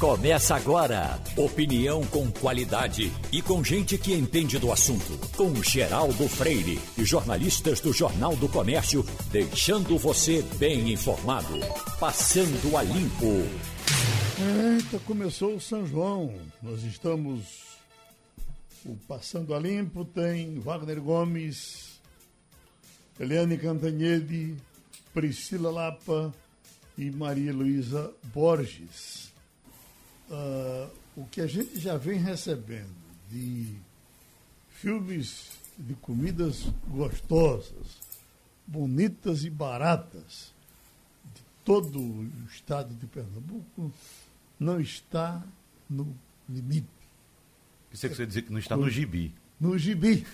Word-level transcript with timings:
Começa 0.00 0.56
agora. 0.56 1.20
Opinião 1.36 2.02
com 2.06 2.32
qualidade 2.32 3.12
e 3.30 3.42
com 3.42 3.62
gente 3.62 3.98
que 3.98 4.14
entende 4.14 4.58
do 4.58 4.72
assunto. 4.72 5.18
Com 5.36 5.54
Geraldo 5.62 6.26
Freire 6.26 6.80
e 6.96 7.04
jornalistas 7.04 7.80
do 7.80 7.92
Jornal 7.92 8.34
do 8.34 8.48
Comércio, 8.48 9.04
deixando 9.30 9.98
você 9.98 10.40
bem 10.58 10.90
informado. 10.90 11.52
Passando 11.98 12.78
a 12.78 12.82
limpo. 12.82 13.44
Eita, 14.72 14.98
começou 15.00 15.56
o 15.56 15.60
São 15.60 15.86
João. 15.86 16.34
Nós 16.62 16.82
estamos. 16.82 17.42
O 18.86 18.96
Passando 19.06 19.54
a 19.54 19.58
Limpo 19.58 20.06
tem 20.06 20.58
Wagner 20.60 21.02
Gomes, 21.02 22.00
Eliane 23.18 23.58
Cantanhede, 23.58 24.56
Priscila 25.12 25.70
Lapa 25.70 26.32
e 26.96 27.10
Maria 27.10 27.52
Luísa 27.52 28.10
Borges 28.32 29.29
uh, 30.30 30.90
o 31.16 31.26
que 31.26 31.40
a 31.40 31.46
gente 31.46 31.78
já 31.78 31.96
vem 31.96 32.18
recebendo 32.18 32.94
de 33.28 33.76
filmes 34.68 35.50
de 35.78 35.94
comidas 35.94 36.66
gostosas, 36.88 37.98
bonitas 38.66 39.44
e 39.44 39.50
baratas 39.50 40.52
de 41.34 41.42
todo 41.64 42.00
o 42.00 42.30
estado 42.50 42.94
de 42.94 43.06
Pernambuco 43.06 43.92
não 44.58 44.80
está 44.80 45.42
no 45.88 46.14
limite. 46.48 46.86
Isso 47.92 48.06
é 48.06 48.08
que 48.08 48.14
você 48.14 48.26
dizer 48.26 48.42
que 48.42 48.52
não 48.52 48.58
está 48.58 48.76
no, 48.76 48.88
gibi. 48.88 49.34
No 49.58 49.76
gibi. 49.76 50.24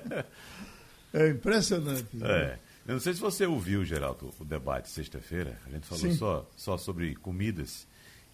é 1.12 1.28
impressionante. 1.28 2.08
É. 2.22 2.58
Eu 2.86 2.94
não 2.94 3.00
sei 3.00 3.12
se 3.12 3.20
você 3.20 3.44
ouviu, 3.44 3.84
Geraldo, 3.84 4.32
o 4.38 4.44
debate 4.44 4.88
sexta-feira. 4.88 5.60
A 5.66 5.70
gente 5.70 5.86
falou 5.86 6.12
só, 6.14 6.50
só 6.56 6.78
sobre 6.78 7.14
comidas. 7.16 7.86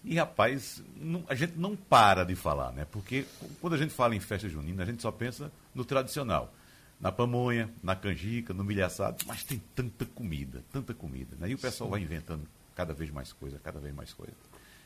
E, 0.03 0.15
rapaz, 0.15 0.81
não, 0.95 1.23
a 1.27 1.35
gente 1.35 1.53
não 1.57 1.75
para 1.75 2.23
de 2.23 2.35
falar, 2.35 2.71
né? 2.71 2.85
Porque 2.91 3.25
quando 3.59 3.73
a 3.73 3.77
gente 3.77 3.93
fala 3.93 4.15
em 4.15 4.19
festa 4.19 4.47
junina, 4.47 4.83
a 4.83 4.85
gente 4.85 5.01
só 5.01 5.11
pensa 5.11 5.51
no 5.73 5.83
tradicional. 5.83 6.53
Na 6.99 7.11
pamonha, 7.11 7.69
na 7.83 7.95
canjica, 7.95 8.53
no 8.53 8.63
milho 8.63 8.83
assado, 8.83 9.23
mas 9.27 9.43
tem 9.43 9.61
tanta 9.75 10.03
comida, 10.05 10.63
tanta 10.71 10.93
comida. 10.93 11.35
Né? 11.39 11.49
E 11.49 11.53
o 11.53 11.57
pessoal 11.57 11.87
Sim. 11.87 11.91
vai 11.91 12.01
inventando 12.01 12.47
cada 12.73 12.93
vez 12.93 13.11
mais 13.11 13.31
coisa, 13.31 13.59
cada 13.59 13.79
vez 13.79 13.93
mais 13.93 14.13
coisa. 14.13 14.33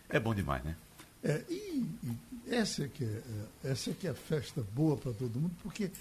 É 0.09 0.19
bom 0.19 0.35
demais, 0.35 0.63
né? 0.63 0.75
É, 1.23 1.41
e, 1.49 1.85
e 2.03 2.17
essa, 2.53 2.83
é 2.83 2.87
que 2.87 3.03
é, 3.03 3.21
é 3.63 3.71
essa 3.71 3.93
que 3.93 4.07
é 4.07 4.09
a 4.09 4.15
festa 4.15 4.61
boa 4.73 4.97
para 4.97 5.13
todo 5.13 5.39
mundo, 5.39 5.55
porque 5.61 5.91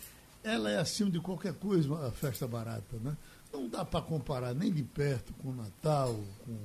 ela 0.42 0.70
é 0.70 0.78
acima 0.78 1.10
de 1.10 1.20
qualquer 1.20 1.52
coisa, 1.54 1.94
a 2.06 2.10
festa 2.10 2.48
barata, 2.48 2.96
né? 3.02 3.16
Não 3.52 3.68
dá 3.68 3.84
para 3.84 4.00
comparar 4.00 4.54
nem 4.54 4.72
de 4.72 4.82
perto 4.82 5.32
com 5.34 5.50
o 5.50 5.54
Natal, 5.54 6.18
com 6.44 6.56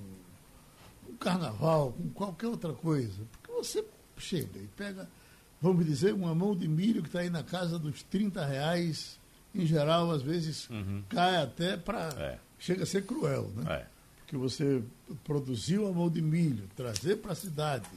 com 1.16 1.18
carnaval, 1.18 1.94
com 1.94 2.10
qualquer 2.10 2.48
outra 2.48 2.74
coisa. 2.74 3.22
Porque 3.32 3.52
você 3.52 3.84
chega 4.18 4.60
e 4.60 4.68
pega, 4.76 5.10
vamos 5.62 5.86
dizer, 5.86 6.14
uma 6.14 6.36
mão 6.36 6.56
de 6.56 6.68
milho 6.68 7.02
que 7.02 7.08
está 7.08 7.20
aí 7.20 7.30
na 7.30 7.44
casa 7.44 7.80
dos 7.80 8.04
30 8.04 8.46
reais, 8.46 9.20
em 9.54 9.66
geral, 9.66 10.12
às 10.12 10.22
vezes 10.22 10.70
uhum. 10.70 11.04
cai 11.10 11.38
até 11.38 11.78
para. 11.78 12.10
É. 12.18 12.40
Chega 12.60 12.84
a 12.84 12.86
ser 12.86 13.06
cruel, 13.06 13.52
né? 13.56 13.74
É. 13.74 13.86
Porque 14.20 14.38
você 14.38 14.82
produzir 15.24 15.80
uma 15.80 15.92
mão 15.92 16.10
de 16.10 16.22
milho, 16.22 16.68
trazer 16.76 17.18
para 17.18 17.34
a 17.34 17.36
cidade, 17.36 17.88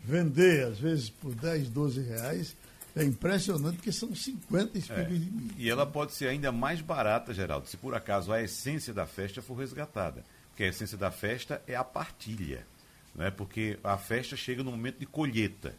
vender, 0.00 0.66
às 0.66 0.78
vezes, 0.78 1.10
por 1.10 1.34
10, 1.34 1.68
12 1.70 2.00
reais. 2.02 2.56
É 2.94 3.04
impressionante 3.04 3.76
porque 3.76 3.92
são 3.92 4.14
50 4.14 4.78
espigas 4.78 5.04
é. 5.04 5.18
de 5.18 5.30
milho. 5.30 5.54
E 5.58 5.68
ela 5.68 5.84
pode 5.84 6.14
ser 6.14 6.28
ainda 6.28 6.50
mais 6.50 6.80
barata, 6.80 7.34
Geraldo, 7.34 7.68
se 7.68 7.76
por 7.76 7.94
acaso 7.94 8.32
a 8.32 8.42
essência 8.42 8.94
da 8.94 9.06
festa 9.06 9.42
for 9.42 9.54
resgatada 9.54 10.24
que 10.56 10.64
a 10.64 10.68
essência 10.68 10.96
da 10.96 11.10
festa 11.10 11.62
é 11.66 11.76
a 11.76 11.84
partilha, 11.84 12.66
né? 13.14 13.30
porque 13.30 13.78
a 13.84 13.98
festa 13.98 14.36
chega 14.36 14.64
no 14.64 14.70
momento 14.70 14.98
de 14.98 15.06
colheita. 15.06 15.74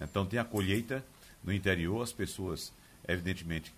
Então 0.00 0.24
tem 0.24 0.38
a 0.38 0.44
colheita 0.44 1.04
no 1.44 1.52
interior, 1.52 2.02
as 2.02 2.12
pessoas, 2.12 2.72
evidentemente, 3.06 3.72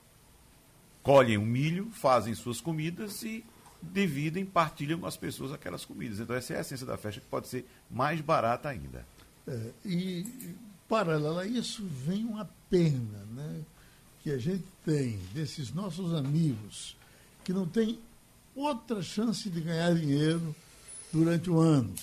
colhem 1.03 1.37
o 1.37 1.45
milho, 1.45 1.91
fazem 1.91 2.35
suas 2.35 2.61
comidas 2.61 3.23
e 3.23 3.45
dividem, 3.83 4.45
partilham 4.47 5.01
com 5.01 5.07
as 5.07 5.17
pessoas 5.17 5.53
aquelas 5.53 5.85
comidas. 5.85 6.21
Então 6.21 6.37
essa 6.37 6.55
é 6.55 6.59
a 6.59 6.61
essência 6.61 6.87
da 6.87 6.97
festa 6.97 7.21
que 7.21 7.27
pode 7.27 7.49
ser 7.49 7.67
mais 7.91 8.21
barata 8.21 8.69
ainda. 8.69 9.05
É, 9.47 9.71
e 9.85 10.55
paralelo 10.89 11.39
a 11.39 11.47
isso 11.47 11.85
vem 11.85 12.25
uma 12.25 12.49
pena, 12.71 13.25
né? 13.35 13.61
Que 14.23 14.31
a 14.31 14.39
gente 14.39 14.65
tem 14.85 15.19
desses 15.33 15.73
nossos 15.73 16.15
amigos 16.15 16.97
que 17.45 17.53
não 17.53 17.67
tem 17.67 17.99
outra 18.59 19.01
chance 19.01 19.49
de 19.49 19.61
ganhar 19.61 19.95
dinheiro 19.95 20.55
durante 21.13 21.49
o 21.49 21.59
ano. 21.59 21.95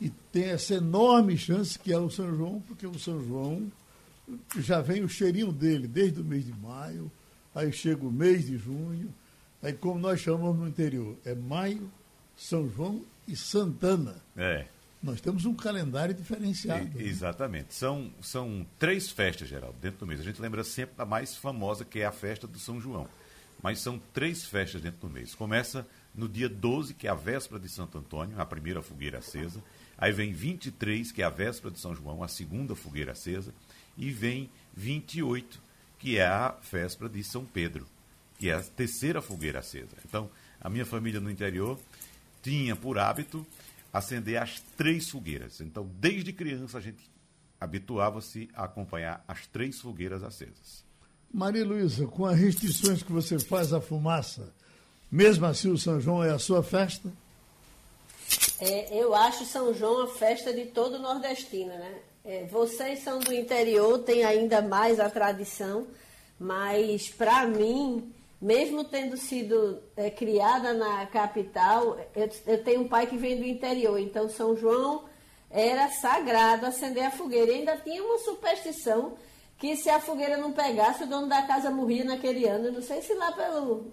E 0.00 0.10
tem 0.32 0.44
essa 0.44 0.74
enorme 0.74 1.36
chance 1.36 1.78
que 1.78 1.92
é 1.92 1.98
o 1.98 2.10
São 2.10 2.36
João, 2.36 2.60
porque 2.66 2.86
o 2.86 2.98
São 2.98 3.24
João 3.24 3.70
já 4.58 4.80
vem 4.80 5.02
o 5.02 5.08
cheirinho 5.08 5.50
dele 5.50 5.88
desde 5.88 6.20
o 6.20 6.24
mês 6.24 6.44
de 6.44 6.52
maio, 6.52 7.10
aí 7.54 7.72
chega 7.72 8.04
o 8.06 8.12
mês 8.12 8.46
de 8.46 8.58
junho, 8.58 9.12
aí 9.62 9.72
como 9.72 9.98
nós 9.98 10.20
chamamos 10.20 10.58
no 10.58 10.68
interior, 10.68 11.16
é 11.24 11.34
maio, 11.34 11.90
São 12.36 12.68
João 12.68 13.02
e 13.26 13.34
Santana. 13.34 14.16
É. 14.36 14.66
Nós 15.02 15.20
temos 15.20 15.44
um 15.44 15.54
calendário 15.54 16.14
diferenciado. 16.14 16.84
E, 16.94 17.02
né? 17.02 17.04
Exatamente. 17.04 17.72
São, 17.72 18.12
são 18.20 18.66
três 18.78 19.10
festas, 19.10 19.48
Geraldo, 19.48 19.76
dentro 19.80 20.00
do 20.00 20.06
mês. 20.06 20.20
A 20.20 20.24
gente 20.24 20.40
lembra 20.40 20.64
sempre 20.64 20.96
da 20.96 21.06
mais 21.06 21.36
famosa, 21.36 21.84
que 21.84 22.00
é 22.00 22.06
a 22.06 22.12
festa 22.12 22.46
do 22.46 22.58
São 22.58 22.80
João 22.80 23.08
mas 23.62 23.80
são 23.80 24.00
três 24.12 24.44
festas 24.44 24.80
dentro 24.80 25.00
do 25.00 25.10
mês. 25.10 25.34
Começa 25.34 25.86
no 26.14 26.28
dia 26.28 26.48
12, 26.48 26.94
que 26.94 27.06
é 27.06 27.10
a 27.10 27.14
véspera 27.14 27.60
de 27.60 27.68
Santo 27.68 27.98
Antônio, 27.98 28.40
a 28.40 28.46
primeira 28.46 28.82
fogueira 28.82 29.18
acesa. 29.18 29.62
Aí 29.96 30.12
vem 30.12 30.32
23, 30.32 31.10
que 31.10 31.22
é 31.22 31.24
a 31.24 31.30
véspera 31.30 31.72
de 31.72 31.80
São 31.80 31.94
João, 31.94 32.22
a 32.22 32.28
segunda 32.28 32.74
fogueira 32.74 33.12
acesa. 33.12 33.52
E 33.96 34.10
vem 34.10 34.48
28, 34.74 35.60
que 35.98 36.18
é 36.18 36.26
a 36.26 36.54
véspera 36.70 37.10
de 37.10 37.22
São 37.24 37.44
Pedro, 37.44 37.86
que 38.38 38.48
é 38.48 38.54
a 38.54 38.62
terceira 38.62 39.20
fogueira 39.20 39.58
acesa. 39.58 39.96
Então, 40.04 40.30
a 40.60 40.68
minha 40.68 40.86
família 40.86 41.20
no 41.20 41.30
interior 41.30 41.78
tinha 42.42 42.76
por 42.76 42.98
hábito 42.98 43.46
acender 43.92 44.40
as 44.40 44.60
três 44.76 45.10
fogueiras. 45.10 45.60
Então, 45.60 45.88
desde 45.98 46.32
criança, 46.32 46.78
a 46.78 46.80
gente 46.80 47.08
habituava-se 47.60 48.48
a 48.54 48.64
acompanhar 48.64 49.24
as 49.26 49.46
três 49.46 49.80
fogueiras 49.80 50.22
acesas. 50.22 50.87
Maria 51.32 51.64
Luísa, 51.64 52.06
com 52.06 52.24
as 52.24 52.38
restrições 52.38 53.02
que 53.02 53.12
você 53.12 53.38
faz 53.38 53.72
à 53.72 53.80
fumaça, 53.80 54.52
mesmo 55.10 55.46
assim 55.46 55.70
o 55.70 55.78
São 55.78 56.00
João 56.00 56.24
é 56.24 56.30
a 56.30 56.38
sua 56.38 56.62
festa? 56.62 57.10
É, 58.60 58.94
eu 58.98 59.14
acho 59.14 59.44
São 59.44 59.72
João 59.72 60.02
a 60.02 60.08
festa 60.08 60.52
de 60.52 60.66
todo 60.66 60.98
nordestino, 60.98 61.68
né? 61.68 61.98
É, 62.24 62.44
vocês 62.46 63.00
são 63.00 63.20
do 63.20 63.32
interior, 63.32 64.00
tem 64.00 64.24
ainda 64.24 64.60
mais 64.60 65.00
a 65.00 65.08
tradição, 65.08 65.86
mas 66.38 67.08
para 67.08 67.46
mim, 67.46 68.12
mesmo 68.40 68.84
tendo 68.84 69.16
sido 69.16 69.78
é, 69.96 70.10
criada 70.10 70.74
na 70.74 71.06
capital, 71.06 71.98
eu, 72.14 72.28
eu, 72.46 72.62
tenho 72.62 72.82
um 72.82 72.88
pai 72.88 73.06
que 73.06 73.16
vem 73.16 73.38
do 73.38 73.44
interior, 73.46 73.98
então 73.98 74.28
São 74.28 74.56
João 74.56 75.04
era 75.50 75.88
sagrado 75.88 76.66
acender 76.66 77.04
a 77.04 77.10
fogueira. 77.10 77.50
E 77.50 77.54
ainda 77.56 77.76
tinha 77.78 78.02
uma 78.02 78.18
superstição 78.18 79.16
que 79.58 79.76
se 79.76 79.90
a 79.90 80.00
fogueira 80.00 80.36
não 80.36 80.52
pegasse, 80.52 81.02
o 81.02 81.06
dono 81.06 81.26
da 81.26 81.42
casa 81.42 81.70
morria 81.70 82.04
naquele 82.04 82.46
ano. 82.46 82.66
Eu 82.66 82.72
não 82.72 82.82
sei 82.82 83.02
se 83.02 83.12
lá 83.14 83.32
pelo, 83.32 83.92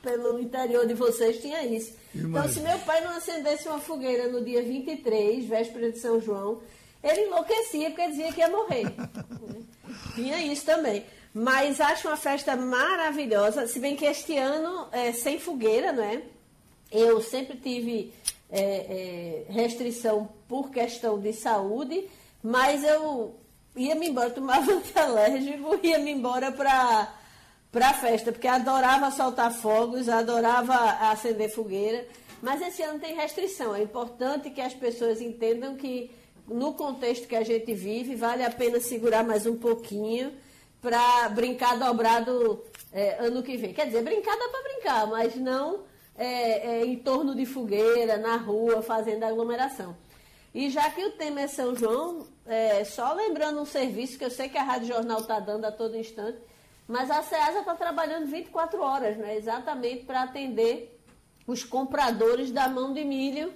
pelo 0.00 0.40
interior 0.40 0.86
de 0.86 0.94
vocês 0.94 1.40
tinha 1.40 1.62
isso. 1.64 1.94
Imagina. 2.14 2.38
Então, 2.38 2.52
se 2.52 2.60
meu 2.60 2.78
pai 2.80 3.04
não 3.04 3.10
acendesse 3.10 3.68
uma 3.68 3.78
fogueira 3.78 4.28
no 4.28 4.42
dia 4.42 4.62
23, 4.62 5.44
véspera 5.44 5.92
de 5.92 5.98
São 5.98 6.20
João, 6.20 6.62
ele 7.04 7.26
enlouquecia 7.26 7.90
porque 7.90 8.08
dizia 8.08 8.32
que 8.32 8.40
ia 8.40 8.48
morrer. 8.48 8.86
tinha 10.14 10.38
isso 10.38 10.64
também. 10.64 11.04
Mas 11.34 11.80
acho 11.80 12.08
uma 12.08 12.16
festa 12.16 12.56
maravilhosa, 12.56 13.66
se 13.66 13.78
bem 13.78 13.96
que 13.96 14.04
este 14.04 14.36
ano 14.36 14.88
é 14.92 15.12
sem 15.12 15.38
fogueira, 15.38 15.92
não 15.92 16.04
é? 16.04 16.22
Eu 16.90 17.22
sempre 17.22 17.56
tive 17.56 18.12
é, 18.50 18.60
é, 18.60 19.52
restrição 19.52 20.28
por 20.46 20.70
questão 20.70 21.18
de 21.18 21.32
saúde, 21.32 22.06
mas 22.42 22.84
eu 22.84 23.34
ia-me 23.76 24.08
embora, 24.08 24.30
tomava 24.30 24.70
antialérgico, 24.72 25.78
ia-me 25.82 26.10
embora 26.12 26.52
para 26.52 27.14
para 27.70 27.94
festa, 27.94 28.30
porque 28.30 28.46
adorava 28.46 29.10
soltar 29.10 29.50
fogos, 29.50 30.06
adorava 30.06 30.74
acender 31.10 31.48
fogueira, 31.48 32.06
mas 32.42 32.60
esse 32.60 32.82
ano 32.82 33.00
tem 33.00 33.14
restrição. 33.14 33.74
É 33.74 33.82
importante 33.82 34.50
que 34.50 34.60
as 34.60 34.74
pessoas 34.74 35.22
entendam 35.22 35.74
que 35.74 36.10
no 36.46 36.74
contexto 36.74 37.26
que 37.26 37.34
a 37.34 37.42
gente 37.42 37.72
vive, 37.72 38.14
vale 38.14 38.44
a 38.44 38.50
pena 38.50 38.78
segurar 38.78 39.24
mais 39.24 39.46
um 39.46 39.56
pouquinho 39.56 40.34
para 40.82 41.30
brincar 41.30 41.78
dobrado 41.78 42.62
é, 42.92 43.24
ano 43.24 43.42
que 43.42 43.56
vem. 43.56 43.72
Quer 43.72 43.86
dizer, 43.86 44.02
brincar 44.02 44.36
dá 44.36 44.48
para 44.48 44.62
brincar, 44.62 45.06
mas 45.06 45.36
não 45.36 45.84
é, 46.16 46.80
é, 46.80 46.84
em 46.84 46.96
torno 46.96 47.34
de 47.34 47.46
fogueira, 47.46 48.18
na 48.18 48.36
rua, 48.36 48.82
fazendo 48.82 49.24
aglomeração. 49.24 49.96
E 50.54 50.68
já 50.68 50.90
que 50.90 51.02
o 51.04 51.12
tema 51.12 51.40
é 51.40 51.46
São 51.46 51.74
João, 51.74 52.26
é, 52.46 52.84
só 52.84 53.12
lembrando 53.12 53.60
um 53.60 53.64
serviço 53.64 54.18
que 54.18 54.24
eu 54.24 54.30
sei 54.30 54.48
que 54.48 54.58
a 54.58 54.62
Rádio 54.62 54.88
Jornal 54.88 55.20
está 55.20 55.38
dando 55.38 55.64
a 55.64 55.72
todo 55.72 55.96
instante, 55.96 56.38
mas 56.86 57.10
a 57.10 57.22
SEASA 57.22 57.60
está 57.60 57.74
trabalhando 57.74 58.26
24 58.26 58.80
horas, 58.80 59.16
né, 59.16 59.36
exatamente 59.36 60.04
para 60.04 60.22
atender 60.22 60.98
os 61.46 61.64
compradores 61.64 62.50
da 62.50 62.68
mão 62.68 62.92
de 62.92 63.04
milho 63.04 63.52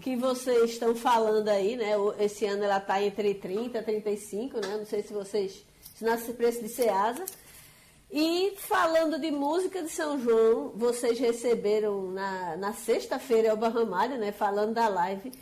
que 0.00 0.16
vocês 0.16 0.72
estão 0.72 0.94
falando 0.94 1.48
aí, 1.48 1.76
né? 1.76 1.92
Esse 2.18 2.46
ano 2.46 2.64
ela 2.64 2.78
está 2.78 3.02
entre 3.02 3.34
30 3.34 3.78
e 3.78 3.82
35, 3.82 4.60
né? 4.60 4.76
Não 4.78 4.86
sei 4.86 5.02
se 5.02 5.12
vocês. 5.12 5.64
Se 5.94 6.04
nasce 6.04 6.32
preço 6.32 6.62
de 6.62 6.68
Ceasa. 6.68 7.24
E 8.10 8.54
falando 8.58 9.18
de 9.18 9.30
música 9.30 9.82
de 9.82 9.88
São 9.88 10.18
João, 10.18 10.72
vocês 10.74 11.18
receberam 11.18 12.10
na, 12.10 12.56
na 12.56 12.72
sexta-feira 12.72 13.48
Elba 13.48 13.68
Ramalho, 13.68 14.18
né? 14.18 14.32
Falando 14.32 14.74
da 14.74 14.88
live. 14.88 15.32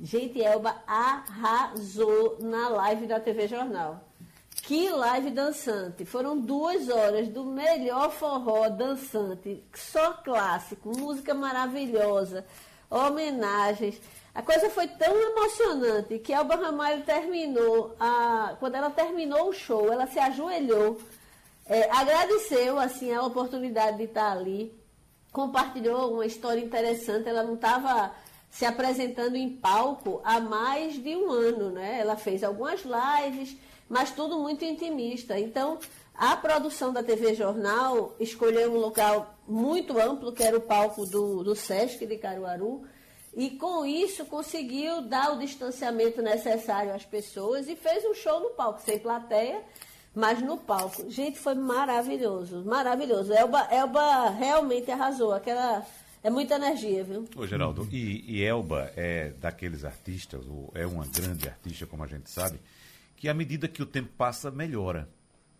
Gente, 0.00 0.42
Elba 0.42 0.74
arrasou 0.86 2.38
na 2.40 2.68
live 2.68 3.06
da 3.06 3.20
TV 3.20 3.46
Jornal. 3.46 4.00
Que 4.62 4.88
live 4.88 5.30
dançante! 5.30 6.04
Foram 6.04 6.40
duas 6.40 6.88
horas 6.88 7.28
do 7.28 7.44
melhor 7.44 8.10
forró 8.10 8.68
dançante, 8.68 9.62
só 9.72 10.14
clássico, 10.14 10.96
música 10.96 11.32
maravilhosa, 11.32 12.44
homenagens. 12.90 14.00
A 14.34 14.42
coisa 14.42 14.68
foi 14.68 14.88
tão 14.88 15.14
emocionante 15.14 16.18
que 16.18 16.32
Elba 16.32 16.56
Ramalho 16.56 17.04
terminou, 17.04 17.94
a, 18.00 18.56
quando 18.58 18.74
ela 18.74 18.90
terminou 18.90 19.50
o 19.50 19.52
show, 19.52 19.92
ela 19.92 20.06
se 20.08 20.18
ajoelhou, 20.18 20.98
é, 21.66 21.88
agradeceu 21.90 22.80
assim 22.80 23.12
a 23.12 23.22
oportunidade 23.22 23.98
de 23.98 24.04
estar 24.04 24.32
ali, 24.32 24.76
compartilhou 25.32 26.14
uma 26.14 26.26
história 26.26 26.60
interessante. 26.60 27.28
Ela 27.28 27.44
não 27.44 27.54
estava 27.54 28.12
se 28.54 28.64
apresentando 28.64 29.36
em 29.36 29.50
palco 29.50 30.22
há 30.24 30.40
mais 30.40 30.94
de 30.94 31.14
um 31.14 31.30
ano, 31.30 31.70
né? 31.70 31.98
Ela 32.00 32.16
fez 32.16 32.42
algumas 32.42 32.80
lives 32.82 33.56
mas 33.88 34.10
tudo 34.10 34.38
muito 34.38 34.64
intimista. 34.64 35.38
Então, 35.38 35.78
a 36.14 36.36
produção 36.36 36.92
da 36.92 37.02
TV 37.02 37.34
Jornal 37.34 38.14
escolheu 38.18 38.72
um 38.72 38.78
local 38.78 39.34
muito 39.46 39.98
amplo, 39.98 40.32
que 40.32 40.42
era 40.42 40.56
o 40.56 40.60
palco 40.60 41.04
do, 41.06 41.42
do 41.42 41.54
Sesc 41.54 42.06
de 42.06 42.16
Caruaru, 42.16 42.82
e 43.34 43.50
com 43.50 43.84
isso 43.84 44.24
conseguiu 44.26 45.02
dar 45.02 45.32
o 45.32 45.38
distanciamento 45.38 46.22
necessário 46.22 46.94
às 46.94 47.04
pessoas 47.04 47.68
e 47.68 47.74
fez 47.74 48.04
um 48.04 48.14
show 48.14 48.40
no 48.40 48.50
palco, 48.50 48.80
sem 48.80 48.98
plateia, 48.98 49.60
mas 50.14 50.40
no 50.40 50.56
palco. 50.56 51.10
Gente, 51.10 51.38
foi 51.38 51.54
maravilhoso, 51.54 52.64
maravilhoso. 52.64 53.32
Elba, 53.32 53.68
Elba 53.70 54.30
realmente 54.30 54.90
arrasou. 54.90 55.32
Aquela. 55.32 55.84
É 56.24 56.30
muita 56.30 56.54
energia, 56.54 57.04
viu? 57.04 57.28
Ô, 57.36 57.46
Geraldo, 57.46 57.86
e, 57.92 58.24
e 58.26 58.42
Elba 58.42 58.90
é 58.96 59.34
daqueles 59.38 59.84
artistas, 59.84 60.42
é 60.72 60.86
uma 60.86 61.06
grande 61.06 61.46
artista, 61.46 61.84
como 61.84 62.02
a 62.02 62.06
gente 62.06 62.30
sabe, 62.30 62.58
que 63.14 63.28
à 63.28 63.34
medida 63.34 63.68
que 63.68 63.82
o 63.82 63.86
tempo 63.86 64.08
passa, 64.16 64.50
melhora. 64.50 65.06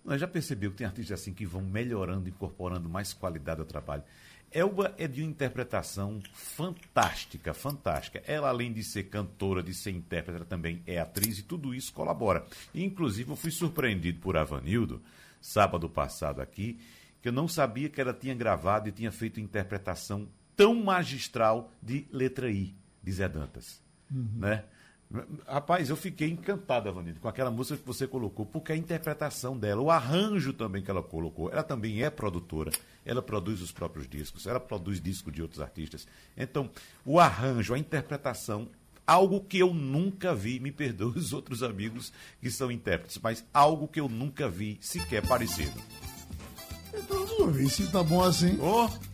Nós 0.02 0.18
já 0.18 0.26
percebeu 0.26 0.70
que 0.70 0.78
tem 0.78 0.86
artistas 0.86 1.20
assim 1.20 1.34
que 1.34 1.44
vão 1.44 1.60
melhorando, 1.60 2.30
incorporando 2.30 2.88
mais 2.88 3.12
qualidade 3.12 3.60
ao 3.60 3.66
trabalho. 3.66 4.04
Elba 4.50 4.94
é 4.96 5.06
de 5.06 5.20
uma 5.20 5.28
interpretação 5.28 6.18
fantástica, 6.32 7.52
fantástica. 7.52 8.22
Ela, 8.26 8.48
além 8.48 8.72
de 8.72 8.82
ser 8.82 9.02
cantora, 9.04 9.62
de 9.62 9.74
ser 9.74 9.90
intérprete, 9.90 10.36
ela 10.36 10.46
também 10.46 10.82
é 10.86 10.98
atriz 10.98 11.40
e 11.40 11.42
tudo 11.42 11.74
isso 11.74 11.92
colabora. 11.92 12.42
Inclusive, 12.74 13.30
eu 13.30 13.36
fui 13.36 13.50
surpreendido 13.50 14.18
por 14.18 14.34
Avanildo, 14.34 15.02
sábado 15.42 15.90
passado 15.90 16.40
aqui, 16.40 16.80
que 17.20 17.28
eu 17.28 17.32
não 17.32 17.46
sabia 17.46 17.90
que 17.90 18.00
ela 18.00 18.14
tinha 18.14 18.34
gravado 18.34 18.88
e 18.88 18.92
tinha 18.92 19.12
feito 19.12 19.40
interpretação 19.40 20.26
tão 20.56 20.74
magistral 20.74 21.70
de 21.82 22.06
Letra 22.12 22.50
I, 22.50 22.74
de 23.02 23.12
Zé 23.12 23.28
Dantas. 23.28 23.82
Uhum. 24.10 24.28
Né? 24.36 24.64
Rapaz, 25.46 25.90
eu 25.90 25.96
fiquei 25.96 26.28
encantado, 26.28 26.88
Avanildo, 26.88 27.20
com 27.20 27.28
aquela 27.28 27.50
música 27.50 27.76
que 27.76 27.86
você 27.86 28.06
colocou, 28.06 28.44
porque 28.44 28.72
a 28.72 28.76
interpretação 28.76 29.56
dela, 29.56 29.80
o 29.80 29.90
arranjo 29.90 30.52
também 30.52 30.82
que 30.82 30.90
ela 30.90 31.02
colocou, 31.02 31.52
ela 31.52 31.62
também 31.62 32.02
é 32.02 32.10
produtora, 32.10 32.72
ela 33.04 33.22
produz 33.22 33.60
os 33.60 33.70
próprios 33.70 34.08
discos, 34.08 34.46
ela 34.46 34.58
produz 34.58 35.00
discos 35.00 35.32
de 35.32 35.40
outros 35.40 35.60
artistas. 35.60 36.06
Então, 36.36 36.68
o 37.04 37.20
arranjo, 37.20 37.74
a 37.74 37.78
interpretação, 37.78 38.68
algo 39.06 39.40
que 39.40 39.58
eu 39.58 39.72
nunca 39.72 40.34
vi, 40.34 40.58
me 40.58 40.72
perdoe 40.72 41.16
os 41.16 41.32
outros 41.32 41.62
amigos 41.62 42.12
que 42.40 42.50
são 42.50 42.72
intérpretes, 42.72 43.18
mas 43.22 43.44
algo 43.52 43.86
que 43.86 44.00
eu 44.00 44.08
nunca 44.08 44.48
vi 44.48 44.78
sequer 44.80 45.24
parecido. 45.26 45.80
Então, 46.92 47.24
vamos 47.26 47.56
ver 47.56 47.68
se 47.68 47.86
tá 47.90 48.02
bom 48.02 48.22
assim. 48.22 48.58
Oh. 48.60 49.13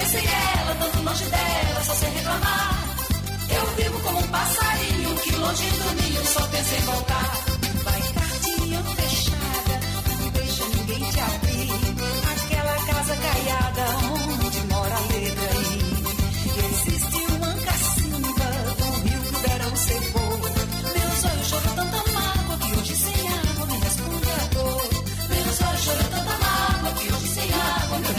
Pensei 0.00 0.20
sem 0.22 0.30
ela, 0.30 0.74
tanto 0.76 1.02
longe 1.02 1.24
dela, 1.26 1.84
só 1.84 1.94
sem 1.94 2.10
reclamar. 2.10 2.84
Eu 3.50 3.66
vivo 3.76 4.00
como 4.00 4.18
um 4.18 4.28
passarinho 4.28 5.14
que 5.16 5.36
longe 5.36 5.70
do 5.72 6.02
ninho 6.02 6.24
só 6.24 6.40
pensa 6.46 6.74
em 6.74 6.80
voltar. 6.80 7.49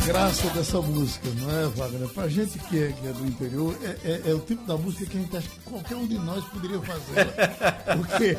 Graça 0.05 0.49
dessa 0.49 0.81
música, 0.81 1.27
não 1.39 1.49
é, 1.49 1.67
Wagner? 1.67 2.07
Pra 2.09 2.27
gente 2.27 2.57
que 2.59 2.83
é, 2.83 2.91
que 2.91 3.07
é 3.07 3.11
do 3.11 3.25
interior, 3.25 3.75
é, 3.83 3.97
é, 4.03 4.21
é, 4.31 4.33
o 4.33 4.39
tipo 4.39 4.65
da 4.65 4.75
música 4.75 5.05
que 5.05 5.17
a 5.17 5.21
gente 5.21 5.37
acha 5.37 5.47
que 5.47 5.59
qualquer 5.59 5.95
um 5.95 6.07
de 6.07 6.17
nós 6.17 6.43
poderia 6.45 6.79
fazer. 6.81 7.27
Porque 7.97 8.37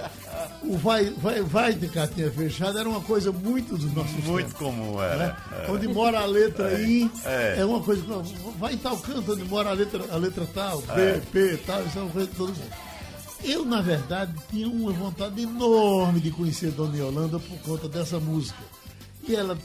o 0.65 0.77
vai, 0.77 1.05
vai, 1.11 1.43
vai 1.43 1.73
de 1.75 1.89
cartinha 1.89 2.31
fechada 2.31 2.81
era 2.81 2.89
uma 2.89 3.01
coisa 3.01 3.31
muito 3.33 3.77
dos 3.77 3.93
nossos 3.95 4.25
Muito 4.25 4.47
tempos, 4.47 4.53
comum, 4.55 5.01
era. 5.01 5.17
Né? 5.17 5.67
Onde 5.69 5.89
mora 5.89 6.21
a 6.21 6.27
letra 6.27 6.73
é, 6.73 6.83
I, 6.83 7.11
é. 7.25 7.57
é. 7.59 7.65
uma 7.65 7.81
coisa. 7.81 8.03
Vai 8.59 8.75
em 8.75 8.79
tal 8.79 8.97
canto 8.99 9.33
onde 9.33 9.45
mora 9.45 9.71
a 9.71 9.73
letra, 9.73 10.05
a 10.11 10.17
letra 10.17 10.47
tal, 10.53 10.81
B, 10.83 11.01
é. 11.01 11.23
P, 11.33 11.57
tal, 11.67 11.85
isso 11.85 11.99
é 11.99 12.03
uma 12.03 12.11
coisa 12.11 12.29
de 12.29 12.37
todo 12.37 12.49
mundo. 12.49 12.93
Eu, 13.45 13.65
na 13.65 13.81
verdade, 13.81 14.33
tinha 14.51 14.69
uma 14.69 14.93
vontade 14.93 15.43
enorme 15.43 16.21
de 16.21 16.31
conhecer 16.31 16.71
Dona 16.71 16.97
Yolanda 16.97 17.41
por 17.41 17.59
conta 17.59 17.89
dessa 17.89 18.21
música 18.21 18.63
e 19.27 19.35
ela 19.37 19.57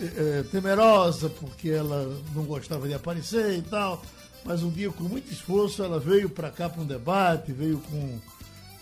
é, 0.00 0.42
temerosa 0.44 1.28
porque 1.28 1.70
ela 1.70 2.18
não 2.34 2.44
gostava 2.44 2.88
de 2.88 2.94
aparecer 2.94 3.58
e 3.58 3.62
tal. 3.62 4.02
Mas 4.44 4.62
um 4.62 4.70
dia, 4.70 4.90
com 4.90 5.04
muito 5.04 5.32
esforço, 5.32 5.82
ela 5.82 5.98
veio 5.98 6.30
para 6.30 6.50
cá 6.50 6.68
para 6.68 6.80
um 6.80 6.86
debate, 6.86 7.52
veio 7.52 7.78
com, 7.78 8.18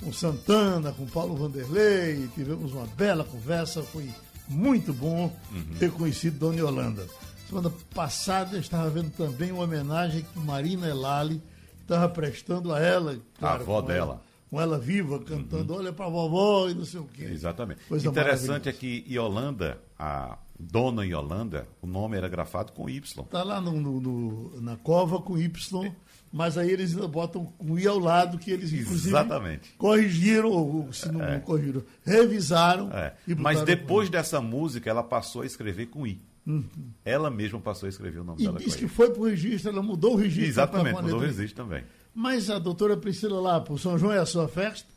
com 0.02 0.12
Santana, 0.12 0.92
com 0.92 1.06
Paulo 1.06 1.34
Vanderlei, 1.34 2.28
tivemos 2.34 2.72
uma 2.72 2.86
bela 2.86 3.24
conversa, 3.24 3.82
foi 3.82 4.10
muito 4.46 4.92
bom 4.92 5.34
uhum. 5.50 5.64
ter 5.78 5.90
conhecido 5.90 6.38
Dona 6.38 6.58
Yolanda. 6.58 7.06
Semana 7.48 7.72
passada 7.94 8.56
eu 8.56 8.60
estava 8.60 8.90
vendo 8.90 9.10
também 9.10 9.52
uma 9.52 9.64
homenagem 9.64 10.22
que 10.22 10.38
Marina 10.38 10.86
Elali 10.86 11.42
estava 11.80 12.08
prestando 12.10 12.72
a 12.72 12.78
ela. 12.78 13.16
Claro, 13.38 13.60
a 13.60 13.62
avó 13.62 13.80
dela. 13.80 14.12
Ela 14.14 14.34
com 14.54 14.60
ela 14.60 14.78
viva, 14.78 15.18
cantando, 15.18 15.72
uhum. 15.72 15.80
olha 15.80 15.92
pra 15.92 16.08
vovó 16.08 16.68
e 16.68 16.74
não 16.74 16.84
sei 16.84 17.00
o 17.00 17.08
quê. 17.12 17.24
Exatamente. 17.24 17.80
Coisa 17.88 18.08
Interessante 18.08 18.68
é 18.68 18.72
que 18.72 19.04
Yolanda, 19.10 19.80
a 20.04 20.38
dona 20.58 21.04
Yolanda, 21.04 21.66
o 21.80 21.86
nome 21.86 22.16
era 22.16 22.28
grafado 22.28 22.72
com 22.72 22.88
Y. 22.88 23.24
Tá 23.30 23.42
lá 23.42 23.60
no, 23.60 23.72
no, 24.00 24.60
na 24.60 24.76
cova 24.76 25.20
com 25.20 25.38
Y, 25.38 25.92
mas 26.30 26.58
aí 26.58 26.70
eles 26.70 26.94
botam 26.94 27.46
com 27.58 27.78
I 27.78 27.86
ao 27.86 27.98
lado, 27.98 28.38
que 28.38 28.50
eles 28.50 28.72
Exatamente. 28.72 29.72
corrigiram, 29.78 30.50
ou 30.50 30.92
se 30.92 31.10
não, 31.10 31.22
é. 31.24 31.40
corrigiram, 31.40 31.82
revisaram. 32.04 32.90
É. 32.92 33.14
mas 33.38 33.62
depois 33.62 34.10
dessa 34.10 34.40
música, 34.40 34.90
ela 34.90 35.02
passou 35.02 35.42
a 35.42 35.46
escrever 35.46 35.86
com 35.86 36.06
I. 36.06 36.20
Uhum. 36.46 36.68
Ela 37.02 37.30
mesma 37.30 37.58
passou 37.58 37.86
a 37.86 37.90
escrever 37.90 38.18
o 38.18 38.24
nome 38.24 38.42
e 38.42 38.44
dela. 38.44 38.60
E 38.60 38.64
disse 38.64 38.76
que 38.76 38.86
foi 38.86 39.10
para 39.10 39.22
o 39.22 39.24
registro, 39.24 39.70
ela 39.70 39.82
mudou 39.82 40.12
o 40.12 40.16
registro. 40.16 40.44
Exatamente, 40.44 41.00
mudou 41.00 41.18
o 41.18 41.22
registro 41.22 41.64
também. 41.64 41.84
Mas 42.14 42.50
a 42.50 42.58
doutora 42.58 42.96
Priscila 42.96 43.40
lá, 43.40 43.60
por 43.60 43.80
São 43.80 43.96
João 43.96 44.12
é 44.12 44.18
a 44.18 44.26
sua 44.26 44.46
festa? 44.46 44.93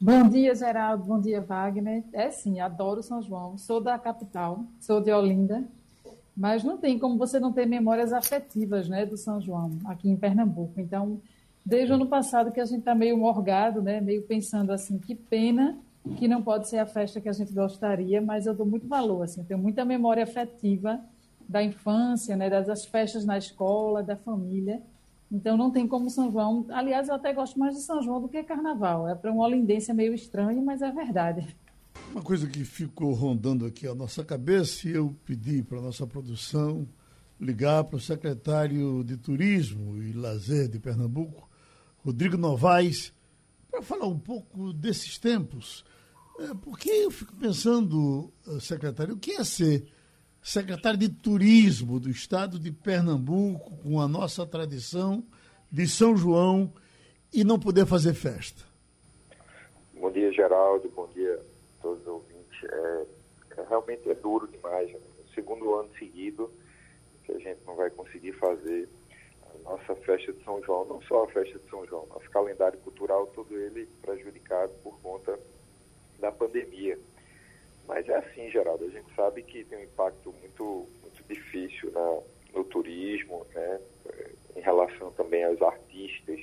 Bom 0.00 0.28
dia, 0.28 0.54
Geraldo. 0.54 1.02
Bom 1.02 1.20
dia, 1.20 1.40
Wagner. 1.40 2.04
É 2.12 2.30
sim, 2.30 2.60
adoro 2.60 3.02
São 3.02 3.20
João. 3.20 3.58
Sou 3.58 3.80
da 3.80 3.98
capital, 3.98 4.62
sou 4.78 5.00
de 5.00 5.10
Olinda, 5.10 5.64
mas 6.36 6.62
não 6.62 6.78
tem 6.78 7.00
como 7.00 7.18
você 7.18 7.40
não 7.40 7.52
ter 7.52 7.66
memórias 7.66 8.12
afetivas, 8.12 8.88
né, 8.88 9.04
do 9.04 9.16
São 9.16 9.40
João 9.40 9.72
aqui 9.86 10.08
em 10.08 10.14
Pernambuco. 10.14 10.80
Então, 10.80 11.20
desde 11.66 11.90
o 11.90 11.96
ano 11.96 12.06
passado 12.06 12.52
que 12.52 12.60
a 12.60 12.64
gente 12.64 12.78
está 12.78 12.94
meio 12.94 13.18
morgado, 13.18 13.82
né, 13.82 14.00
meio 14.00 14.22
pensando 14.22 14.70
assim, 14.70 14.98
que 14.98 15.16
pena 15.16 15.76
que 16.16 16.28
não 16.28 16.42
pode 16.42 16.70
ser 16.70 16.78
a 16.78 16.86
festa 16.86 17.20
que 17.20 17.28
a 17.28 17.32
gente 17.32 17.52
gostaria, 17.52 18.22
mas 18.22 18.46
eu 18.46 18.54
dou 18.54 18.64
muito 18.64 18.86
valor, 18.86 19.24
assim, 19.24 19.42
tenho 19.42 19.58
muita 19.58 19.84
memória 19.84 20.22
afetiva 20.22 21.00
da 21.48 21.60
infância, 21.60 22.36
né, 22.36 22.48
das 22.48 22.84
festas 22.84 23.24
na 23.24 23.36
escola, 23.36 24.00
da 24.00 24.14
família. 24.14 24.80
Então 25.30 25.56
não 25.56 25.70
tem 25.70 25.86
como 25.86 26.08
São 26.08 26.30
João. 26.30 26.66
Aliás, 26.70 27.08
eu 27.08 27.14
até 27.14 27.32
gosto 27.32 27.58
mais 27.58 27.74
de 27.74 27.82
São 27.82 28.02
João 28.02 28.20
do 28.20 28.28
que 28.28 28.42
Carnaval. 28.42 29.08
É 29.08 29.14
para 29.14 29.30
uma 29.30 29.44
olindense 29.44 29.92
meio 29.92 30.14
estranho, 30.14 30.62
mas 30.62 30.80
é 30.80 30.90
verdade. 30.90 31.56
Uma 32.12 32.22
coisa 32.22 32.46
que 32.46 32.64
ficou 32.64 33.12
rondando 33.12 33.66
aqui 33.66 33.86
a 33.86 33.94
nossa 33.94 34.24
cabeça, 34.24 34.88
e 34.88 34.92
eu 34.92 35.14
pedi 35.24 35.62
para 35.62 35.78
a 35.78 35.82
nossa 35.82 36.06
produção 36.06 36.88
ligar 37.40 37.84
para 37.84 37.96
o 37.96 38.00
secretário 38.00 39.04
de 39.04 39.16
Turismo 39.16 40.02
e 40.02 40.12
Lazer 40.12 40.68
de 40.68 40.78
Pernambuco, 40.78 41.48
Rodrigo 41.98 42.36
Novaes, 42.36 43.12
para 43.70 43.82
falar 43.82 44.06
um 44.06 44.18
pouco 44.18 44.72
desses 44.72 45.18
tempos. 45.18 45.84
É, 46.40 46.54
porque 46.54 46.88
eu 46.88 47.10
fico 47.10 47.34
pensando, 47.36 48.32
eh, 48.46 48.60
secretário, 48.60 49.14
o 49.14 49.18
que 49.18 49.32
é 49.32 49.44
ser 49.44 49.86
secretário 50.48 50.98
de 50.98 51.10
Turismo 51.10 52.00
do 52.00 52.08
Estado 52.08 52.58
de 52.58 52.72
Pernambuco, 52.72 53.76
com 53.82 54.00
a 54.00 54.08
nossa 54.08 54.46
tradição 54.46 55.22
de 55.70 55.86
São 55.86 56.16
João, 56.16 56.72
e 57.30 57.44
não 57.44 57.58
poder 57.58 57.84
fazer 57.84 58.14
festa? 58.14 58.64
Bom 59.92 60.10
dia, 60.10 60.32
Geraldo. 60.32 60.88
Bom 60.88 61.06
dia 61.08 61.34
a 61.34 61.82
todos 61.82 62.00
os 62.00 62.06
ouvintes. 62.06 62.64
É, 62.64 63.06
é 63.58 63.66
realmente 63.68 64.08
é 64.08 64.14
duro 64.14 64.48
demais. 64.48 64.90
Né? 64.90 64.98
Segundo 65.34 65.74
ano 65.74 65.90
seguido 65.98 66.50
que 67.24 67.32
a 67.32 67.38
gente 67.38 67.60
não 67.66 67.76
vai 67.76 67.90
conseguir 67.90 68.32
fazer 68.32 68.88
a 69.66 69.70
nossa 69.70 69.94
festa 69.96 70.32
de 70.32 70.42
São 70.44 70.62
João, 70.62 70.86
não 70.86 71.02
só 71.02 71.24
a 71.24 71.28
festa 71.28 71.58
de 71.58 71.68
São 71.68 71.84
João, 71.84 72.06
nosso 72.06 72.30
calendário 72.30 72.78
cultural, 72.78 73.26
todo 73.34 73.54
ele 73.54 73.86
prejudicado 74.00 74.72
por 74.82 74.98
conta 75.00 75.38
da 76.18 76.32
pandemia. 76.32 76.98
Mas 77.88 78.06
é 78.06 78.16
assim, 78.16 78.50
Geraldo, 78.50 78.84
a 78.84 78.90
gente 78.90 79.12
sabe 79.14 79.42
que 79.42 79.64
tem 79.64 79.78
um 79.78 79.84
impacto 79.84 80.30
muito, 80.40 80.86
muito 81.02 81.24
difícil 81.26 81.90
no 82.52 82.62
turismo, 82.64 83.46
né? 83.54 83.80
em 84.54 84.60
relação 84.60 85.10
também 85.12 85.42
aos 85.44 85.60
artistas 85.62 86.38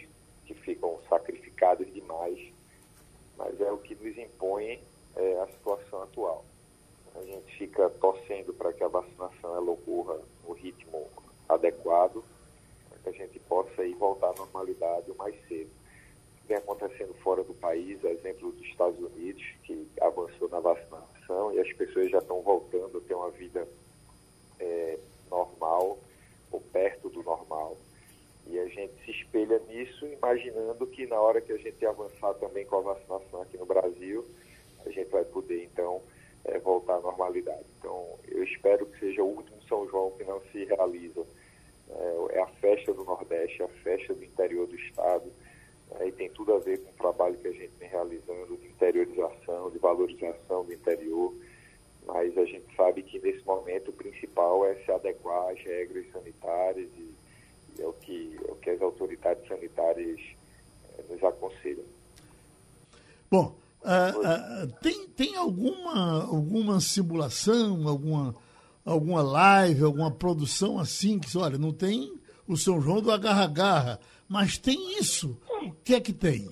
que 0.47 0.53
ficam 0.55 0.99
sacrificados 1.07 1.85
demais. 1.93 2.39
Mas 3.37 3.61
é 3.61 3.71
o 3.71 3.77
que 3.77 3.93
nos 3.93 4.17
impõe 4.17 4.81
é, 5.15 5.41
a 5.41 5.47
situação 5.47 6.01
atual. 6.01 6.43
A 7.15 7.21
gente 7.21 7.57
fica 7.57 7.89
torcendo 7.91 8.51
para 8.51 8.73
que 8.73 8.83
a 8.83 8.87
vacinação 8.87 9.55
ela 9.55 9.71
ocorra 9.71 10.19
no 10.47 10.53
ritmo 10.53 11.07
adequado, 11.47 12.23
para 12.89 12.99
que 12.99 13.09
a 13.09 13.25
gente 13.25 13.39
possa 13.41 13.85
ir 13.85 13.93
voltar 13.93 14.31
à 14.31 14.33
normalidade 14.33 15.11
o 15.11 15.15
mais 15.15 15.35
cedo 15.47 15.69
vem 16.47 16.57
acontecendo 16.57 17.13
fora 17.15 17.43
do 17.43 17.53
país, 17.55 18.03
exemplo 18.03 18.51
dos 18.51 18.65
Estados 18.67 18.99
Unidos, 18.99 19.43
que 19.63 19.87
avançou 19.99 20.47
na 20.49 20.59
vacinação 20.59 21.14
e 21.53 21.59
as 21.59 21.73
pessoas 21.73 22.09
já 22.11 22.19
estão 22.19 22.41
voltando 22.41 22.97
a 22.97 23.01
ter 23.01 23.13
uma 23.13 23.31
vida 23.31 23.67
é, 24.59 24.97
normal 25.29 25.97
ou 26.51 26.61
perto 26.61 27.09
do 27.09 27.23
normal. 27.23 27.77
E 28.47 28.59
a 28.59 28.67
gente 28.67 28.93
se 29.03 29.11
espelha 29.11 29.59
nisso, 29.67 30.05
imaginando 30.05 30.85
que 30.87 31.07
na 31.07 31.19
hora 31.19 31.41
que 31.41 31.51
a 31.51 31.57
gente 31.57 31.83
avançar 31.85 32.33
também 32.35 32.65
com 32.65 32.77
a 32.77 32.93
vacinação 32.93 33.41
aqui 33.41 33.57
no 33.57 33.65
Brasil, 33.65 34.23
a 34.85 34.89
gente 34.91 35.09
vai 35.09 35.25
poder 35.25 35.63
então 35.63 36.01
é, 36.43 36.59
voltar 36.59 36.95
à 36.97 37.01
normalidade. 37.01 37.65
Então, 37.79 38.19
eu 38.27 38.43
espero 38.43 38.85
que 38.85 38.99
seja 38.99 39.23
o 39.23 39.35
último 39.35 39.61
São 39.67 39.87
João 39.89 40.11
que 40.11 40.23
não 40.23 40.39
se 40.51 40.63
realiza. 40.65 41.25
É, 41.89 42.37
é 42.37 42.41
a 42.41 42.47
festa 42.47 42.93
do 42.93 43.03
Nordeste, 43.03 43.63
a 43.63 43.67
festa 43.67 44.13
do 44.13 44.23
interior 44.23 44.67
do 44.67 44.75
estado 44.75 45.31
Aí 45.99 46.11
tem 46.11 46.29
tudo 46.29 46.53
a 46.53 46.59
ver 46.59 46.79
com 46.83 46.89
o 46.89 46.95
trabalho 46.95 47.37
que 47.37 47.47
a 47.47 47.51
gente 47.51 47.71
vem 47.79 47.89
realizando 47.89 48.57
de 48.57 48.67
interiorização, 48.67 49.69
de 49.69 49.77
valorização 49.77 50.65
do 50.65 50.73
interior. 50.73 51.33
Mas 52.05 52.37
a 52.37 52.45
gente 52.45 52.65
sabe 52.75 53.01
que 53.03 53.19
nesse 53.19 53.45
momento 53.45 53.89
o 53.89 53.93
principal 53.93 54.65
é 54.65 54.75
se 54.83 54.91
adequar 54.91 55.51
às 55.51 55.59
regras 55.61 56.05
sanitárias 56.11 56.89
e, 56.97 57.13
e 57.77 57.81
é, 57.81 57.87
o 57.87 57.93
que, 57.93 58.37
é 58.47 58.51
o 58.51 58.55
que 58.55 58.69
as 58.69 58.81
autoridades 58.81 59.47
sanitárias 59.47 60.19
é, 60.97 61.13
nos 61.13 61.23
aconselham. 61.23 61.85
Bom, 63.29 63.55
uh, 63.81 64.65
uh, 64.65 64.71
tem, 64.81 65.07
tem 65.07 65.35
alguma, 65.35 66.25
alguma 66.25 66.79
simulação, 66.79 67.87
alguma, 67.87 68.35
alguma 68.85 69.23
live, 69.23 69.83
alguma 69.83 70.11
produção 70.11 70.79
assim 70.79 71.17
que, 71.17 71.35
olha, 71.37 71.57
não 71.57 71.73
tem 71.73 72.13
o 72.47 72.55
São 72.55 72.79
João 72.79 73.01
do 73.01 73.11
agarra-garra, 73.11 73.99
mas 74.27 74.57
tem 74.57 74.99
isso. 74.99 75.37
O 75.65 75.71
que 75.83 75.95
é 75.95 75.99
que 75.99 76.13
tem? 76.13 76.47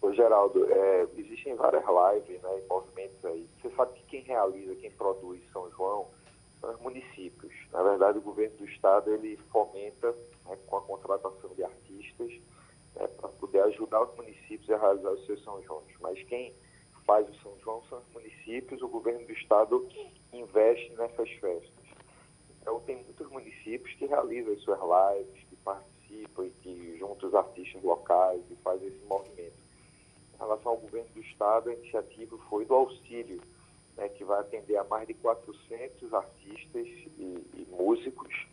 Ô, 0.00 0.12
Geraldo, 0.12 0.64
é, 0.72 1.08
existem 1.16 1.56
várias 1.56 1.82
lives 1.82 2.40
né, 2.40 2.60
e 2.60 2.68
movimentos 2.68 3.24
aí. 3.24 3.48
Você 3.60 3.68
sabe 3.74 3.94
que 3.94 4.04
quem 4.04 4.20
realiza, 4.22 4.76
quem 4.76 4.92
produz 4.92 5.42
São 5.52 5.68
João 5.72 6.06
são 6.60 6.72
os 6.72 6.80
municípios. 6.80 7.52
Na 7.72 7.82
verdade, 7.82 8.18
o 8.18 8.22
governo 8.22 8.56
do 8.58 8.64
estado 8.66 9.12
ele 9.12 9.36
fomenta 9.50 10.12
né, 10.44 10.56
com 10.68 10.76
a 10.76 10.82
contratação 10.82 11.50
de 11.56 11.64
artistas 11.64 12.30
né, 12.94 13.08
para 13.08 13.28
poder 13.30 13.60
ajudar 13.62 14.04
os 14.04 14.16
municípios 14.16 14.70
a 14.70 14.78
realizar 14.78 15.10
os 15.10 15.26
seus 15.26 15.42
São 15.42 15.60
João. 15.64 15.82
Mas 16.00 16.22
quem 16.28 16.54
faz 17.04 17.28
o 17.28 17.34
São 17.42 17.58
João 17.58 17.82
são 17.88 17.98
os 17.98 18.14
municípios, 18.14 18.80
o 18.82 18.88
governo 18.88 19.26
do 19.26 19.32
estado 19.32 19.88
investe 20.32 20.92
nessas 20.92 21.28
festas. 21.40 21.72
Então, 22.60 22.80
tem 22.80 23.02
muitos 23.02 23.28
municípios 23.30 23.92
que 23.96 24.06
realizam 24.06 24.52
as 24.52 24.60
suas 24.62 24.78
lives, 24.78 25.45
participam 26.06 26.46
e 26.46 26.50
que 26.62 26.98
juntam 26.98 27.28
os 27.28 27.34
artistas 27.34 27.82
locais 27.82 28.42
e 28.50 28.56
fazem 28.56 28.88
esse 28.88 29.04
movimento. 29.06 29.56
Em 30.34 30.38
relação 30.38 30.72
ao 30.72 30.78
governo 30.78 31.08
do 31.14 31.20
Estado, 31.20 31.70
a 31.70 31.74
iniciativa 31.74 32.36
foi 32.48 32.64
do 32.64 32.74
auxílio, 32.74 33.40
né, 33.96 34.08
que 34.10 34.24
vai 34.24 34.40
atender 34.40 34.76
a 34.76 34.84
mais 34.84 35.06
de 35.06 35.14
400 35.14 36.12
artistas 36.12 36.86
e, 36.86 37.44
e 37.54 37.66
músicos. 37.70 38.46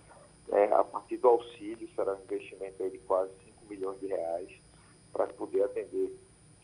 Né, 0.47 0.71
a 0.73 0.83
partir 0.83 1.17
do 1.17 1.27
auxílio, 1.27 1.87
será 1.95 2.15
um 2.15 2.23
investimento 2.23 2.89
de 2.89 2.97
quase 2.99 3.31
5 3.45 3.65
milhões 3.69 3.99
de 3.99 4.07
reais 4.07 4.49
para 5.11 5.27
poder 5.27 5.63
atender 5.63 6.17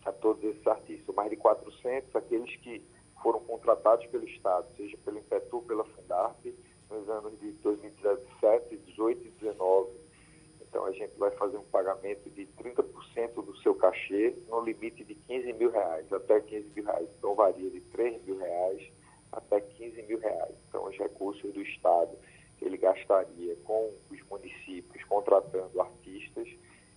a 0.05 0.11
todos 0.11 0.43
esses 0.43 0.65
artistas. 0.65 1.15
Mais 1.15 1.29
de 1.29 1.35
400, 1.35 2.15
aqueles 2.15 2.55
que 2.57 2.81
foram 3.21 3.39
contratados 3.41 4.05
pelo 4.07 4.23
Estado, 4.25 4.65
seja 4.77 4.97
pelo 5.03 5.19
Impetu, 5.19 5.61
pela 5.63 5.83
Fundarp, 5.83 6.45
nos 6.89 7.09
anos 7.09 7.37
de 7.39 7.51
2017, 7.51 8.77
18 8.77 9.27
e 9.27 9.31
19. 9.31 10.08
Então 10.69 10.85
a 10.85 10.91
gente 10.91 11.17
vai 11.17 11.31
fazer 11.31 11.57
um 11.57 11.63
pagamento 11.63 12.29
de 12.29 12.45
30% 12.45 13.43
do 13.43 13.57
seu 13.57 13.73
cachê 13.73 14.35
no 14.47 14.61
limite 14.61 15.03
de 15.03 15.15
15 15.15 15.53
mil 15.53 15.71
reais, 15.71 16.11
até 16.13 16.39
15 16.39 16.69
mil 16.75 16.85
reais. 16.85 17.09
Então 17.17 17.33
varia 17.33 17.69
de 17.69 17.81
3 17.81 18.23
mil 18.23 18.37
reais 18.37 18.91
até 19.31 19.59
15 19.59 20.03
mil 20.03 20.19
reais. 20.19 20.55
Então 20.67 20.85
os 20.85 20.95
recursos 20.95 21.51
do 21.53 21.61
Estado 21.61 22.15
que 22.57 22.65
ele 22.65 22.77
gastaria 22.77 23.55
com 23.63 23.91
os 24.11 24.21
municípios 24.29 25.03
contratando 25.05 25.81
artistas, 25.81 26.47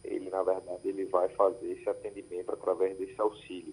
ele 0.05 0.29
na 0.29 0.43
verdade 0.43 0.89
ele 0.89 1.07
vai 1.07 1.29
fazer 1.31 1.73
esse 1.73 1.89
atendimento 1.89 2.53
através 2.53 2.99
desse 2.99 3.19
auxílio. 3.21 3.73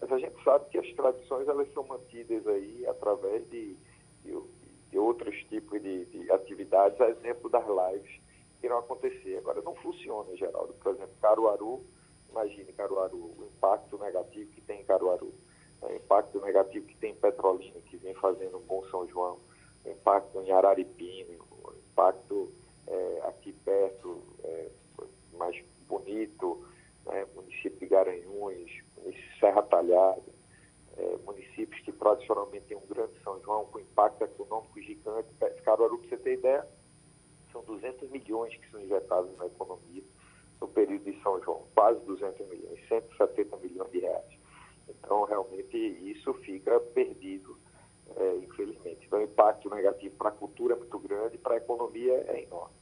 Mas 0.00 0.12
a 0.12 0.18
gente 0.18 0.42
sabe 0.42 0.68
que 0.68 0.78
as 0.78 0.92
tradições 0.94 1.48
elas 1.48 1.72
são 1.72 1.84
mantidas 1.84 2.46
aí 2.48 2.84
através 2.86 3.48
de, 3.48 3.76
de 4.24 4.36
e 4.92 4.98
outros 4.98 5.34
tipos 5.44 5.80
de, 5.80 6.04
de 6.04 6.30
atividades, 6.30 7.00
a 7.00 7.08
exemplo 7.08 7.48
das 7.48 7.64
lives 7.66 8.20
irão 8.66 8.78
acontecer. 8.78 9.38
Agora, 9.38 9.60
não 9.62 9.74
funciona, 9.76 10.36
Geraldo. 10.36 10.74
Por 10.74 10.94
exemplo, 10.94 11.14
Caruaru, 11.20 11.84
imagine 12.30 12.72
Caruaru, 12.72 13.34
o 13.38 13.44
impacto 13.44 13.98
negativo 13.98 14.50
que 14.52 14.60
tem 14.62 14.80
em 14.80 14.84
Caruaru, 14.84 15.32
né? 15.80 15.88
o 15.88 15.96
impacto 15.96 16.40
negativo 16.40 16.86
que 16.86 16.96
tem 16.96 17.12
em 17.12 17.16
Petrolina, 17.16 17.80
que 17.82 17.96
vem 17.98 18.14
fazendo 18.14 18.58
um 18.58 18.62
bom 18.62 18.82
São 18.90 19.06
João, 19.08 19.38
o 19.84 19.88
impacto 19.90 20.40
em 20.40 20.50
Araripina, 20.50 21.38
o 21.50 21.72
impacto 21.92 22.52
é, 22.86 23.22
aqui 23.24 23.52
perto, 23.52 24.22
é, 24.44 24.70
mais 25.36 25.56
bonito, 25.88 26.64
né? 27.06 27.26
município 27.34 27.78
de 27.78 27.86
Garanhuns, 27.86 28.82
município 28.96 29.38
Serra 29.40 29.62
Talhada, 29.62 30.22
é, 30.96 31.16
municípios 31.24 31.80
que 31.82 31.92
tradicionalmente 31.92 32.66
têm 32.66 32.76
um 32.76 32.86
grande 32.86 33.18
São 33.22 33.40
João, 33.42 33.66
com 33.66 33.80
impacto 33.80 34.22
econômico 34.22 34.80
gigante. 34.80 35.28
Caruaru, 35.64 35.98
para 35.98 36.08
você 36.08 36.16
ter 36.16 36.34
ideia, 36.34 36.66
200 37.72 38.10
milhões 38.10 38.54
que 38.56 38.70
são 38.70 38.80
injetados 38.80 39.36
na 39.38 39.46
economia 39.46 40.02
no 40.60 40.68
período 40.68 41.04
de 41.04 41.20
São 41.22 41.42
João, 41.42 41.64
quase 41.74 42.00
200 42.06 42.48
milhões, 42.48 42.78
170 42.88 43.56
milhões 43.56 43.90
de 43.90 43.98
reais. 43.98 44.32
Então, 44.88 45.24
realmente, 45.24 45.76
isso 45.76 46.32
fica 46.34 46.78
perdido, 46.94 47.56
é, 48.16 48.36
infelizmente. 48.36 49.04
Então, 49.06 49.18
o 49.18 49.22
impacto 49.22 49.68
negativo 49.70 50.14
para 50.16 50.28
a 50.28 50.32
cultura 50.32 50.74
é 50.74 50.78
muito 50.78 50.98
grande, 51.00 51.38
para 51.38 51.54
a 51.54 51.56
economia 51.56 52.12
é 52.28 52.44
enorme. 52.44 52.74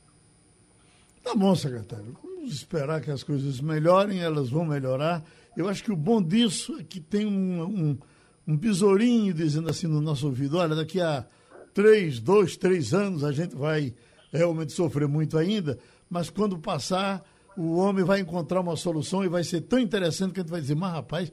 Tá 1.22 1.34
bom, 1.34 1.54
secretário. 1.54 2.16
Vamos 2.22 2.52
esperar 2.52 3.00
que 3.00 3.10
as 3.10 3.22
coisas 3.22 3.60
melhorem, 3.60 4.20
elas 4.20 4.50
vão 4.50 4.64
melhorar. 4.64 5.22
Eu 5.56 5.68
acho 5.68 5.84
que 5.84 5.92
o 5.92 5.96
bom 5.96 6.22
disso 6.22 6.78
é 6.78 6.82
que 6.84 7.00
tem 7.00 7.26
um, 7.26 7.62
um, 7.62 7.98
um 8.46 8.56
besourinho 8.56 9.32
dizendo 9.32 9.70
assim 9.70 9.86
no 9.86 10.00
nosso 10.00 10.26
ouvido: 10.26 10.58
olha, 10.58 10.74
daqui 10.74 11.00
a 11.00 11.26
três, 11.72 12.20
dois, 12.20 12.56
três 12.56 12.92
anos 12.92 13.22
a 13.22 13.32
gente 13.32 13.54
vai 13.54 13.94
realmente 14.32 14.72
sofrer 14.72 15.08
muito 15.08 15.36
ainda, 15.36 15.78
mas 16.08 16.30
quando 16.30 16.58
passar, 16.58 17.24
o 17.56 17.76
homem 17.76 18.04
vai 18.04 18.20
encontrar 18.20 18.60
uma 18.60 18.76
solução 18.76 19.24
e 19.24 19.28
vai 19.28 19.44
ser 19.44 19.62
tão 19.62 19.78
interessante 19.78 20.32
que 20.32 20.40
a 20.40 20.42
gente 20.42 20.50
vai 20.50 20.60
dizer: 20.60 20.74
mas 20.74 20.92
rapaz, 20.92 21.32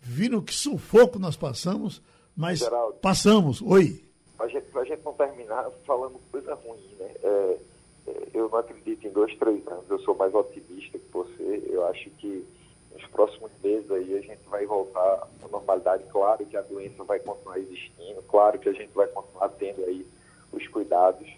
viram 0.00 0.40
que 0.40 0.54
sufoco 0.54 1.18
nós 1.18 1.36
passamos, 1.36 2.02
mas 2.36 2.60
Geraldo, 2.60 2.98
passamos. 3.00 3.60
Oi. 3.62 4.04
A 4.38 4.46
gente, 4.46 4.66
a 4.76 4.84
gente 4.84 5.04
não 5.04 5.12
terminar 5.14 5.68
falando 5.86 6.20
coisa 6.30 6.54
ruim, 6.54 6.94
né? 6.98 7.10
É, 7.22 7.58
é, 8.06 8.28
eu 8.34 8.48
não 8.48 8.58
acredito 8.58 9.06
em 9.06 9.10
dois, 9.10 9.34
três 9.36 9.66
anos. 9.66 9.84
Eu 9.90 9.98
sou 10.00 10.14
mais 10.14 10.32
otimista 10.34 10.98
que 10.98 11.12
você. 11.12 11.64
Eu 11.66 11.86
acho 11.86 12.08
que 12.10 12.46
nos 12.92 13.06
próximos 13.08 13.50
meses 13.62 13.90
aí 13.90 14.16
a 14.16 14.20
gente 14.20 14.48
vai 14.48 14.64
voltar 14.66 15.28
à 15.42 15.48
normalidade. 15.50 16.04
Claro 16.10 16.44
que 16.46 16.56
a 16.56 16.62
doença 16.62 17.04
vai 17.04 17.18
continuar 17.20 17.58
existindo, 17.58 18.22
claro 18.28 18.58
que 18.58 18.68
a 18.68 18.72
gente 18.72 18.92
vai 18.94 19.06
continuar 19.08 19.48
tendo 19.50 19.84
aí 19.84 20.06
os 20.52 20.66
cuidados, 20.68 21.28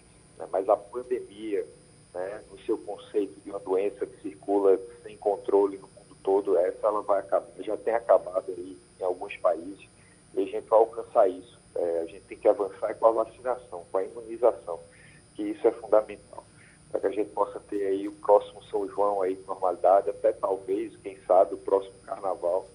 né? 0.41 0.47
mas 0.51 0.67
a 0.67 0.75
pandemia, 0.75 1.65
né, 2.13 2.43
no 2.51 2.59
seu 2.61 2.77
conceito 2.79 3.39
de 3.41 3.49
uma 3.49 3.59
doença 3.59 4.05
que 4.05 4.21
circula 4.21 4.77
sem 5.03 5.15
controle 5.17 5.77
no 5.77 5.87
mundo 5.87 6.17
todo, 6.23 6.57
essa 6.57 6.87
ela 6.87 7.01
vai 7.01 7.19
acabar, 7.19 7.47
já 7.59 7.77
tem 7.77 7.93
acabado 7.93 8.45
aí 8.49 8.77
em 8.99 9.03
alguns 9.03 9.37
países 9.37 9.87
e 10.33 10.41
a 10.41 10.45
gente 10.45 10.67
vai 10.67 10.79
alcançar 10.79 11.27
isso. 11.29 11.59
É, 11.73 11.99
a 12.01 12.05
gente 12.05 12.25
tem 12.25 12.37
que 12.37 12.47
avançar 12.47 12.93
com 12.95 13.07
a 13.07 13.11
vacinação, 13.11 13.85
com 13.89 13.97
a 13.97 14.03
imunização, 14.03 14.79
que 15.35 15.43
isso 15.43 15.65
é 15.65 15.71
fundamental 15.71 16.43
para 16.91 16.99
que 16.99 17.07
a 17.07 17.11
gente 17.11 17.29
possa 17.29 17.59
ter 17.61 17.85
aí 17.85 18.07
o 18.07 18.11
próximo 18.11 18.61
São 18.65 18.85
João 18.87 19.21
aí 19.21 19.37
com 19.37 19.53
normalidade, 19.53 20.09
até 20.09 20.33
talvez, 20.33 20.93
quem 20.97 21.17
sabe, 21.25 21.55
o 21.55 21.57
próximo 21.57 21.95
carnaval, 22.05 22.67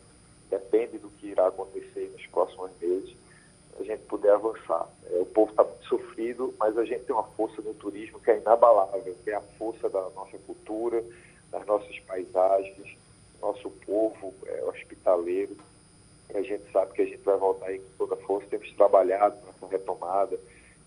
depende 0.48 0.96
do 0.96 1.10
que 1.10 1.28
irá 1.28 1.48
acontecer 1.48 2.10
nos 2.12 2.26
próximos 2.28 2.70
meses, 2.80 3.14
a 3.82 3.84
gente 3.84 4.02
puder 4.04 4.32
avançar. 4.32 4.88
É, 5.10 5.18
o 5.18 5.26
povo 5.26 5.50
está 5.50 5.64
muito 5.64 5.84
sofrido, 5.84 6.54
mas 6.58 6.76
a 6.76 6.84
gente 6.84 7.04
tem 7.04 7.14
uma 7.14 7.24
força 7.24 7.60
no 7.62 7.74
turismo 7.74 8.20
que 8.20 8.30
é 8.30 8.38
inabalável, 8.38 9.16
que 9.22 9.30
é 9.30 9.34
a 9.34 9.40
força 9.40 9.88
da 9.88 10.08
nossa 10.10 10.38
cultura, 10.38 11.02
das 11.50 11.64
nossas 11.66 11.98
paisagens, 12.00 12.96
nosso 13.40 13.70
povo 13.84 14.34
é, 14.46 14.64
hospitaleiro. 14.64 15.56
E 16.32 16.36
a 16.36 16.42
gente 16.42 16.70
sabe 16.72 16.92
que 16.92 17.02
a 17.02 17.06
gente 17.06 17.22
vai 17.22 17.36
voltar 17.36 17.66
aí 17.66 17.78
com 17.78 18.06
toda 18.06 18.14
a 18.14 18.26
força. 18.26 18.48
Temos 18.48 18.72
trabalhado 18.72 19.36
nessa 19.46 19.66
retomada, 19.66 20.38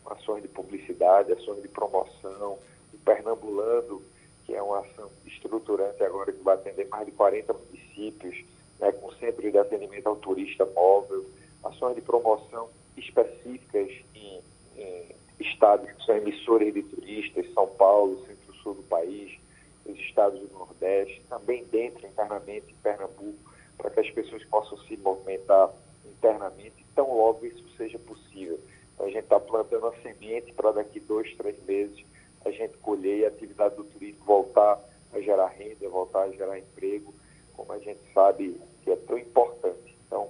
com 0.03 0.13
ações 0.13 0.41
de 0.41 0.47
publicidade, 0.47 1.31
ações 1.31 1.61
de 1.61 1.67
promoção, 1.67 2.57
Pernambulando, 3.05 4.03
que 4.45 4.53
é 4.53 4.61
uma 4.61 4.79
ação 4.79 5.09
estruturante 5.25 6.03
agora 6.03 6.31
que 6.31 6.43
vai 6.43 6.55
atender 6.55 6.87
mais 6.89 7.05
de 7.05 7.11
40 7.11 7.53
municípios, 7.53 8.45
né, 8.79 8.91
com 8.91 9.11
centros 9.13 9.51
de 9.51 9.57
atendimento 9.57 10.07
ao 10.07 10.15
turista 10.15 10.63
móvel, 10.65 11.25
ações 11.63 11.95
de 11.95 12.01
promoção 12.01 12.69
específicas 12.99 13.89
em, 14.15 14.41
em 14.77 15.15
estados 15.39 15.89
que 15.91 16.05
são 16.05 16.15
emissores 16.15 16.73
de 16.73 16.83
turistas, 16.83 17.51
São 17.53 17.67
Paulo, 17.67 18.25
centro-sul 18.25 18.75
do 18.75 18.83
país, 18.83 19.37
os 19.85 19.97
estados 19.99 20.39
do 20.39 20.53
Nordeste, 20.53 21.21
também 21.29 21.63
dentro, 21.65 22.05
internamente, 22.05 22.71
em 22.71 22.75
Pernambuco, 22.83 23.37
para 23.77 23.89
que 23.89 23.99
as 24.01 24.09
pessoas 24.11 24.43
possam 24.45 24.77
se 24.79 24.97
movimentar 24.97 25.71
internamente, 26.05 26.85
tão 26.93 27.15
logo 27.15 27.45
isso 27.45 27.63
seja 27.77 27.97
possível. 27.99 28.59
Então, 28.93 29.07
a 29.07 29.09
gente 29.09 29.23
está 29.23 29.39
plantando 29.39 29.87
a 29.87 29.93
semente 30.01 30.51
para 30.53 30.71
daqui 30.71 30.99
dois, 30.99 31.33
três 31.35 31.57
meses 31.65 32.05
a 32.45 32.51
gente 32.51 32.77
colher 32.77 33.19
e 33.19 33.25
a 33.25 33.27
atividade 33.27 33.75
do 33.75 33.83
turismo 33.83 34.23
voltar 34.25 34.79
a 35.13 35.19
gerar 35.19 35.47
renda, 35.47 35.89
voltar 35.89 36.23
a 36.23 36.31
gerar 36.31 36.57
emprego, 36.57 37.13
como 37.55 37.71
a 37.73 37.79
gente 37.79 37.99
sabe 38.13 38.59
que 38.83 38.91
é 38.91 38.95
tão 38.95 39.17
importante. 39.17 39.95
Então, 40.05 40.29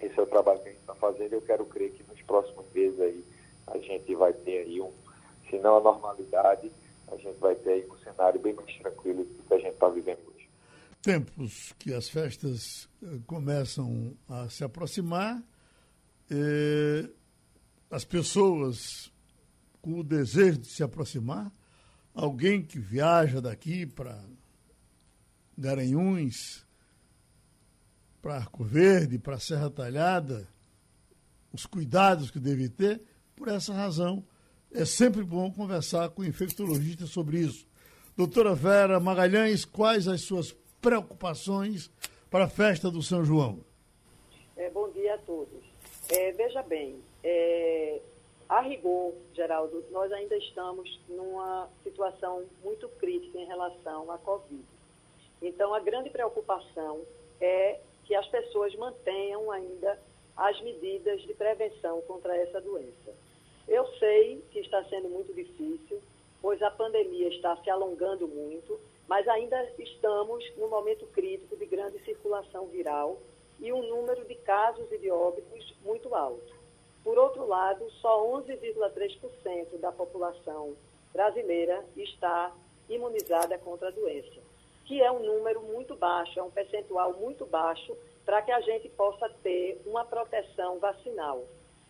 esse 0.00 0.18
é 0.18 0.22
o 0.22 0.26
trabalho 0.26 0.60
que 0.60 0.68
a 0.68 0.72
gente 0.72 0.80
está 0.80 0.94
fazendo. 0.94 1.32
Eu 1.32 1.42
quero 1.42 1.64
crer 1.66 1.92
que 1.92 2.02
nos 2.04 2.20
próximos 2.22 2.64
meses 2.72 3.00
aí 3.00 3.24
a 3.68 3.78
gente 3.78 4.14
vai 4.14 4.32
ter 4.32 4.58
aí 4.58 4.80
um, 4.80 4.92
se 5.48 5.58
não 5.58 5.76
a 5.76 5.80
normalidade, 5.80 6.70
a 7.08 7.16
gente 7.16 7.38
vai 7.38 7.54
ter 7.54 7.70
aí 7.70 7.86
um 7.90 7.96
cenário 7.98 8.40
bem 8.40 8.54
mais 8.54 8.74
tranquilo 8.78 9.24
do 9.24 9.42
que 9.42 9.54
a 9.54 9.58
gente 9.58 9.74
está 9.74 9.88
vivendo 9.88 10.18
hoje. 10.28 10.48
Tempos 11.02 11.72
que 11.78 11.92
as 11.92 12.08
festas 12.08 12.88
eh, 13.02 13.18
começam 13.26 14.16
a 14.28 14.48
se 14.48 14.64
aproximar, 14.64 15.42
as 17.90 18.04
pessoas 18.04 19.12
com 19.82 19.98
o 19.98 20.04
desejo 20.04 20.58
de 20.58 20.68
se 20.68 20.82
aproximar, 20.82 21.50
alguém 22.14 22.62
que 22.62 22.78
viaja 22.78 23.40
daqui 23.40 23.86
para 23.86 24.22
Garanhuns, 25.58 26.64
para 28.20 28.36
Arco 28.36 28.62
Verde, 28.64 29.18
para 29.18 29.38
Serra 29.38 29.70
Talhada, 29.70 30.48
os 31.52 31.66
cuidados 31.66 32.30
que 32.30 32.38
deve 32.38 32.68
ter, 32.68 33.02
por 33.34 33.48
essa 33.48 33.72
razão 33.72 34.24
é 34.72 34.84
sempre 34.84 35.22
bom 35.22 35.50
conversar 35.50 36.10
com 36.10 36.22
o 36.22 36.24
infectologista 36.24 37.06
sobre 37.06 37.38
isso. 37.38 37.66
Doutora 38.16 38.54
Vera 38.54 39.00
Magalhães, 39.00 39.64
quais 39.64 40.06
as 40.06 40.20
suas 40.22 40.52
preocupações 40.80 41.90
para 42.30 42.44
a 42.44 42.48
festa 42.48 42.90
do 42.90 43.02
São 43.02 43.24
João? 43.24 43.64
É, 44.56 44.70
bom 44.70 44.90
dia 44.90 45.14
a 45.14 45.18
todos. 45.18 45.64
É, 46.08 46.32
veja 46.32 46.62
bem, 46.62 47.00
é, 47.24 48.00
a 48.48 48.60
rigor, 48.60 49.14
Geraldo, 49.34 49.84
nós 49.90 50.12
ainda 50.12 50.36
estamos 50.36 51.00
numa 51.08 51.68
situação 51.82 52.44
muito 52.62 52.88
crítica 52.90 53.38
em 53.38 53.46
relação 53.46 54.10
à 54.10 54.18
Covid. 54.18 54.62
Então, 55.40 55.72
a 55.72 55.80
grande 55.80 56.10
preocupação 56.10 57.00
é 57.40 57.80
que 58.10 58.14
as 58.16 58.26
pessoas 58.26 58.74
mantenham 58.74 59.52
ainda 59.52 59.96
as 60.36 60.60
medidas 60.62 61.22
de 61.22 61.32
prevenção 61.32 62.02
contra 62.08 62.36
essa 62.36 62.60
doença. 62.60 63.14
Eu 63.68 63.86
sei 64.00 64.42
que 64.50 64.58
está 64.58 64.82
sendo 64.86 65.08
muito 65.08 65.32
difícil, 65.32 66.02
pois 66.42 66.60
a 66.60 66.72
pandemia 66.72 67.28
está 67.28 67.56
se 67.58 67.70
alongando 67.70 68.26
muito, 68.26 68.80
mas 69.06 69.28
ainda 69.28 69.64
estamos 69.78 70.44
num 70.56 70.68
momento 70.68 71.06
crítico 71.12 71.56
de 71.56 71.64
grande 71.66 72.00
circulação 72.00 72.66
viral 72.66 73.16
e 73.60 73.72
um 73.72 73.88
número 73.88 74.24
de 74.24 74.34
casos 74.34 74.90
e 74.90 74.98
de 74.98 75.08
óbitos 75.08 75.72
muito 75.84 76.12
alto. 76.12 76.52
Por 77.04 77.16
outro 77.16 77.46
lado, 77.46 77.88
só 78.00 78.26
11,3% 78.26 79.78
da 79.78 79.92
população 79.92 80.74
brasileira 81.12 81.84
está 81.96 82.52
imunizada 82.88 83.56
contra 83.58 83.86
a 83.86 83.92
doença, 83.92 84.40
que 84.90 85.00
é 85.00 85.08
um 85.08 85.20
número 85.20 85.62
muito 85.62 85.94
baixo, 85.94 86.40
é 86.40 86.42
um 86.42 86.50
percentual 86.50 87.12
muito 87.12 87.46
baixo 87.46 87.96
para 88.24 88.42
que 88.42 88.50
a 88.50 88.60
gente 88.60 88.88
possa 88.88 89.28
ter 89.40 89.80
uma 89.86 90.04
proteção 90.04 90.80
vacinal. 90.80 91.44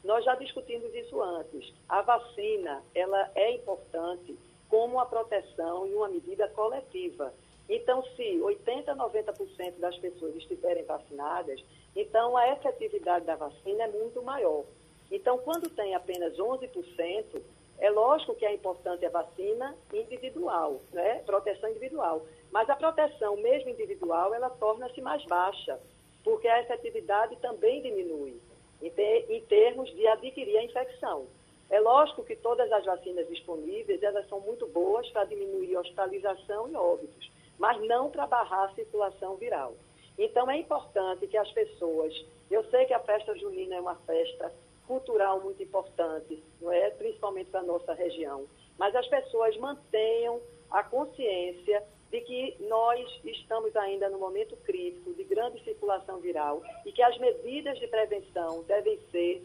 Nós 0.05 0.23
já 0.23 0.35
discutimos 0.35 0.95
isso 0.95 1.19
antes. 1.23 1.73
A 1.89 2.03
vacina, 2.03 2.83
ela 2.95 3.31
é 3.35 3.53
importante 3.53 4.39
como 4.69 4.97
uma 4.97 5.07
proteção 5.07 5.87
e 5.87 5.95
uma 5.95 6.11
medida 6.11 6.47
coletiva. 6.49 7.33
Então, 7.71 8.05
se 8.17 8.39
80, 8.39 8.95
90% 8.95 9.79
das 9.79 9.97
pessoas 9.97 10.37
estiverem 10.37 10.85
vacinadas, 10.85 11.59
então 11.97 12.37
a 12.37 12.51
efetividade 12.51 13.25
da 13.25 13.35
vacina 13.35 13.85
é 13.85 13.89
muito 13.89 14.23
maior. 14.23 14.67
Então, 15.11 15.39
quando 15.39 15.71
tem 15.71 15.95
apenas 15.95 16.37
11%, 16.37 17.41
é 17.79 17.89
lógico 17.89 18.35
que 18.35 18.45
é 18.45 18.53
importante 18.53 19.07
a 19.07 19.11
vacina 19.11 19.75
individual, 19.91 20.83
né? 20.93 21.23
proteção 21.25 21.71
individual. 21.71 22.27
Mas 22.51 22.69
a 22.69 22.77
proteção, 22.77 23.37
mesmo 23.37 23.71
individual, 23.71 24.35
ela 24.35 24.51
torna-se 24.51 25.01
mais 25.01 25.25
baixa, 25.27 25.79
porque 26.25 26.49
a 26.49 26.61
efetividade 26.61 27.37
também 27.37 27.81
diminui 27.81 28.41
em, 28.83 28.91
ter, 28.91 29.27
em 29.31 29.41
termos 29.43 29.91
de 29.95 30.07
adquirir 30.07 30.57
a 30.57 30.65
infecção. 30.65 31.27
É 31.71 31.79
lógico 31.79 32.25
que 32.25 32.35
todas 32.35 32.71
as 32.73 32.85
vacinas 32.85 33.29
disponíveis, 33.29 34.03
elas 34.03 34.29
são 34.29 34.41
muito 34.41 34.67
boas 34.67 35.09
para 35.11 35.25
diminuir 35.25 35.77
hospitalização 35.77 36.69
e 36.69 36.75
óbitos, 36.75 37.31
mas 37.59 37.81
não 37.87 38.11
para 38.11 38.27
barrar 38.27 38.71
a 38.71 38.75
circulação 38.75 39.37
viral. 39.37 39.75
Então, 40.19 40.51
é 40.51 40.59
importante 40.59 41.27
que 41.27 41.37
as 41.37 41.51
pessoas... 41.53 42.13
Eu 42.51 42.65
sei 42.65 42.85
que 42.87 42.93
a 42.93 42.99
festa 42.99 43.37
junina 43.39 43.77
é 43.77 43.81
uma 43.81 43.95
festa 43.95 44.53
cultural 44.87 45.41
muito 45.41 45.63
importante, 45.63 46.43
não 46.61 46.73
é? 46.73 46.91
principalmente 46.91 47.49
para 47.51 47.61
a 47.61 47.63
nossa 47.65 47.95
região. 47.95 48.45
Mas 48.77 48.95
as 48.97 49.07
pessoas 49.07 49.57
mantenham 49.57 50.41
a 50.69 50.83
consciência 50.83 51.81
de 52.11 52.21
que 52.23 52.57
nós 52.69 53.09
estamos 53.25 53.75
ainda 53.77 54.09
no 54.09 54.19
momento 54.19 54.57
crítico 54.65 55.15
de 55.15 55.23
grande 55.25 55.63
circulação 55.63 56.19
viral 56.19 56.63
e 56.85 56.93
que 56.93 57.03
as 57.03 57.17
medidas 57.19 57.79
de 57.79 57.87
prevenção 57.87 58.65
devem 58.65 58.99
ser 59.11 59.43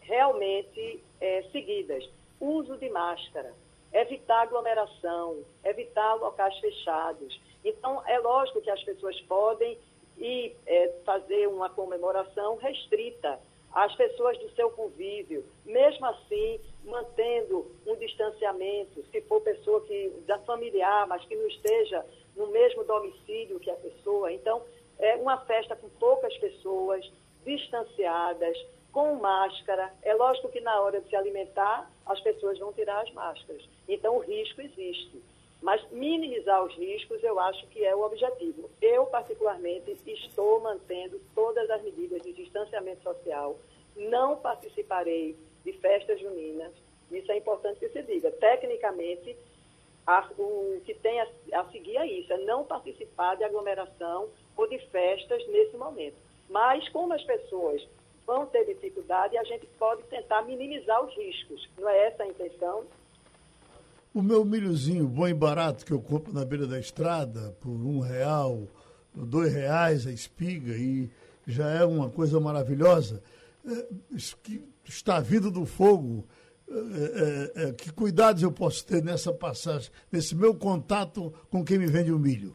realmente 0.00 1.02
é, 1.20 1.42
seguidas. 1.50 2.08
Uso 2.40 2.76
de 2.76 2.88
máscara, 2.88 3.52
evitar 3.92 4.42
aglomeração, 4.42 5.42
evitar 5.64 6.14
locais 6.14 6.56
fechados. 6.58 7.40
Então, 7.64 8.02
é 8.06 8.18
lógico 8.20 8.60
que 8.60 8.70
as 8.70 8.82
pessoas 8.84 9.20
podem 9.22 9.76
ir 10.16 10.56
é, 10.66 10.88
fazer 11.04 11.48
uma 11.48 11.68
comemoração 11.68 12.56
restrita, 12.56 13.40
as 13.72 13.94
pessoas 13.96 14.38
do 14.38 14.50
seu 14.50 14.70
convívio, 14.70 15.44
mesmo 15.64 16.06
assim, 16.06 16.60
mantendo 16.84 17.70
um 17.86 17.94
distanciamento, 17.96 19.04
se 19.10 19.20
for 19.22 19.40
pessoa 19.42 19.80
que 19.82 20.10
da 20.26 20.38
familiar, 20.40 21.06
mas 21.06 21.24
que 21.24 21.36
não 21.36 21.46
esteja 21.48 22.04
no 22.34 22.46
mesmo 22.48 22.84
domicílio 22.84 23.60
que 23.60 23.70
a 23.70 23.76
pessoa. 23.76 24.32
Então, 24.32 24.62
é 24.98 25.16
uma 25.16 25.38
festa 25.44 25.76
com 25.76 25.88
poucas 25.90 26.36
pessoas, 26.38 27.08
distanciadas, 27.44 28.56
com 28.92 29.14
máscara. 29.14 29.92
É 30.02 30.14
lógico 30.14 30.48
que 30.48 30.60
na 30.60 30.80
hora 30.80 31.00
de 31.00 31.08
se 31.08 31.16
alimentar, 31.16 31.90
as 32.06 32.20
pessoas 32.20 32.58
vão 32.58 32.72
tirar 32.72 33.02
as 33.02 33.12
máscaras. 33.12 33.62
Então, 33.86 34.16
o 34.16 34.20
risco 34.20 34.60
existe. 34.60 35.22
Mas 35.60 35.84
minimizar 35.90 36.64
os 36.64 36.74
riscos, 36.74 37.22
eu 37.22 37.38
acho 37.40 37.66
que 37.68 37.84
é 37.84 37.94
o 37.94 38.02
objetivo. 38.02 38.70
Eu, 38.80 39.06
particularmente, 39.06 39.96
estou 40.06 40.60
mantendo 40.60 41.20
todas 41.34 41.68
as 41.68 41.82
medidas 41.82 42.22
de 42.22 42.32
distanciamento 42.32 43.02
social. 43.02 43.58
Não 43.96 44.36
participarei 44.36 45.36
de 45.64 45.72
festas 45.74 46.20
juninas. 46.20 46.72
Isso 47.10 47.30
é 47.32 47.38
importante 47.38 47.80
que 47.80 47.88
se 47.88 48.02
diga. 48.02 48.30
Tecnicamente, 48.30 49.36
a, 50.06 50.26
o 50.38 50.80
que 50.84 50.94
tem 50.94 51.20
a, 51.20 51.26
a 51.54 51.64
seguir 51.70 51.96
é 51.96 52.06
isso, 52.06 52.32
é 52.32 52.38
não 52.38 52.64
participar 52.64 53.36
de 53.36 53.44
aglomeração 53.44 54.28
ou 54.56 54.66
de 54.68 54.78
festas 54.86 55.46
nesse 55.48 55.76
momento. 55.76 56.16
Mas, 56.48 56.88
como 56.90 57.12
as 57.12 57.22
pessoas 57.24 57.86
vão 58.26 58.46
ter 58.46 58.64
dificuldade, 58.64 59.36
a 59.36 59.44
gente 59.44 59.66
pode 59.78 60.02
tentar 60.04 60.42
minimizar 60.42 61.04
os 61.04 61.14
riscos. 61.14 61.68
Não 61.78 61.88
é 61.88 62.06
essa 62.06 62.22
a 62.22 62.26
intenção? 62.26 62.86
O 64.12 64.22
meu 64.22 64.44
milhozinho 64.44 65.06
bom 65.06 65.28
e 65.28 65.34
barato 65.34 65.84
que 65.84 65.92
eu 65.92 66.00
compro 66.00 66.32
na 66.32 66.44
beira 66.44 66.66
da 66.66 66.78
estrada 66.78 67.54
por 67.60 67.70
um 67.70 68.00
real, 68.00 68.66
dois 69.14 69.52
reais 69.52 70.06
a 70.06 70.10
espiga 70.10 70.72
e 70.72 71.10
já 71.46 71.68
é 71.70 71.84
uma 71.84 72.10
coisa 72.10 72.38
maravilhosa, 72.40 73.22
é, 73.66 73.86
que 74.42 74.62
está 74.84 75.20
vindo 75.20 75.50
do 75.50 75.64
fogo. 75.64 76.24
É, 76.70 77.62
é, 77.62 77.68
é, 77.68 77.72
que 77.72 77.90
cuidados 77.90 78.42
eu 78.42 78.52
posso 78.52 78.84
ter 78.84 79.02
nessa 79.02 79.32
passagem, 79.32 79.90
nesse 80.12 80.34
meu 80.34 80.54
contato 80.54 81.32
com 81.50 81.64
quem 81.64 81.78
me 81.78 81.86
vende 81.86 82.12
o 82.12 82.18
milho? 82.18 82.54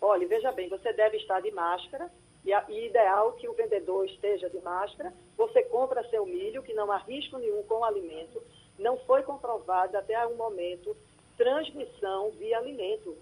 Olha, 0.00 0.26
veja 0.26 0.50
bem, 0.52 0.70
você 0.70 0.90
deve 0.94 1.18
estar 1.18 1.40
de 1.40 1.50
máscara, 1.50 2.10
e, 2.46 2.52
a, 2.52 2.64
e 2.68 2.86
ideal 2.86 3.32
que 3.32 3.48
o 3.48 3.52
vendedor 3.52 4.06
esteja 4.06 4.48
de 4.48 4.60
máscara. 4.60 5.12
Você 5.36 5.62
compra 5.64 6.08
seu 6.08 6.24
milho, 6.24 6.62
que 6.62 6.72
não 6.72 6.90
há 6.92 6.98
risco 6.98 7.36
nenhum 7.38 7.62
com 7.64 7.80
o 7.80 7.84
alimento. 7.84 8.40
Não 8.78 8.96
foi 8.98 9.22
comprovada 9.22 9.98
até 9.98 10.24
o 10.26 10.36
momento 10.36 10.96
transmissão 11.36 12.30
via 12.32 12.58
alimento 12.58 13.16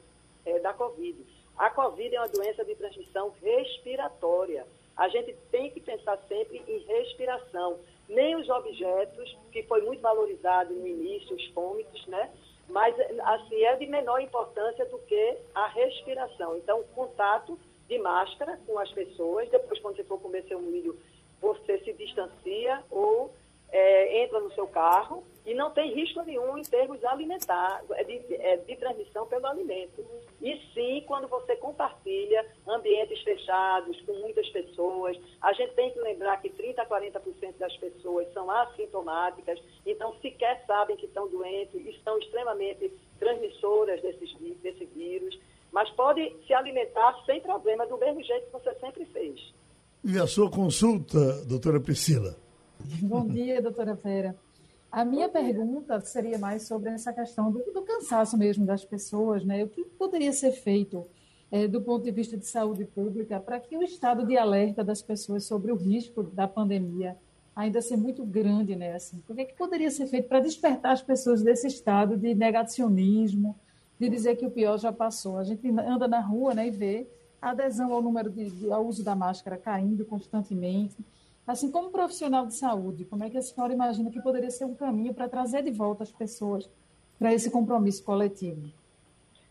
é, 0.44 0.58
da 0.58 0.72
Covid. 0.72 1.24
A 1.56 1.70
Covid 1.70 2.14
é 2.14 2.20
uma 2.20 2.28
doença 2.28 2.64
de 2.64 2.74
transmissão 2.74 3.32
respiratória. 3.42 4.66
A 4.96 5.08
gente 5.08 5.34
tem 5.50 5.70
que 5.70 5.80
pensar 5.80 6.18
sempre 6.28 6.62
em 6.66 6.78
respiração. 6.78 7.78
Nem 8.08 8.36
os 8.36 8.48
objetos, 8.48 9.36
que 9.50 9.62
foi 9.64 9.80
muito 9.82 10.00
valorizado 10.00 10.74
no 10.74 10.86
início, 10.86 11.34
os 11.34 11.46
fômicos, 11.48 12.06
né? 12.06 12.30
Mas, 12.68 12.94
assim, 13.20 13.62
é 13.62 13.76
de 13.76 13.86
menor 13.86 14.20
importância 14.20 14.84
do 14.86 14.98
que 15.00 15.36
a 15.54 15.66
respiração. 15.66 16.56
Então, 16.56 16.82
contato 16.94 17.58
de 17.88 17.98
máscara 17.98 18.58
com 18.66 18.78
as 18.78 18.90
pessoas. 18.92 19.48
Depois, 19.50 19.78
quando 19.80 19.96
você 19.96 20.04
for 20.04 20.20
comer 20.20 20.44
seu 20.44 20.60
milho, 20.60 20.98
você 21.40 21.78
se 21.78 21.92
distancia 21.92 22.82
ou 22.90 23.30
é, 23.74 24.22
entra 24.22 24.38
no 24.38 24.52
seu 24.52 24.68
carro 24.68 25.24
e 25.44 25.52
não 25.52 25.68
tem 25.72 25.92
risco 25.92 26.22
nenhum 26.22 26.56
em 26.56 26.62
termos 26.62 27.04
alimentares, 27.04 27.90
é 27.90 28.04
de, 28.04 28.34
é, 28.36 28.56
de 28.58 28.76
transmissão 28.76 29.26
pelo 29.26 29.48
alimento. 29.48 30.06
E 30.40 30.56
sim, 30.72 31.02
quando 31.08 31.26
você 31.26 31.56
compartilha 31.56 32.46
ambientes 32.68 33.20
fechados, 33.22 34.00
com 34.02 34.12
muitas 34.20 34.48
pessoas, 34.50 35.18
a 35.42 35.52
gente 35.54 35.74
tem 35.74 35.90
que 35.90 35.98
lembrar 35.98 36.40
que 36.40 36.50
30% 36.50 36.78
a 36.78 36.86
40% 36.86 37.58
das 37.58 37.76
pessoas 37.78 38.32
são 38.32 38.48
assintomáticas, 38.48 39.60
então 39.84 40.14
sequer 40.22 40.64
sabem 40.68 40.96
que 40.96 41.06
estão 41.06 41.28
doentes 41.28 41.74
e 41.74 41.90
estão 41.90 42.16
extremamente 42.18 42.92
transmissoras 43.18 44.00
desses, 44.00 44.32
desse 44.62 44.84
vírus 44.84 45.36
mas 45.72 45.90
pode 45.90 46.32
se 46.46 46.54
alimentar 46.54 47.20
sem 47.26 47.40
problema, 47.40 47.84
do 47.84 47.98
mesmo 47.98 48.22
jeito 48.22 48.46
que 48.46 48.52
você 48.52 48.72
sempre 48.76 49.04
fez. 49.06 49.52
E 50.04 50.16
a 50.20 50.26
sua 50.28 50.48
consulta, 50.48 51.44
doutora 51.46 51.80
Priscila? 51.80 52.43
Bom 53.02 53.26
dia, 53.26 53.62
doutora 53.62 53.94
Vera. 53.94 54.36
A 54.90 55.04
minha 55.04 55.28
pergunta 55.28 56.00
seria 56.00 56.38
mais 56.38 56.66
sobre 56.66 56.90
essa 56.90 57.12
questão 57.12 57.50
do, 57.50 57.58
do 57.72 57.82
cansaço 57.82 58.36
mesmo 58.36 58.64
das 58.64 58.84
pessoas, 58.84 59.44
né? 59.44 59.64
O 59.64 59.68
que 59.68 59.84
poderia 59.84 60.32
ser 60.32 60.52
feito 60.52 61.06
é, 61.50 61.66
do 61.66 61.80
ponto 61.80 62.04
de 62.04 62.10
vista 62.10 62.36
de 62.36 62.46
saúde 62.46 62.84
pública 62.84 63.40
para 63.40 63.58
que 63.58 63.76
o 63.76 63.82
estado 63.82 64.26
de 64.26 64.36
alerta 64.36 64.84
das 64.84 65.02
pessoas 65.02 65.44
sobre 65.44 65.72
o 65.72 65.76
risco 65.76 66.22
da 66.22 66.46
pandemia 66.46 67.16
ainda 67.56 67.80
ser 67.80 67.96
muito 67.96 68.24
grande, 68.24 68.76
né? 68.76 68.94
Assim, 68.94 69.22
o 69.28 69.34
que, 69.34 69.40
é 69.40 69.44
que 69.44 69.54
poderia 69.54 69.90
ser 69.90 70.06
feito 70.06 70.28
para 70.28 70.40
despertar 70.40 70.92
as 70.92 71.02
pessoas 71.02 71.42
desse 71.42 71.66
estado 71.66 72.16
de 72.16 72.34
negacionismo, 72.34 73.56
de 73.98 74.08
dizer 74.08 74.36
que 74.36 74.46
o 74.46 74.50
pior 74.50 74.78
já 74.78 74.92
passou. 74.92 75.38
A 75.38 75.44
gente 75.44 75.68
anda 75.68 76.06
na 76.06 76.20
rua 76.20 76.54
né, 76.54 76.66
e 76.66 76.70
vê 76.70 77.06
a 77.40 77.50
adesão 77.50 77.92
ao 77.92 78.02
número 78.02 78.30
de, 78.30 78.50
de, 78.50 78.72
ao 78.72 78.86
uso 78.86 79.04
da 79.04 79.14
máscara 79.14 79.56
caindo 79.56 80.04
constantemente. 80.04 80.96
Assim 81.46 81.70
como 81.70 81.90
profissional 81.90 82.46
de 82.46 82.54
saúde, 82.54 83.04
como 83.04 83.22
é 83.22 83.28
que 83.28 83.36
a 83.36 83.42
senhora 83.42 83.72
imagina 83.72 84.10
que 84.10 84.22
poderia 84.22 84.50
ser 84.50 84.64
um 84.64 84.74
caminho 84.74 85.12
para 85.12 85.28
trazer 85.28 85.62
de 85.62 85.70
volta 85.70 86.02
as 86.02 86.10
pessoas 86.10 86.70
para 87.18 87.34
esse 87.34 87.50
compromisso 87.50 88.02
coletivo? 88.02 88.72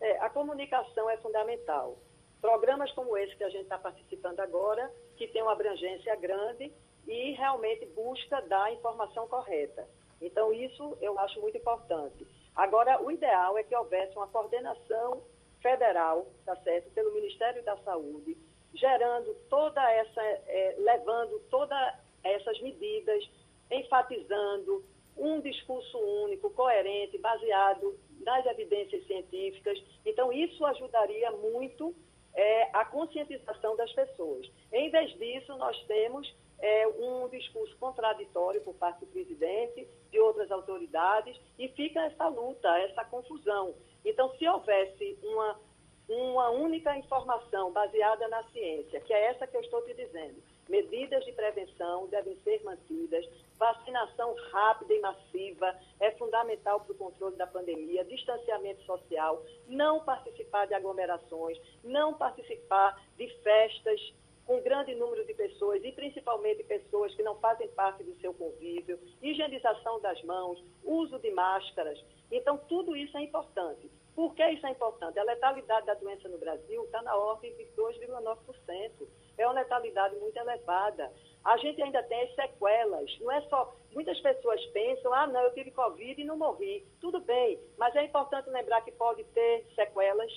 É, 0.00 0.18
a 0.18 0.28
comunicação 0.28 1.08
é 1.08 1.16
fundamental. 1.18 1.96
Programas 2.40 2.90
como 2.92 3.16
esse 3.16 3.36
que 3.36 3.44
a 3.44 3.48
gente 3.48 3.62
está 3.62 3.78
participando 3.78 4.40
agora, 4.40 4.90
que 5.16 5.28
tem 5.28 5.40
uma 5.40 5.52
abrangência 5.52 6.14
grande 6.16 6.72
e 7.06 7.32
realmente 7.32 7.86
busca 7.86 8.40
dar 8.42 8.64
a 8.64 8.72
informação 8.72 9.28
correta. 9.28 9.88
Então, 10.20 10.52
isso 10.52 10.96
eu 11.00 11.18
acho 11.20 11.40
muito 11.40 11.56
importante. 11.56 12.26
Agora, 12.56 13.02
o 13.02 13.10
ideal 13.10 13.56
é 13.56 13.62
que 13.62 13.74
houvesse 13.74 14.16
uma 14.16 14.26
coordenação 14.26 15.22
federal, 15.60 16.26
tá 16.44 16.56
certo, 16.56 16.90
pelo 16.90 17.14
Ministério 17.14 17.62
da 17.64 17.76
Saúde, 17.78 18.36
gerando 18.74 19.34
toda 19.48 19.80
essa, 19.92 20.20
é, 20.22 20.74
levando 20.78 21.38
todas 21.50 21.94
essas 22.22 22.60
medidas, 22.60 23.28
enfatizando 23.70 24.84
um 25.16 25.40
discurso 25.40 25.98
único, 25.98 26.50
coerente, 26.50 27.18
baseado 27.18 27.98
nas 28.20 28.44
evidências 28.46 29.06
científicas. 29.06 29.80
Então, 30.04 30.32
isso 30.32 30.64
ajudaria 30.66 31.30
muito 31.32 31.94
é, 32.34 32.70
a 32.72 32.84
conscientização 32.84 33.76
das 33.76 33.92
pessoas. 33.92 34.50
Em 34.72 34.90
vez 34.90 35.16
disso, 35.18 35.56
nós 35.56 35.80
temos 35.86 36.34
é, 36.58 36.88
um 36.88 37.28
discurso 37.28 37.76
contraditório 37.78 38.60
por 38.62 38.74
parte 38.74 39.00
do 39.00 39.06
presidente, 39.06 39.86
de 40.10 40.18
outras 40.18 40.50
autoridades, 40.50 41.38
e 41.58 41.68
fica 41.68 42.00
essa 42.06 42.26
luta, 42.28 42.68
essa 42.78 43.04
confusão. 43.04 43.74
Então, 44.04 44.34
se 44.36 44.46
houvesse 44.48 45.18
uma, 45.22 45.60
uma 46.08 46.50
única 46.50 46.96
informação 46.96 47.72
baseada 47.72 48.28
na 48.28 48.42
ciência, 48.44 49.00
que 49.00 49.12
é 49.12 49.26
essa 49.26 49.46
que 49.46 49.56
eu 49.56 49.60
estou 49.60 49.82
te 49.82 49.94
dizendo, 49.94 50.42
medidas 50.68 51.24
de 51.24 51.32
prevenção 51.32 52.06
devem 52.08 52.36
ser 52.44 52.62
mantidas, 52.62 53.26
vacinação 53.58 54.34
rápida 54.50 54.94
e 54.94 55.00
massiva 55.00 55.74
é 56.00 56.10
fundamental 56.12 56.80
para 56.80 56.92
o 56.92 56.96
controle 56.96 57.36
da 57.36 57.46
pandemia, 57.46 58.04
distanciamento 58.04 58.82
social, 58.82 59.42
não 59.66 60.00
participar 60.04 60.66
de 60.66 60.74
aglomerações, 60.74 61.58
não 61.82 62.14
participar 62.14 63.00
de 63.16 63.28
festas 63.42 64.00
com 64.46 64.60
grande 64.60 64.94
número 64.94 65.24
de 65.24 65.32
pessoas, 65.32 65.82
e 65.82 65.90
principalmente 65.92 66.62
pessoas 66.64 67.14
que 67.14 67.22
não 67.22 67.34
fazem 67.36 67.66
parte 67.68 68.02
do 68.04 68.14
seu 68.16 68.34
convívio, 68.34 68.98
higienização 69.22 70.00
das 70.00 70.22
mãos, 70.22 70.62
uso 70.84 71.18
de 71.18 71.30
máscaras. 71.30 71.98
Então, 72.30 72.58
tudo 72.68 72.94
isso 72.94 73.16
é 73.16 73.22
importante. 73.22 73.90
Por 74.14 74.34
que 74.34 74.48
isso 74.50 74.66
é 74.66 74.70
importante? 74.70 75.18
A 75.18 75.24
letalidade 75.24 75.86
da 75.86 75.94
doença 75.94 76.28
no 76.28 76.38
Brasil 76.38 76.84
está 76.84 77.02
na 77.02 77.16
ordem 77.16 77.52
de 77.56 77.64
2,9%. 77.76 79.08
É 79.36 79.46
uma 79.46 79.54
letalidade 79.54 80.14
muito 80.16 80.36
elevada. 80.36 81.12
A 81.44 81.56
gente 81.56 81.82
ainda 81.82 82.02
tem 82.04 82.22
as 82.22 82.34
sequelas. 82.34 83.18
Não 83.20 83.32
é 83.32 83.40
só. 83.48 83.74
Muitas 83.92 84.18
pessoas 84.20 84.64
pensam, 84.66 85.12
ah, 85.12 85.26
não, 85.26 85.42
eu 85.42 85.52
tive 85.54 85.72
Covid 85.72 86.20
e 86.20 86.24
não 86.24 86.36
morri. 86.36 86.86
Tudo 87.00 87.20
bem, 87.20 87.60
mas 87.76 87.94
é 87.96 88.04
importante 88.04 88.48
lembrar 88.50 88.82
que 88.82 88.92
pode 88.92 89.24
ter 89.24 89.66
sequelas 89.74 90.30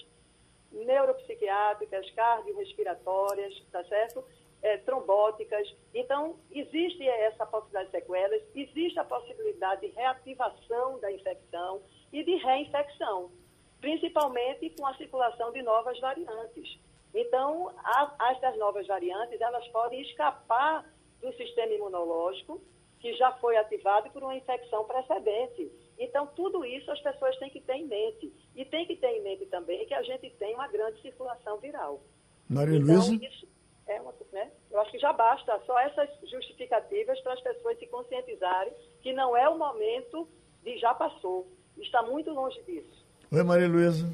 neuropsiquiátricas, 0.72 2.10
cardiorrespiratórias, 2.12 3.54
tá 3.72 3.84
certo? 3.86 4.24
É, 4.62 4.78
trombóticas. 4.78 5.72
Então, 5.94 6.40
existe 6.52 7.08
essa 7.08 7.46
possibilidade 7.46 7.92
de 7.92 7.92
sequelas, 7.92 8.44
existe 8.56 9.00
a 9.00 9.04
possibilidade 9.04 9.82
de 9.82 9.88
reativação 9.94 11.00
da 11.00 11.12
infecção 11.12 11.82
e 12.12 12.24
de 12.24 12.36
reinfecção, 12.38 13.32
principalmente 13.80 14.70
com 14.72 14.86
a 14.86 14.96
circulação 14.96 15.52
de 15.52 15.62
novas 15.62 16.00
variantes. 16.00 16.80
Então, 17.14 17.74
as 18.20 18.40
das 18.42 18.58
novas 18.58 18.86
variantes, 18.86 19.40
elas 19.40 19.68
podem 19.70 20.02
escapar 20.02 20.86
do 21.22 21.32
sistema 21.34 21.74
imunológico, 21.74 22.62
que 23.00 23.14
já 23.16 23.32
foi 23.34 23.58
ativado 23.58 24.10
por 24.10 24.24
uma 24.24 24.36
infecção 24.36 24.86
precedente. 24.86 25.72
Então, 25.98 26.28
tudo 26.28 26.66
isso 26.66 26.92
as 26.92 27.00
pessoas 27.02 27.38
têm 27.38 27.50
que 27.50 27.62
ter 27.62 27.76
em 27.76 27.86
mente. 27.86 28.32
E 28.56 28.66
tem 28.66 28.86
que 28.86 28.96
ter 28.96 29.08
em 29.08 29.24
mente 29.24 29.46
também 29.48 29.86
que 29.86 29.94
a 29.94 30.04
gente 30.04 30.30
tem 30.32 30.56
uma 30.56 30.68
grande 30.68 31.02
circulação 31.02 31.58
viral. 31.58 32.02
Maria 32.50 32.78
então, 32.78 32.96
Luísa? 32.96 33.26
Isso, 33.26 33.48
é 33.88 34.02
uma, 34.02 34.14
né? 34.32 34.52
Eu 34.70 34.80
acho 34.82 34.92
que 34.92 35.00
já 35.00 35.14
basta 35.14 35.60
só 35.66 35.80
essas 35.80 36.10
justificativas 36.30 37.20
para 37.22 37.34
as 37.34 37.42
pessoas 37.42 37.80
se 37.80 37.88
conscientizarem 37.88 38.74
que 39.02 39.14
não 39.14 39.36
é 39.36 39.48
o 39.48 39.58
momento 39.58 40.28
de 40.64 40.78
já 40.78 40.94
passou. 40.94 41.48
Está 41.78 42.02
muito 42.02 42.32
longe 42.32 42.62
disso. 42.64 43.07
Oi, 43.30 43.44
Maria 43.44 43.68
Luísa. 43.68 44.10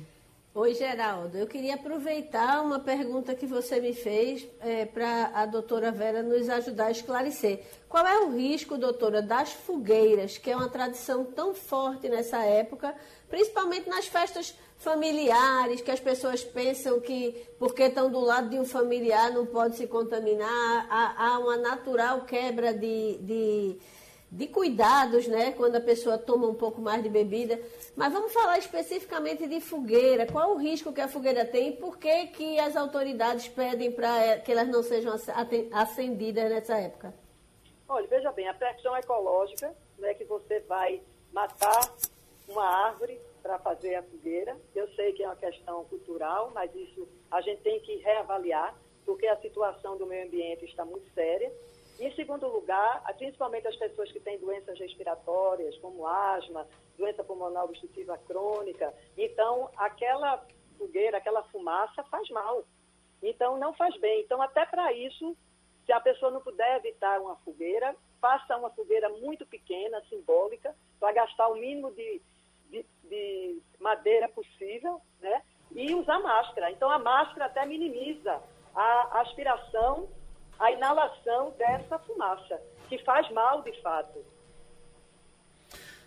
Oi, 0.55 0.73
Geraldo. 0.73 1.37
Eu 1.37 1.45
queria 1.45 1.75
aproveitar 1.75 2.61
uma 2.61 2.79
pergunta 2.79 3.35
que 3.35 3.45
você 3.45 3.79
me 3.79 3.93
fez 3.93 4.47
é, 4.59 4.85
para 4.85 5.31
a 5.35 5.45
doutora 5.45 5.91
Vera 5.91 6.23
nos 6.23 6.49
ajudar 6.49 6.85
a 6.87 6.91
esclarecer. 6.91 7.59
Qual 7.87 8.05
é 8.07 8.19
o 8.21 8.35
risco, 8.35 8.75
doutora, 8.75 9.21
das 9.21 9.53
fogueiras, 9.53 10.39
que 10.39 10.49
é 10.49 10.55
uma 10.55 10.67
tradição 10.67 11.25
tão 11.25 11.53
forte 11.53 12.09
nessa 12.09 12.43
época, 12.43 12.95
principalmente 13.29 13.87
nas 13.87 14.07
festas 14.07 14.55
familiares, 14.77 15.81
que 15.81 15.91
as 15.91 15.99
pessoas 15.99 16.43
pensam 16.43 16.99
que 16.99 17.35
porque 17.59 17.83
estão 17.83 18.11
do 18.11 18.19
lado 18.19 18.49
de 18.49 18.59
um 18.59 18.65
familiar 18.65 19.31
não 19.31 19.45
pode 19.45 19.77
se 19.77 19.85
contaminar, 19.85 20.87
há, 20.89 21.27
há 21.27 21.39
uma 21.39 21.57
natural 21.57 22.21
quebra 22.21 22.73
de, 22.73 23.17
de, 23.21 23.77
de 24.33 24.47
cuidados, 24.47 25.27
né, 25.27 25.51
quando 25.51 25.75
a 25.75 25.81
pessoa 25.81 26.17
toma 26.17 26.47
um 26.47 26.55
pouco 26.55 26.81
mais 26.81 27.03
de 27.03 27.09
bebida. 27.09 27.61
Mas 27.95 28.11
vamos 28.11 28.33
falar 28.33 28.57
especificamente 28.57 29.45
de 29.47 29.61
fogueira. 29.61 30.25
Qual 30.25 30.53
o 30.53 30.57
risco 30.57 30.91
que 30.91 31.01
a 31.01 31.07
fogueira 31.07 31.45
tem 31.45 31.69
e 31.69 31.71
por 31.73 31.99
que, 31.99 32.27
que 32.27 32.59
as 32.59 32.75
autoridades 32.75 33.47
pedem 33.47 33.91
para 33.91 34.25
eh, 34.25 34.39
que 34.39 34.51
elas 34.51 34.67
não 34.67 34.81
sejam 34.81 35.13
acendidas 35.71 36.49
nessa 36.49 36.75
época? 36.79 37.13
Olha, 37.87 38.07
veja 38.07 38.31
bem, 38.31 38.47
a 38.47 38.55
pressão 38.55 38.97
ecológica, 38.97 39.71
né, 39.99 40.15
que 40.15 40.23
você 40.23 40.61
vai 40.61 40.99
matar 41.31 41.93
uma 42.47 42.65
árvore 42.65 43.21
para 43.43 43.59
fazer 43.59 43.93
a 43.93 44.01
fogueira. 44.01 44.57
Eu 44.73 44.87
sei 44.95 45.13
que 45.13 45.21
é 45.21 45.27
uma 45.27 45.35
questão 45.35 45.85
cultural, 45.85 46.51
mas 46.55 46.73
isso 46.73 47.07
a 47.29 47.39
gente 47.41 47.61
tem 47.61 47.79
que 47.81 47.97
reavaliar, 47.97 48.75
porque 49.05 49.27
a 49.27 49.39
situação 49.39 49.95
do 49.95 50.07
meio 50.07 50.25
ambiente 50.25 50.65
está 50.65 50.83
muito 50.83 51.07
séria. 51.13 51.53
Em 52.03 52.13
segundo 52.15 52.45
lugar, 52.49 53.01
principalmente 53.17 53.65
as 53.65 53.77
pessoas 53.77 54.11
que 54.11 54.19
têm 54.19 54.37
doenças 54.37 54.77
respiratórias, 54.77 55.77
como 55.77 56.05
asma, 56.05 56.67
doença 56.97 57.23
pulmonar 57.23 57.63
obstrutiva 57.63 58.17
crônica. 58.17 58.93
Então, 59.17 59.69
aquela 59.77 60.45
fogueira, 60.77 61.17
aquela 61.17 61.43
fumaça 61.43 62.03
faz 62.03 62.29
mal. 62.29 62.65
Então, 63.21 63.57
não 63.57 63.73
faz 63.73 63.97
bem. 64.01 64.19
Então, 64.19 64.41
até 64.41 64.65
para 64.65 64.91
isso, 64.91 65.33
se 65.85 65.93
a 65.93 66.01
pessoa 66.01 66.29
não 66.29 66.41
puder 66.41 66.75
evitar 66.75 67.21
uma 67.21 67.37
fogueira, 67.37 67.95
faça 68.19 68.57
uma 68.57 68.71
fogueira 68.71 69.07
muito 69.07 69.45
pequena, 69.45 70.03
simbólica, 70.09 70.75
para 70.99 71.13
gastar 71.13 71.47
o 71.47 71.55
mínimo 71.55 71.89
de, 71.91 72.21
de, 72.69 72.85
de, 73.05 73.61
madeira 73.79 74.27
possível, 74.27 74.99
né? 75.21 75.41
E 75.71 75.95
usar 75.95 76.19
máscara. 76.19 76.69
Então, 76.69 76.91
a 76.91 76.99
máscara 76.99 77.45
até 77.45 77.65
minimiza 77.65 78.43
a 78.75 79.21
aspiração, 79.21 80.09
a 80.63 80.71
inalação 80.71 81.53
dessa 81.57 81.99
fumaça, 81.99 82.59
que 82.87 82.97
faz 82.99 83.29
mal 83.31 83.61
de 83.63 83.81
fato. 83.81 84.19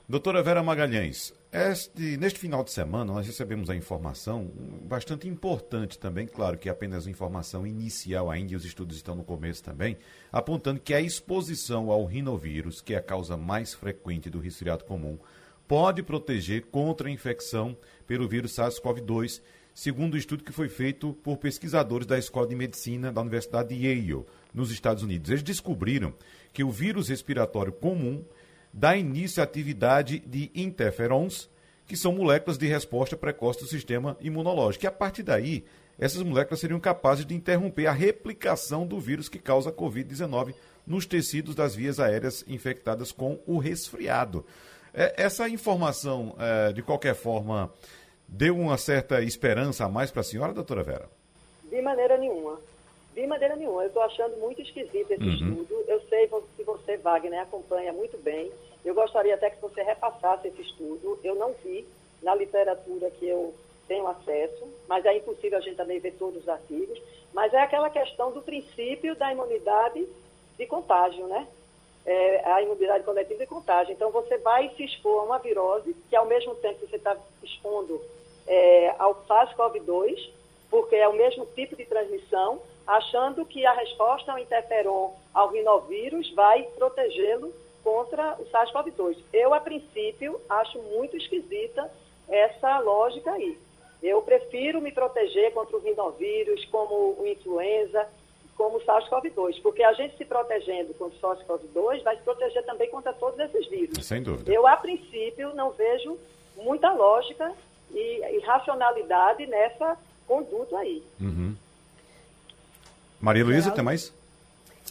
Doutora 0.08 0.42
Vera 0.42 0.62
Magalhães, 0.62 1.34
este, 1.52 2.16
neste 2.16 2.38
final 2.38 2.64
de 2.64 2.70
semana 2.70 3.12
nós 3.12 3.26
recebemos 3.26 3.68
a 3.68 3.74
informação 3.74 4.50
bastante 4.82 5.28
importante 5.28 5.98
também, 5.98 6.26
claro 6.26 6.56
que 6.56 6.68
é 6.68 6.72
apenas 6.72 7.06
informação 7.06 7.66
inicial 7.66 8.30
ainda 8.30 8.54
e 8.54 8.56
os 8.56 8.64
estudos 8.64 8.96
estão 8.96 9.14
no 9.14 9.24
começo 9.24 9.62
também, 9.62 9.98
apontando 10.32 10.80
que 10.80 10.94
a 10.94 11.00
exposição 11.00 11.90
ao 11.90 12.04
rinovírus, 12.06 12.80
que 12.80 12.94
é 12.94 12.98
a 12.98 13.02
causa 13.02 13.36
mais 13.36 13.74
frequente 13.74 14.30
do 14.30 14.38
resfriado 14.38 14.84
comum, 14.84 15.18
pode 15.68 16.02
proteger 16.02 16.66
contra 16.66 17.08
a 17.08 17.10
infecção 17.10 17.76
pelo 18.06 18.28
vírus 18.28 18.54
SARS-CoV-2, 18.54 19.42
segundo 19.76 20.14
o 20.14 20.16
um 20.16 20.18
estudo 20.18 20.42
que 20.42 20.52
foi 20.52 20.70
feito 20.70 21.12
por 21.22 21.36
pesquisadores 21.36 22.06
da 22.06 22.18
Escola 22.18 22.46
de 22.46 22.56
Medicina 22.56 23.12
da 23.12 23.20
Universidade 23.20 23.76
de 23.76 23.86
Yale, 23.86 24.24
nos 24.54 24.70
Estados 24.70 25.02
Unidos. 25.02 25.28
Eles 25.28 25.42
descobriram 25.42 26.14
que 26.50 26.64
o 26.64 26.70
vírus 26.70 27.10
respiratório 27.10 27.70
comum 27.70 28.24
dá 28.72 28.96
início 28.96 29.42
à 29.42 29.44
atividade 29.44 30.18
de 30.20 30.50
interferons, 30.54 31.50
que 31.86 31.94
são 31.94 32.12
moléculas 32.12 32.56
de 32.56 32.66
resposta 32.66 33.18
precoce 33.18 33.60
do 33.60 33.66
sistema 33.66 34.16
imunológico. 34.18 34.86
E 34.86 34.88
a 34.88 34.90
partir 34.90 35.22
daí, 35.22 35.66
essas 35.98 36.22
moléculas 36.22 36.60
seriam 36.60 36.80
capazes 36.80 37.26
de 37.26 37.34
interromper 37.34 37.86
a 37.86 37.92
replicação 37.92 38.86
do 38.86 38.98
vírus 38.98 39.28
que 39.28 39.38
causa 39.38 39.68
a 39.68 39.72
Covid-19 39.74 40.54
nos 40.86 41.04
tecidos 41.04 41.54
das 41.54 41.74
vias 41.74 42.00
aéreas 42.00 42.42
infectadas 42.48 43.12
com 43.12 43.38
o 43.46 43.58
resfriado. 43.58 44.42
É, 44.94 45.22
essa 45.22 45.46
informação, 45.50 46.34
é, 46.38 46.72
de 46.72 46.80
qualquer 46.80 47.14
forma, 47.14 47.70
deu 48.28 48.56
uma 48.56 48.76
certa 48.76 49.22
esperança 49.22 49.84
a 49.84 49.88
mais 49.88 50.10
para 50.10 50.20
a 50.20 50.24
senhora, 50.24 50.52
doutora 50.52 50.82
Vera? 50.82 51.08
De 51.64 51.80
maneira 51.80 52.16
nenhuma. 52.16 52.60
De 53.14 53.26
maneira 53.26 53.56
nenhuma. 53.56 53.82
Eu 53.82 53.88
estou 53.88 54.02
achando 54.02 54.36
muito 54.38 54.60
esquisito 54.60 55.10
esse 55.10 55.22
uhum. 55.22 55.32
estudo. 55.32 55.84
Eu 55.88 56.00
sei 56.08 56.28
que 56.56 56.62
você, 56.62 56.96
Wagner, 56.96 57.40
acompanha 57.40 57.92
muito 57.92 58.18
bem. 58.18 58.50
Eu 58.84 58.94
gostaria 58.94 59.34
até 59.34 59.50
que 59.50 59.60
você 59.60 59.82
repassasse 59.82 60.48
esse 60.48 60.62
estudo. 60.62 61.18
Eu 61.24 61.34
não 61.34 61.54
vi 61.64 61.86
na 62.22 62.34
literatura 62.34 63.10
que 63.10 63.26
eu 63.26 63.54
tenho 63.88 64.06
acesso, 64.06 64.66
mas 64.88 65.04
é 65.04 65.16
impossível 65.16 65.58
a 65.58 65.60
gente 65.60 65.76
também 65.76 65.98
ver 65.98 66.12
todos 66.12 66.42
os 66.42 66.48
artigos. 66.48 67.00
Mas 67.32 67.52
é 67.54 67.60
aquela 67.60 67.90
questão 67.90 68.32
do 68.32 68.42
princípio 68.42 69.16
da 69.16 69.32
imunidade 69.32 70.06
de 70.58 70.66
contágio, 70.66 71.26
né? 71.26 71.46
É, 72.04 72.52
a 72.52 72.62
imunidade 72.62 73.04
coletiva 73.04 73.40
de 73.40 73.46
contágio. 73.46 73.92
Então, 73.92 74.10
você 74.10 74.38
vai 74.38 74.70
se 74.76 74.84
expor 74.84 75.20
a 75.20 75.24
uma 75.24 75.38
virose, 75.38 75.94
que 76.08 76.14
ao 76.14 76.26
mesmo 76.26 76.54
tempo 76.56 76.78
que 76.78 76.86
você 76.86 76.96
está 76.96 77.16
expondo 77.42 78.00
é, 78.46 78.94
ao 78.98 79.14
SARS-CoV-2, 79.26 80.30
porque 80.70 80.96
é 80.96 81.08
o 81.08 81.14
mesmo 81.14 81.46
tipo 81.54 81.76
de 81.76 81.84
transmissão, 81.84 82.60
achando 82.86 83.44
que 83.44 83.64
a 83.66 83.72
resposta 83.72 84.32
ao 84.32 84.38
interferon, 84.38 85.14
ao 85.32 85.48
rinovírus, 85.48 86.32
vai 86.34 86.62
protegê-lo 86.76 87.52
contra 87.82 88.36
o 88.38 88.44
SARS-CoV-2. 88.46 89.16
Eu, 89.32 89.54
a 89.54 89.60
princípio, 89.60 90.40
acho 90.48 90.78
muito 90.82 91.16
esquisita 91.16 91.90
essa 92.28 92.78
lógica 92.80 93.32
aí. 93.32 93.56
Eu 94.02 94.20
prefiro 94.22 94.80
me 94.80 94.92
proteger 94.92 95.52
contra 95.52 95.76
o 95.76 95.80
rinovírus, 95.80 96.64
como 96.66 97.16
o 97.18 97.26
influenza, 97.26 98.06
como 98.56 98.78
o 98.78 98.80
SARS-CoV-2, 98.80 99.60
porque 99.62 99.82
a 99.82 99.92
gente 99.92 100.16
se 100.16 100.24
protegendo 100.24 100.94
contra 100.94 101.16
o 101.16 101.20
SARS-CoV-2 101.20 102.02
vai 102.02 102.16
se 102.16 102.22
proteger 102.22 102.64
também 102.64 102.88
contra 102.90 103.12
todos 103.12 103.38
esses 103.38 103.66
vírus. 103.68 104.04
Sem 104.04 104.22
dúvida. 104.22 104.52
Eu, 104.52 104.66
a 104.66 104.76
princípio, 104.76 105.54
não 105.54 105.70
vejo 105.70 106.18
muita 106.56 106.92
lógica 106.92 107.52
e, 107.90 108.36
e 108.36 108.40
racionalidade 108.40 109.46
nessa 109.46 109.96
conduta 110.26 110.78
aí. 110.78 111.02
Uhum. 111.20 111.54
Maria 113.20 113.44
Luísa, 113.44 113.70
tem 113.70 113.84
mais? 113.84 114.12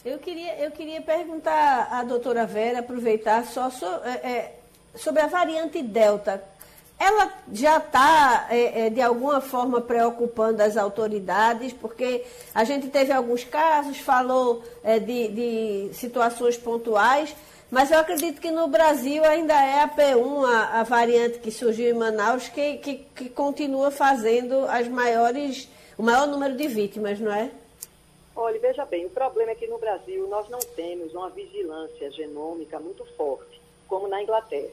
Eu 0.04 0.18
queria, 0.18 0.56
eu 0.58 0.70
queria 0.70 1.00
perguntar 1.00 1.88
à 1.90 2.02
doutora 2.02 2.46
Vera, 2.46 2.80
aproveitar 2.80 3.44
só 3.44 3.70
so, 3.70 3.86
é, 4.04 4.30
é, 4.30 4.58
sobre 4.94 5.22
a 5.22 5.26
variante 5.26 5.82
Delta. 5.82 6.42
Ela 6.98 7.30
já 7.52 7.76
está, 7.76 8.46
é, 8.48 8.86
é, 8.86 8.90
de 8.90 9.02
alguma 9.02 9.40
forma, 9.40 9.80
preocupando 9.80 10.62
as 10.62 10.76
autoridades, 10.76 11.72
porque 11.72 12.24
a 12.54 12.64
gente 12.64 12.88
teve 12.88 13.12
alguns 13.12 13.44
casos, 13.44 13.98
falou 13.98 14.62
é, 14.82 14.98
de, 14.98 15.28
de, 15.28 15.94
situações 15.94 16.56
pontuais, 16.56 17.36
mas 17.70 17.90
eu 17.90 17.98
acredito 17.98 18.40
que 18.40 18.50
no 18.50 18.68
Brasil 18.68 19.24
ainda 19.24 19.54
é 19.54 19.82
a 19.82 19.88
P1, 19.88 20.44
a, 20.44 20.80
a 20.80 20.82
variante 20.82 21.38
que 21.38 21.50
surgiu 21.50 21.90
em 21.90 21.98
Manaus, 21.98 22.48
que, 22.48 22.78
que, 22.78 22.94
que 23.14 23.28
continua 23.28 23.90
fazendo 23.90 24.64
as 24.68 24.86
maiores, 24.88 25.68
o 25.98 26.02
maior 26.02 26.26
número 26.26 26.56
de 26.56 26.68
vítimas, 26.68 27.18
não 27.18 27.32
é? 27.32 27.50
Olha, 28.34 28.60
veja 28.60 28.84
bem, 28.84 29.06
o 29.06 29.10
problema 29.10 29.52
é 29.52 29.54
que 29.54 29.66
no 29.66 29.78
Brasil 29.78 30.28
nós 30.28 30.48
não 30.48 30.58
temos 30.58 31.12
uma 31.14 31.30
vigilância 31.30 32.10
genômica 32.12 32.78
muito 32.78 33.04
forte, 33.16 33.60
como 33.88 34.06
na 34.06 34.22
Inglaterra. 34.22 34.70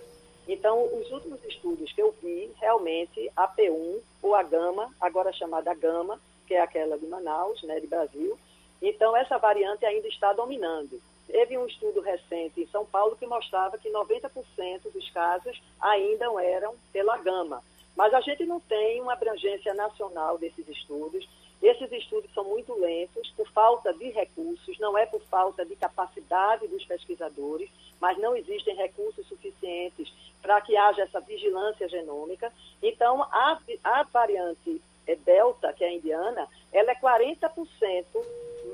Então, 0.48 0.84
os 0.94 1.10
últimos 1.10 1.44
estudos 1.46 1.92
que 1.94 2.02
eu 2.02 2.14
vi, 2.22 2.52
realmente, 2.60 3.32
a 3.36 3.48
P1 3.48 4.00
ou 4.22 4.36
a 4.36 4.44
Gama, 4.44 4.94
agora 5.00 5.32
chamada 5.32 5.74
Gama, 5.74 6.20
que 6.46 6.54
é 6.54 6.62
aquela 6.62 6.98
de 6.98 7.08
Manaus, 7.08 7.64
né, 7.64 7.80
de 7.80 7.88
Brasil, 7.88 8.38
então 8.82 9.16
essa 9.16 9.38
variante 9.38 9.86
ainda 9.86 10.08
está 10.10 10.34
dominando. 10.34 11.02
Teve 11.28 11.58
um 11.58 11.66
estudo 11.66 12.02
recente 12.02 12.62
em 12.62 12.68
São 12.68 12.86
Paulo 12.86 13.16
que 13.16 13.26
mostrava 13.26 13.78
que 13.78 13.90
90% 13.90 14.92
dos 14.94 15.10
casos 15.12 15.62
ainda 15.80 16.26
eram 16.44 16.76
pela 16.92 17.18
Gama. 17.18 17.64
Mas 17.96 18.14
a 18.14 18.22
gente 18.22 18.46
não 18.46 18.60
tem 18.60 19.02
uma 19.02 19.14
abrangência 19.14 19.74
nacional 19.74 20.38
desses 20.38 20.68
estudos. 20.68 21.28
Esses 21.62 21.92
estudos 21.92 22.34
são 22.34 22.44
muito 22.44 22.78
lentos 22.78 23.30
por 23.38 23.48
falta 23.52 23.94
de 23.94 24.10
recursos, 24.10 24.78
não 24.80 24.98
é 24.98 25.06
por 25.06 25.22
falta 25.22 25.64
de 25.66 25.76
capacidade 25.76 26.68
dos 26.68 26.84
pesquisadores, 26.86 27.70
mas 28.02 28.18
não 28.18 28.36
existem 28.36 28.76
recursos 28.76 29.26
suficientes 29.28 30.12
para 30.42 30.60
que 30.60 30.76
haja 30.76 31.04
essa 31.04 31.22
vigilância 31.22 31.88
genômica. 31.88 32.52
Então, 32.82 33.24
a, 33.24 33.58
a 33.84 34.04
variante 34.04 34.82
é, 35.08 35.16
Delta, 35.16 35.72
que 35.74 35.84
é 35.84 35.88
a 35.88 35.94
indiana, 35.94 36.48
ela 36.72 36.92
é 36.92 36.96
40% 36.96 38.06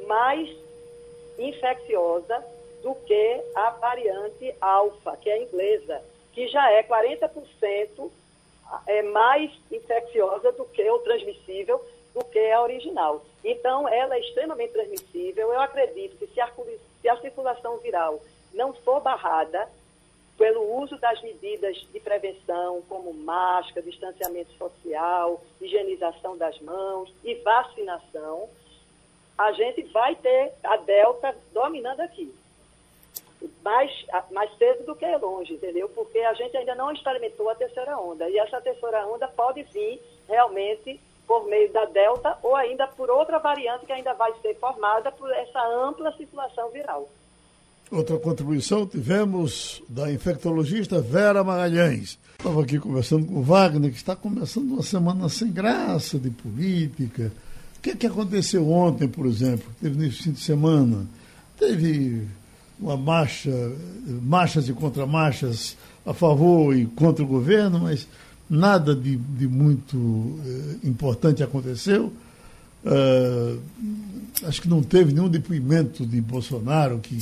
mais 0.08 0.50
infecciosa 1.40 2.44
do 2.84 2.96
que 2.96 3.42
a 3.56 3.72
variante 3.72 4.54
Alfa, 4.62 5.18
que 5.18 5.30
é 5.30 5.44
inglesa, 5.44 6.02
que 6.34 6.48
já 6.48 6.72
é 6.72 6.84
40% 6.84 8.12
é 8.86 9.02
mais 9.02 9.52
infecciosa 9.72 10.52
do 10.52 10.66
que 10.66 10.88
o 10.90 11.00
transmissível, 11.00 11.84
do 12.14 12.24
que 12.26 12.52
a 12.52 12.62
original. 12.62 13.24
Então, 13.44 13.88
ela 13.88 14.16
é 14.16 14.20
extremamente 14.20 14.74
transmissível. 14.74 15.52
Eu 15.52 15.60
acredito 15.60 16.18
que 16.18 16.28
se 16.28 17.10
a 17.10 17.18
circulação 17.18 17.78
viral 17.78 18.22
não 18.54 18.74
for 18.74 19.02
barrada 19.02 19.68
pelo 20.38 20.82
uso 20.82 20.98
das 20.98 21.22
medidas 21.22 21.76
de 21.92 22.00
prevenção, 22.00 22.82
como 22.88 23.14
máscara, 23.14 23.86
distanciamento 23.86 24.52
social, 24.54 25.42
higienização 25.60 26.38
das 26.38 26.60
mãos 26.62 27.14
e 27.24 27.36
vacinação, 27.36 28.48
a 29.40 29.54
gente 29.54 29.84
vai 29.94 30.14
ter 30.18 30.52
a 30.66 30.76
Delta 30.76 31.34
dominando 31.54 32.02
aqui. 32.02 32.36
Mais, 33.64 33.90
mais 34.32 34.52
cedo 34.58 34.86
do 34.86 34.96
que 34.96 35.08
longe, 35.16 35.54
entendeu? 35.54 35.88
Porque 35.96 36.20
a 36.20 36.34
gente 36.34 36.58
ainda 36.58 36.76
não 36.76 36.92
experimentou 36.92 37.50
a 37.50 37.56
terceira 37.56 37.98
onda. 37.98 38.30
E 38.30 38.38
essa 38.38 38.60
terceira 38.60 39.08
onda 39.08 39.30
pode 39.30 39.64
vir 39.64 40.02
realmente 40.28 41.00
por 41.26 41.46
meio 41.46 41.72
da 41.72 41.86
Delta 41.86 42.38
ou 42.44 42.54
ainda 42.54 42.86
por 42.86 43.10
outra 43.10 43.40
variante 43.40 43.86
que 43.86 43.94
ainda 43.94 44.14
vai 44.14 44.34
ser 44.42 44.56
formada 44.56 45.10
por 45.10 45.32
essa 45.32 45.66
ampla 45.68 46.12
circulação 46.18 46.70
viral. 46.72 47.08
Outra 47.90 48.20
contribuição 48.20 48.86
tivemos 48.86 49.82
da 49.88 50.12
infectologista 50.12 51.00
Vera 51.00 51.46
Magalhães. 51.46 52.20
Estava 52.38 52.62
aqui 52.62 52.78
conversando 52.78 53.26
com 53.26 53.36
o 53.36 53.42
Wagner, 53.42 53.90
que 53.90 53.98
está 53.98 54.18
começando 54.18 54.74
uma 54.74 54.84
semana 54.84 55.30
sem 55.30 55.50
graça 55.50 56.20
de 56.20 56.30
política 56.30 57.32
o 57.80 57.82
que, 57.82 57.96
que 57.96 58.08
aconteceu 58.08 58.70
ontem, 58.70 59.08
por 59.08 59.26
exemplo? 59.26 59.66
Teve 59.82 59.98
nesse 59.98 60.24
fim 60.24 60.32
de 60.34 60.42
semana? 60.42 61.08
Teve 61.58 62.28
uma 62.78 62.98
marcha, 62.98 63.50
marchas 64.22 64.68
e 64.68 64.74
contramarchas 64.74 65.78
a 66.06 66.14
favor 66.14 66.76
e 66.76 66.86
contra 66.88 67.24
o 67.24 67.28
governo, 67.28 67.80
mas 67.80 68.06
nada 68.50 68.94
de, 68.94 69.16
de 69.16 69.48
muito 69.48 70.40
eh, 70.46 70.88
importante 70.88 71.42
aconteceu. 71.42 72.12
Uh, 72.84 73.60
acho 74.44 74.62
que 74.62 74.70
não 74.70 74.82
teve 74.82 75.14
nenhum 75.14 75.30
depoimento 75.30 76.06
de 76.06 76.20
Bolsonaro 76.20 77.00
que 77.00 77.18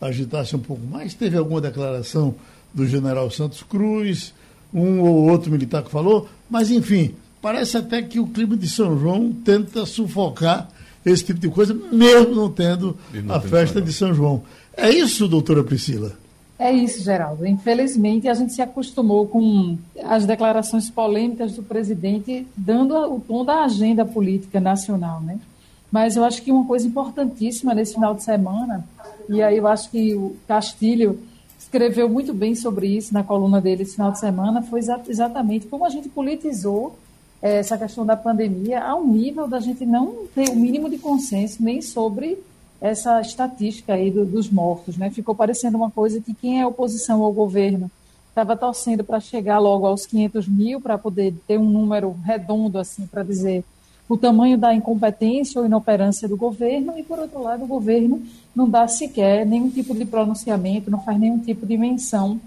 agitasse 0.00 0.54
um 0.54 0.60
pouco 0.60 0.86
mais. 0.86 1.14
Teve 1.14 1.36
alguma 1.36 1.60
declaração 1.60 2.36
do 2.72 2.86
general 2.86 3.30
Santos 3.32 3.64
Cruz, 3.64 4.32
um 4.72 5.00
ou 5.00 5.28
outro 5.28 5.50
militar 5.50 5.82
que 5.82 5.90
falou, 5.90 6.28
mas 6.48 6.70
enfim, 6.70 7.14
Parece 7.40 7.76
até 7.76 8.02
que 8.02 8.18
o 8.18 8.26
clima 8.26 8.56
de 8.56 8.68
São 8.68 8.98
João 8.98 9.32
tenta 9.32 9.86
sufocar 9.86 10.68
esse 11.04 11.24
tipo 11.24 11.38
de 11.38 11.48
coisa, 11.48 11.74
mesmo 11.74 12.34
não 12.34 12.50
tendo 12.50 12.96
não 13.24 13.34
a 13.34 13.40
festa 13.40 13.80
de 13.80 13.92
São 13.92 14.12
João. 14.12 14.42
É 14.76 14.90
isso, 14.90 15.28
doutora 15.28 15.62
Priscila? 15.64 16.12
É 16.58 16.72
isso, 16.72 17.02
Geraldo. 17.02 17.46
Infelizmente, 17.46 18.28
a 18.28 18.34
gente 18.34 18.52
se 18.52 18.60
acostumou 18.60 19.26
com 19.28 19.78
as 20.04 20.26
declarações 20.26 20.90
polêmicas 20.90 21.54
do 21.54 21.62
presidente 21.62 22.46
dando 22.56 22.94
o 22.96 23.20
tom 23.20 23.44
da 23.44 23.64
agenda 23.64 24.04
política 24.04 24.60
nacional, 24.60 25.20
né? 25.20 25.38
Mas 25.90 26.16
eu 26.16 26.24
acho 26.24 26.42
que 26.42 26.50
uma 26.50 26.66
coisa 26.66 26.86
importantíssima 26.86 27.72
nesse 27.72 27.94
final 27.94 28.14
de 28.14 28.24
semana, 28.24 28.84
e 29.28 29.40
aí 29.40 29.56
eu 29.56 29.66
acho 29.68 29.88
que 29.90 30.14
o 30.14 30.36
Castilho 30.48 31.20
escreveu 31.58 32.08
muito 32.08 32.34
bem 32.34 32.54
sobre 32.54 32.88
isso 32.88 33.14
na 33.14 33.22
coluna 33.22 33.60
dele 33.60 33.84
esse 33.84 33.94
final 33.94 34.10
de 34.10 34.18
semana, 34.18 34.60
foi 34.60 34.80
exatamente 35.08 35.66
como 35.66 35.84
a 35.84 35.90
gente 35.90 36.08
politizou 36.08 36.98
essa 37.40 37.78
questão 37.78 38.04
da 38.04 38.16
pandemia 38.16 38.82
a 38.82 38.96
um 38.96 39.06
nível 39.06 39.46
da 39.46 39.60
gente 39.60 39.86
não 39.86 40.26
ter 40.34 40.50
o 40.50 40.56
mínimo 40.56 40.90
de 40.90 40.98
consenso 40.98 41.62
nem 41.62 41.80
sobre 41.80 42.38
essa 42.80 43.20
estatística 43.20 43.94
aí 43.94 44.10
do, 44.10 44.24
dos 44.24 44.50
mortos, 44.50 44.96
né? 44.96 45.10
Ficou 45.10 45.34
parecendo 45.34 45.76
uma 45.76 45.90
coisa 45.90 46.20
que 46.20 46.34
quem 46.34 46.60
é 46.60 46.66
oposição 46.66 47.22
ao 47.22 47.32
governo 47.32 47.90
estava 48.28 48.56
torcendo 48.56 49.02
para 49.02 49.18
chegar 49.18 49.58
logo 49.58 49.86
aos 49.86 50.06
500 50.06 50.46
mil 50.46 50.80
para 50.80 50.96
poder 50.96 51.34
ter 51.46 51.58
um 51.58 51.68
número 51.68 52.16
redondo 52.24 52.78
assim 52.78 53.06
para 53.06 53.24
dizer 53.24 53.64
o 54.08 54.16
tamanho 54.16 54.56
da 54.56 54.72
incompetência 54.72 55.60
ou 55.60 55.66
inoperância 55.66 56.28
do 56.28 56.36
governo 56.36 56.96
e 56.96 57.02
por 57.02 57.18
outro 57.18 57.42
lado 57.42 57.64
o 57.64 57.66
governo 57.66 58.22
não 58.54 58.68
dá 58.68 58.86
sequer 58.88 59.44
nenhum 59.44 59.68
tipo 59.70 59.94
de 59.94 60.04
pronunciamento, 60.04 60.90
não 60.90 61.02
faz 61.02 61.18
nenhum 61.18 61.38
tipo 61.38 61.66
de 61.66 61.76
menção, 61.76 62.40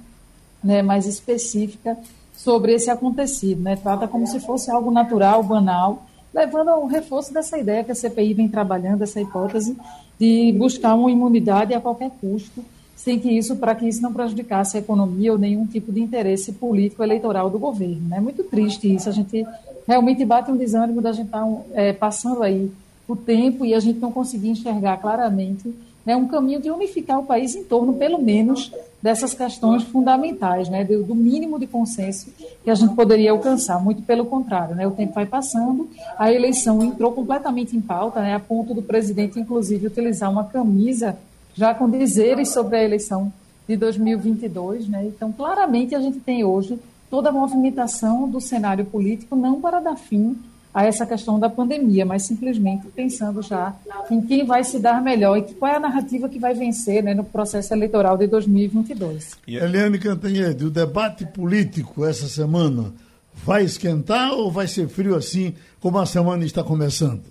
né, 0.64 0.82
mais 0.82 1.06
específica 1.06 1.98
sobre 2.44 2.74
esse 2.74 2.90
acontecido, 2.90 3.62
né? 3.62 3.76
Trata 3.76 4.08
como 4.08 4.26
se 4.26 4.40
fosse 4.40 4.72
algo 4.72 4.90
natural, 4.90 5.44
banal, 5.44 6.04
levando 6.34 6.70
ao 6.70 6.88
reforço 6.88 7.32
dessa 7.32 7.58
ideia 7.58 7.84
que 7.84 7.92
a 7.92 7.96
CPI 7.96 8.34
vem 8.34 8.48
trabalhando, 8.48 9.04
essa 9.04 9.22
hipótese 9.22 9.78
de 10.20 10.52
buscar 10.58 10.96
uma 10.96 11.12
imunidade 11.12 11.74
a 11.76 11.80
qualquer 11.80 12.10
custo, 12.20 12.66
sem 12.96 13.20
que 13.20 13.30
isso, 13.30 13.58
para 13.58 13.76
que 13.76 13.88
isso 13.88 14.02
não 14.02 14.12
prejudicasse 14.12 14.76
a 14.76 14.80
economia 14.80 15.32
ou 15.32 15.38
nenhum 15.38 15.68
tipo 15.68 15.92
de 15.92 16.02
interesse 16.02 16.54
político 16.54 17.04
eleitoral 17.04 17.48
do 17.48 17.60
governo. 17.60 18.08
É 18.08 18.16
né? 18.16 18.20
muito 18.20 18.44
triste 18.44 18.92
isso, 18.92 19.08
a 19.08 19.12
gente 19.12 19.46
realmente 19.88 20.26
bate 20.26 20.50
um 20.50 20.58
desânimo 20.58 21.00
da 21.00 21.12
gente 21.12 21.28
estar 21.28 21.46
tá, 21.46 21.62
é, 21.74 21.94
passando 21.94 22.42
aí 22.42 22.72
o 23.08 23.16
tempo 23.16 23.66
e 23.66 23.76
a 23.76 23.80
gente 23.80 24.00
não 24.00 24.12
conseguir 24.12 24.50
enxergar 24.50 24.98
claramente 24.98 25.72
né, 26.06 26.16
um 26.16 26.28
caminho 26.28 26.60
de 26.60 26.72
unificar 26.72 27.20
o 27.20 27.26
país 27.26 27.56
em 27.56 27.64
torno, 27.64 27.94
pelo 27.94 28.22
menos, 28.22 28.72
dessas 29.02 29.34
questões 29.34 29.84
fundamentais, 29.84 30.70
né, 30.70 30.84
do, 30.84 31.16
mínimo 31.16 31.60
de 31.60 31.68
consenso 31.68 32.32
que 32.64 32.70
a 32.70 32.76
gente 32.76 32.94
poderia 32.96 33.32
alcançar. 33.32 33.84
Muito 33.84 34.02
pelo 34.04 34.26
contrário, 34.26 34.76
né, 34.76 34.86
o 34.86 34.92
tempo 34.92 35.14
vai 35.14 35.26
passando, 35.26 35.90
a 36.18 36.32
eleição 36.32 36.82
entrou 36.84 37.12
completamente 37.12 37.76
em 37.76 37.82
pauta, 37.82 38.22
né, 38.22 38.36
a 38.36 38.40
ponto 38.40 38.74
do 38.74 38.82
presidente, 38.82 39.40
inclusive, 39.40 39.88
utilizar 39.88 40.32
uma 40.32 40.44
camisa 40.44 41.18
já 41.54 41.74
com 41.74 41.90
dizeres 41.90 42.50
sobre 42.50 42.78
a 42.78 42.84
eleição 42.84 43.32
de 43.68 43.76
2022. 43.76 44.88
Né, 44.88 45.06
então, 45.06 45.32
claramente, 45.32 45.96
a 45.96 46.00
gente 46.00 46.20
tem 46.20 46.44
hoje 46.44 46.80
toda 47.10 47.30
a 47.30 47.32
movimentação 47.32 48.28
do 48.30 48.40
cenário 48.40 48.86
político 48.86 49.36
não 49.36 49.60
para 49.60 49.80
dar 49.80 49.98
fim 49.98 50.38
a 50.74 50.86
essa 50.86 51.06
questão 51.06 51.40
da 51.40 51.50
pandemia, 51.50 52.06
mas 52.06 52.24
simplesmente 52.24 52.88
pensando 52.88 53.42
já 53.42 53.76
em 54.10 54.22
quem 54.22 54.46
vai 54.46 54.64
se 54.64 54.80
dar 54.80 55.02
melhor 55.02 55.38
e 55.38 55.54
qual 55.54 55.72
é 55.72 55.76
a 55.76 55.80
narrativa 55.80 56.30
que 56.30 56.40
vai 56.40 56.54
vencer 56.54 57.04
né, 57.04 57.14
no 57.14 57.24
processo 57.24 57.74
eleitoral 57.74 58.18
de 58.18 58.28
2022. 58.28 59.38
E 59.48 59.58
Eliane 59.58 60.00
Cantanhede, 60.00 60.66
o 60.66 60.70
debate 60.70 61.26
político 61.26 62.06
essa 62.06 62.28
semana 62.28 62.94
vai 63.34 63.64
esquentar 63.64 64.32
ou 64.32 64.52
vai 64.52 64.68
ser 64.68 64.88
frio 64.88 65.16
assim 65.16 65.56
como 65.80 65.98
a 65.98 66.06
semana 66.06 66.46
está 66.46 66.64
começando? 66.64 67.24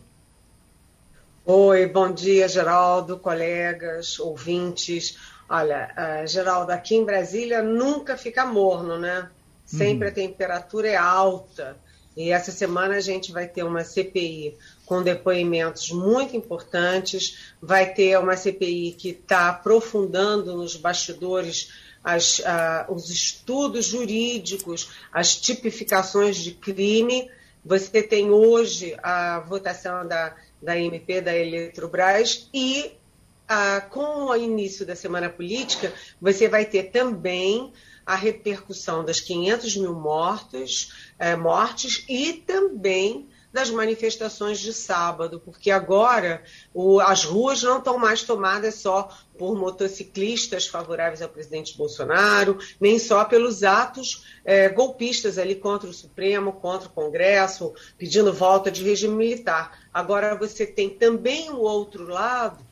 Oi, 1.47 1.87
bom 1.87 2.13
dia, 2.13 2.47
Geraldo, 2.47 3.19
colegas, 3.19 4.21
ouvintes. 4.21 5.17
Olha, 5.49 5.91
uh, 5.97 6.27
Geraldo, 6.27 6.71
aqui 6.71 6.95
em 6.95 7.05
Brasília 7.05 7.63
nunca 7.63 8.17
fica 8.17 8.45
morno, 8.45 8.99
né? 8.99 9.29
Sempre 9.65 10.07
uhum. 10.07 10.13
a 10.13 10.15
temperatura 10.15 10.89
é 10.89 10.97
alta. 10.97 11.77
E 12.21 12.31
essa 12.31 12.53
semana 12.53 12.97
a 12.97 13.01
gente 13.01 13.33
vai 13.33 13.49
ter 13.49 13.63
uma 13.63 13.83
CPI 13.83 14.55
com 14.85 15.03
depoimentos 15.03 15.91
muito 15.91 16.37
importantes, 16.37 17.55
vai 17.63 17.95
ter 17.95 18.19
uma 18.19 18.37
CPI 18.37 18.93
que 18.93 19.09
está 19.09 19.49
aprofundando 19.49 20.55
nos 20.55 20.77
bastidores 20.77 21.73
as, 22.05 22.43
os 22.91 23.09
estudos 23.09 23.87
jurídicos, 23.87 24.91
as 25.11 25.35
tipificações 25.35 26.37
de 26.37 26.53
crime. 26.53 27.31
Você 27.65 28.03
tem 28.03 28.31
hoje 28.31 28.95
a 29.03 29.41
votação 29.41 30.07
da, 30.07 30.37
da 30.61 30.79
MP 30.79 31.23
da 31.23 31.35
Eletrobras 31.35 32.51
e 32.53 32.93
com 33.89 34.27
o 34.27 34.37
início 34.37 34.85
da 34.85 34.95
semana 34.95 35.29
política, 35.31 35.93
você 36.21 36.49
vai 36.49 36.67
ter 36.67 36.91
também 36.91 37.73
a 38.07 38.15
repercussão 38.15 39.05
das 39.05 39.21
500 39.21 39.77
mil 39.77 39.95
mortos, 39.95 41.10
é, 41.21 41.37
mortes 41.37 42.05
e 42.09 42.33
também 42.33 43.29
das 43.53 43.69
manifestações 43.69 44.61
de 44.61 44.73
sábado, 44.73 45.41
porque 45.45 45.71
agora 45.71 46.43
o, 46.73 47.01
as 47.01 47.25
ruas 47.25 47.63
não 47.63 47.79
estão 47.79 47.99
mais 47.99 48.23
tomadas 48.23 48.77
só 48.77 49.11
por 49.37 49.57
motociclistas 49.57 50.69
favoráveis 50.69 51.21
ao 51.21 51.29
presidente 51.29 51.77
Bolsonaro, 51.77 52.59
nem 52.81 52.99
só 52.99 53.25
pelos 53.25 53.65
atos 53.65 54.25
é, 54.45 54.69
golpistas 54.69 55.37
ali 55.37 55.57
contra 55.57 55.91
o 55.91 55.93
Supremo, 55.93 56.53
contra 56.53 56.89
o 56.89 56.93
Congresso, 56.93 57.75
pedindo 57.99 58.33
volta 58.33 58.71
de 58.71 58.85
regime 58.85 59.17
militar. 59.17 59.81
Agora 59.93 60.37
você 60.37 60.65
tem 60.65 60.89
também 60.89 61.51
o 61.51 61.59
outro 61.59 62.09
lado, 62.09 62.65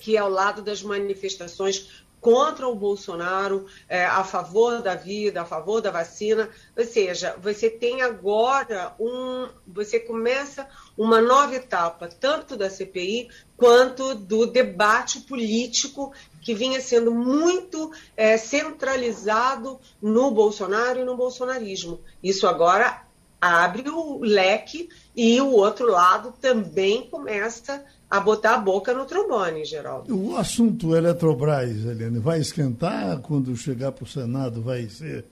que 0.00 0.16
é 0.16 0.24
o 0.24 0.28
lado 0.28 0.60
das 0.60 0.82
manifestações 0.82 2.04
contra 2.20 2.66
o 2.66 2.74
Bolsonaro, 2.74 3.66
é, 3.88 4.04
a 4.04 4.24
favor 4.24 4.82
da 4.82 4.94
vida, 4.94 5.42
a 5.42 5.44
favor 5.44 5.80
da 5.80 5.90
vacina. 5.90 6.48
Ou 6.76 6.84
seja, 6.84 7.36
você 7.40 7.70
tem 7.70 8.02
agora 8.02 8.94
um. 8.98 9.48
Você 9.66 10.00
começa 10.00 10.68
uma 10.96 11.20
nova 11.20 11.54
etapa, 11.54 12.08
tanto 12.08 12.56
da 12.56 12.70
CPI 12.70 13.28
quanto 13.56 14.14
do 14.14 14.46
debate 14.46 15.20
político 15.20 16.12
que 16.42 16.54
vinha 16.54 16.80
sendo 16.80 17.12
muito 17.12 17.92
é, 18.16 18.36
centralizado 18.36 19.78
no 20.00 20.30
Bolsonaro 20.30 21.00
e 21.00 21.04
no 21.04 21.16
bolsonarismo. 21.16 22.00
Isso 22.22 22.46
agora 22.46 23.02
abre 23.40 23.88
o 23.88 24.18
leque 24.20 24.88
e 25.14 25.40
o 25.40 25.52
outro 25.52 25.90
lado 25.90 26.32
também 26.40 27.08
começa 27.08 27.84
a 28.10 28.20
botar 28.20 28.54
a 28.54 28.58
boca 28.58 28.94
no 28.94 29.04
trombone, 29.04 29.64
Geraldo. 29.64 30.16
O 30.16 30.36
assunto 30.36 30.94
Eletrobras, 30.94 31.84
Eliane, 31.84 32.18
vai 32.18 32.40
esquentar 32.40 33.18
quando 33.18 33.56
chegar 33.56 33.92
para 33.92 34.04
o 34.04 34.08
Senado? 34.08 34.62
Vai 34.62 34.88
ser 34.88 35.24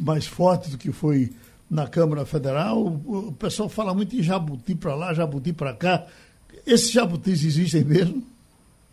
mais 0.00 0.26
forte 0.26 0.70
do 0.70 0.78
que 0.78 0.90
foi 0.90 1.32
na 1.70 1.86
Câmara 1.86 2.24
Federal. 2.24 2.78
O, 2.78 3.28
o 3.28 3.32
pessoal 3.32 3.68
fala 3.68 3.94
muito 3.94 4.16
em 4.16 4.22
jabuti 4.22 4.74
para 4.74 4.94
lá, 4.94 5.12
jabuti 5.12 5.52
para 5.52 5.74
cá. 5.74 6.06
Esses 6.66 6.90
jabutis 6.90 7.44
existem 7.44 7.84
mesmo? 7.84 8.34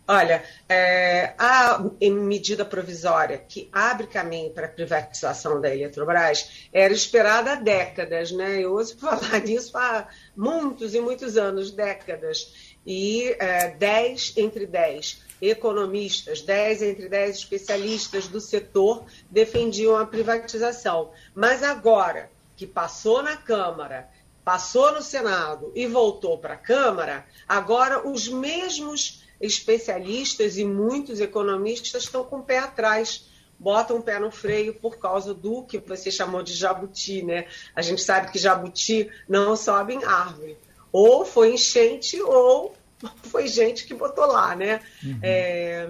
Olha, 0.06 0.42
é, 0.68 1.32
a 1.38 1.80
medida 2.02 2.64
provisória 2.64 3.38
que 3.38 3.70
abre 3.72 4.08
caminho 4.08 4.50
para 4.50 4.66
a 4.66 4.68
privatização 4.68 5.60
da 5.60 5.72
Eletrobras 5.72 6.68
era 6.72 6.92
esperada 6.92 7.52
há 7.52 7.54
décadas, 7.54 8.32
né? 8.32 8.60
Eu 8.60 8.72
ouço 8.72 8.98
falar 9.00 9.40
disso 9.40 9.78
há 9.78 10.08
muitos 10.36 10.94
e 10.94 11.00
muitos 11.00 11.36
anos, 11.36 11.70
décadas. 11.70 12.71
E 12.86 13.36
é, 13.38 13.70
10 13.70 14.34
entre 14.36 14.66
10 14.66 15.22
economistas, 15.40 16.42
10 16.42 16.82
entre 16.82 17.08
10 17.08 17.36
especialistas 17.36 18.28
do 18.28 18.40
setor 18.40 19.04
defendiam 19.30 19.96
a 19.96 20.06
privatização. 20.06 21.10
Mas 21.34 21.62
agora 21.62 22.30
que 22.56 22.66
passou 22.66 23.22
na 23.22 23.36
Câmara, 23.36 24.08
passou 24.44 24.92
no 24.92 25.02
Senado 25.02 25.72
e 25.74 25.86
voltou 25.86 26.38
para 26.38 26.54
a 26.54 26.58
Câmara, 26.58 27.26
agora 27.48 28.06
os 28.06 28.28
mesmos 28.28 29.24
especialistas 29.40 30.56
e 30.56 30.64
muitos 30.64 31.20
economistas 31.20 32.04
estão 32.04 32.24
com 32.24 32.38
o 32.38 32.42
pé 32.44 32.58
atrás, 32.58 33.26
botam 33.58 33.98
o 33.98 34.02
pé 34.02 34.18
no 34.18 34.30
freio 34.30 34.74
por 34.74 34.98
causa 34.98 35.34
do 35.34 35.64
que 35.64 35.78
você 35.78 36.10
chamou 36.10 36.42
de 36.42 36.52
jabuti, 36.52 37.22
né? 37.22 37.46
A 37.74 37.82
gente 37.82 38.02
sabe 38.02 38.30
que 38.30 38.38
jabuti 38.38 39.10
não 39.28 39.56
sobe 39.56 39.94
em 39.94 40.04
árvore. 40.04 40.56
Ou 40.92 41.24
foi 41.24 41.54
enchente 41.54 42.20
ou 42.20 42.76
foi 43.24 43.48
gente 43.48 43.86
que 43.86 43.94
botou 43.94 44.26
lá, 44.26 44.54
né? 44.54 44.80
Uhum. 45.02 45.18
É, 45.22 45.88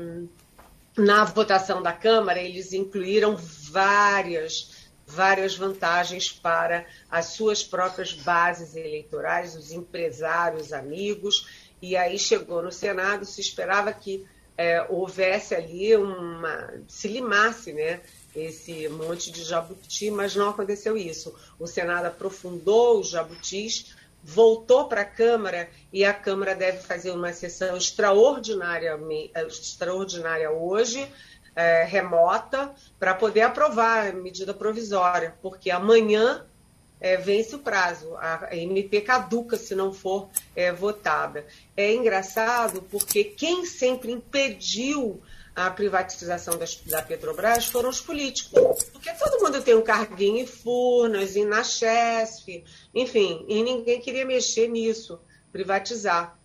na 0.96 1.24
votação 1.24 1.82
da 1.82 1.92
Câmara, 1.92 2.40
eles 2.40 2.72
incluíram 2.72 3.36
várias 3.36 4.82
várias 5.06 5.54
vantagens 5.54 6.32
para 6.32 6.86
as 7.10 7.26
suas 7.26 7.62
próprias 7.62 8.14
bases 8.14 8.74
eleitorais, 8.74 9.54
os 9.54 9.70
empresários, 9.70 10.72
amigos, 10.72 11.46
e 11.82 11.96
aí 11.96 12.18
chegou 12.18 12.62
no 12.62 12.72
Senado, 12.72 13.24
se 13.24 13.40
esperava 13.40 13.92
que 13.92 14.24
é, 14.56 14.86
houvesse 14.88 15.54
ali 15.54 15.96
uma. 15.96 16.72
se 16.88 17.08
limasse, 17.08 17.72
né? 17.72 18.00
Esse 18.34 18.88
monte 18.88 19.30
de 19.30 19.42
jabuti, 19.42 20.10
mas 20.10 20.34
não 20.34 20.50
aconteceu 20.50 20.96
isso. 20.96 21.34
O 21.58 21.66
Senado 21.66 22.06
aprofundou 22.06 23.00
os 23.00 23.10
jabutis, 23.10 23.94
voltou 24.22 24.86
para 24.86 25.02
a 25.02 25.06
Câmara 25.06 25.68
e 25.92 26.04
a 26.04 26.14
Câmara 26.14 26.54
deve 26.54 26.78
fazer 26.78 27.10
uma 27.10 27.32
sessão 27.32 27.76
extraordinária, 27.76 28.98
extraordinária 29.34 30.50
hoje, 30.50 31.06
é, 31.54 31.84
remota, 31.84 32.74
para 32.98 33.14
poder 33.14 33.42
aprovar 33.42 34.08
a 34.08 34.12
medida 34.12 34.54
provisória, 34.54 35.34
porque 35.42 35.70
amanhã 35.70 36.46
é, 37.00 37.16
vence 37.16 37.56
o 37.56 37.58
prazo, 37.58 38.16
a 38.16 38.48
MP 38.52 39.00
caduca 39.00 39.56
se 39.56 39.74
não 39.74 39.92
for 39.92 40.30
é, 40.54 40.70
votada. 40.70 41.44
É 41.76 41.92
engraçado 41.92 42.80
porque 42.82 43.24
quem 43.24 43.66
sempre 43.66 44.12
impediu 44.12 45.20
a 45.54 45.70
privatização 45.70 46.56
das, 46.56 46.76
da 46.76 47.02
Petrobras 47.02 47.66
foram 47.66 47.90
os 47.90 48.00
políticos. 48.00 48.84
Porque 48.92 49.12
todo 49.14 49.42
mundo 49.42 49.62
tem 49.62 49.74
um 49.74 49.82
carguinho 49.82 50.38
em 50.38 50.46
Furnas, 50.46 51.36
em 51.36 51.44
na 51.44 51.62
Chesf, 51.62 52.64
enfim, 52.94 53.44
e 53.48 53.62
ninguém 53.62 54.00
queria 54.00 54.24
mexer 54.24 54.68
nisso, 54.68 55.20
privatizar. 55.50 56.38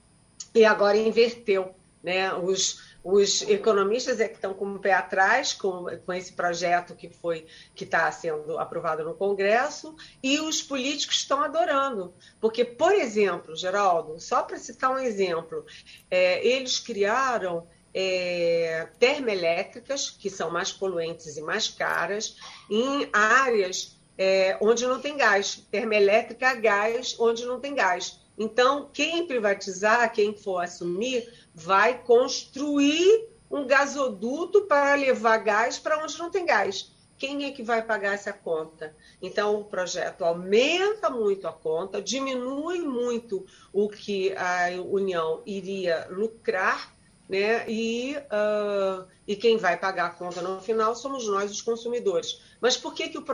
E 0.54 0.66
agora 0.66 0.98
inverteu. 0.98 1.74
Né? 2.04 2.34
Os, 2.34 2.82
os 3.04 3.42
economistas 3.44 4.20
é 4.20 4.28
que 4.28 4.36
estão 4.36 4.54
com 4.54 4.66
o 4.74 4.80
pé 4.80 4.94
atrás 4.94 5.54
com, 5.54 5.86
com 6.06 6.14
esse 6.14 6.34
projeto 6.34 6.96
que 6.96 7.10
foi 7.10 7.46
que 7.74 7.84
está 7.84 8.12
sendo 8.12 8.58
aprovado 8.60 9.04
no 9.04 9.14
Congresso 9.14 9.96
e 10.22 10.40
os 10.40 10.62
políticos 10.62 11.18
estão 11.18 11.42
adorando. 11.42 12.14
Porque, 12.40 12.66
por 12.66 12.94
exemplo, 12.94 13.56
Geraldo, 13.56 14.20
só 14.20 14.44
para 14.44 14.58
citar 14.58 14.92
um 14.92 15.00
exemplo, 15.00 15.66
é, 16.12 16.46
eles 16.46 16.80
criaram 16.80 17.68
é, 18.00 18.88
termoelétricas, 19.00 20.12
que 20.12 20.30
são 20.30 20.52
mais 20.52 20.72
poluentes 20.72 21.36
e 21.36 21.42
mais 21.42 21.68
caras, 21.68 22.36
em 22.70 23.10
áreas 23.12 23.98
é, 24.16 24.56
onde 24.62 24.86
não 24.86 25.02
tem 25.02 25.18
gás. 25.18 25.66
Termoelétrica 25.72 26.52
a 26.52 26.54
gás 26.54 27.16
onde 27.20 27.44
não 27.44 27.60
tem 27.60 27.74
gás. 27.74 28.20
Então, 28.38 28.88
quem 28.94 29.26
privatizar, 29.26 30.14
quem 30.14 30.38
for 30.38 30.60
assumir, 30.60 31.28
vai 31.56 31.98
construir 32.04 33.30
um 33.50 33.66
gasoduto 33.66 34.68
para 34.68 34.94
levar 34.94 35.40
gás 35.40 35.80
para 35.80 36.04
onde 36.04 36.20
não 36.20 36.30
tem 36.30 36.46
gás. 36.46 36.94
Quem 37.18 37.46
é 37.46 37.52
que 37.52 37.64
vai 37.64 37.82
pagar 37.82 38.14
essa 38.14 38.32
conta? 38.32 38.96
Então, 39.20 39.60
o 39.60 39.66
projeto 39.66 40.24
aumenta 40.24 41.10
muito 41.10 41.48
a 41.48 41.52
conta, 41.52 42.00
diminui 42.00 42.78
muito 42.78 43.44
o 43.74 43.90
que 43.90 44.36
a 44.38 44.80
União 44.86 45.42
iria 45.48 46.06
lucrar 46.12 46.96
né? 47.28 47.70
E, 47.70 48.16
uh, 48.18 49.06
e 49.28 49.36
quem 49.36 49.58
vai 49.58 49.78
pagar 49.78 50.08
a 50.08 50.10
conta 50.10 50.42
no 50.42 50.62
final 50.62 50.96
somos 50.96 51.28
nós, 51.28 51.52
os 51.52 51.62
consumidores. 51.62 52.42
Mas 52.62 52.78
por 52.78 52.94
que, 52.94 53.10
que 53.10 53.18
o, 53.18 53.26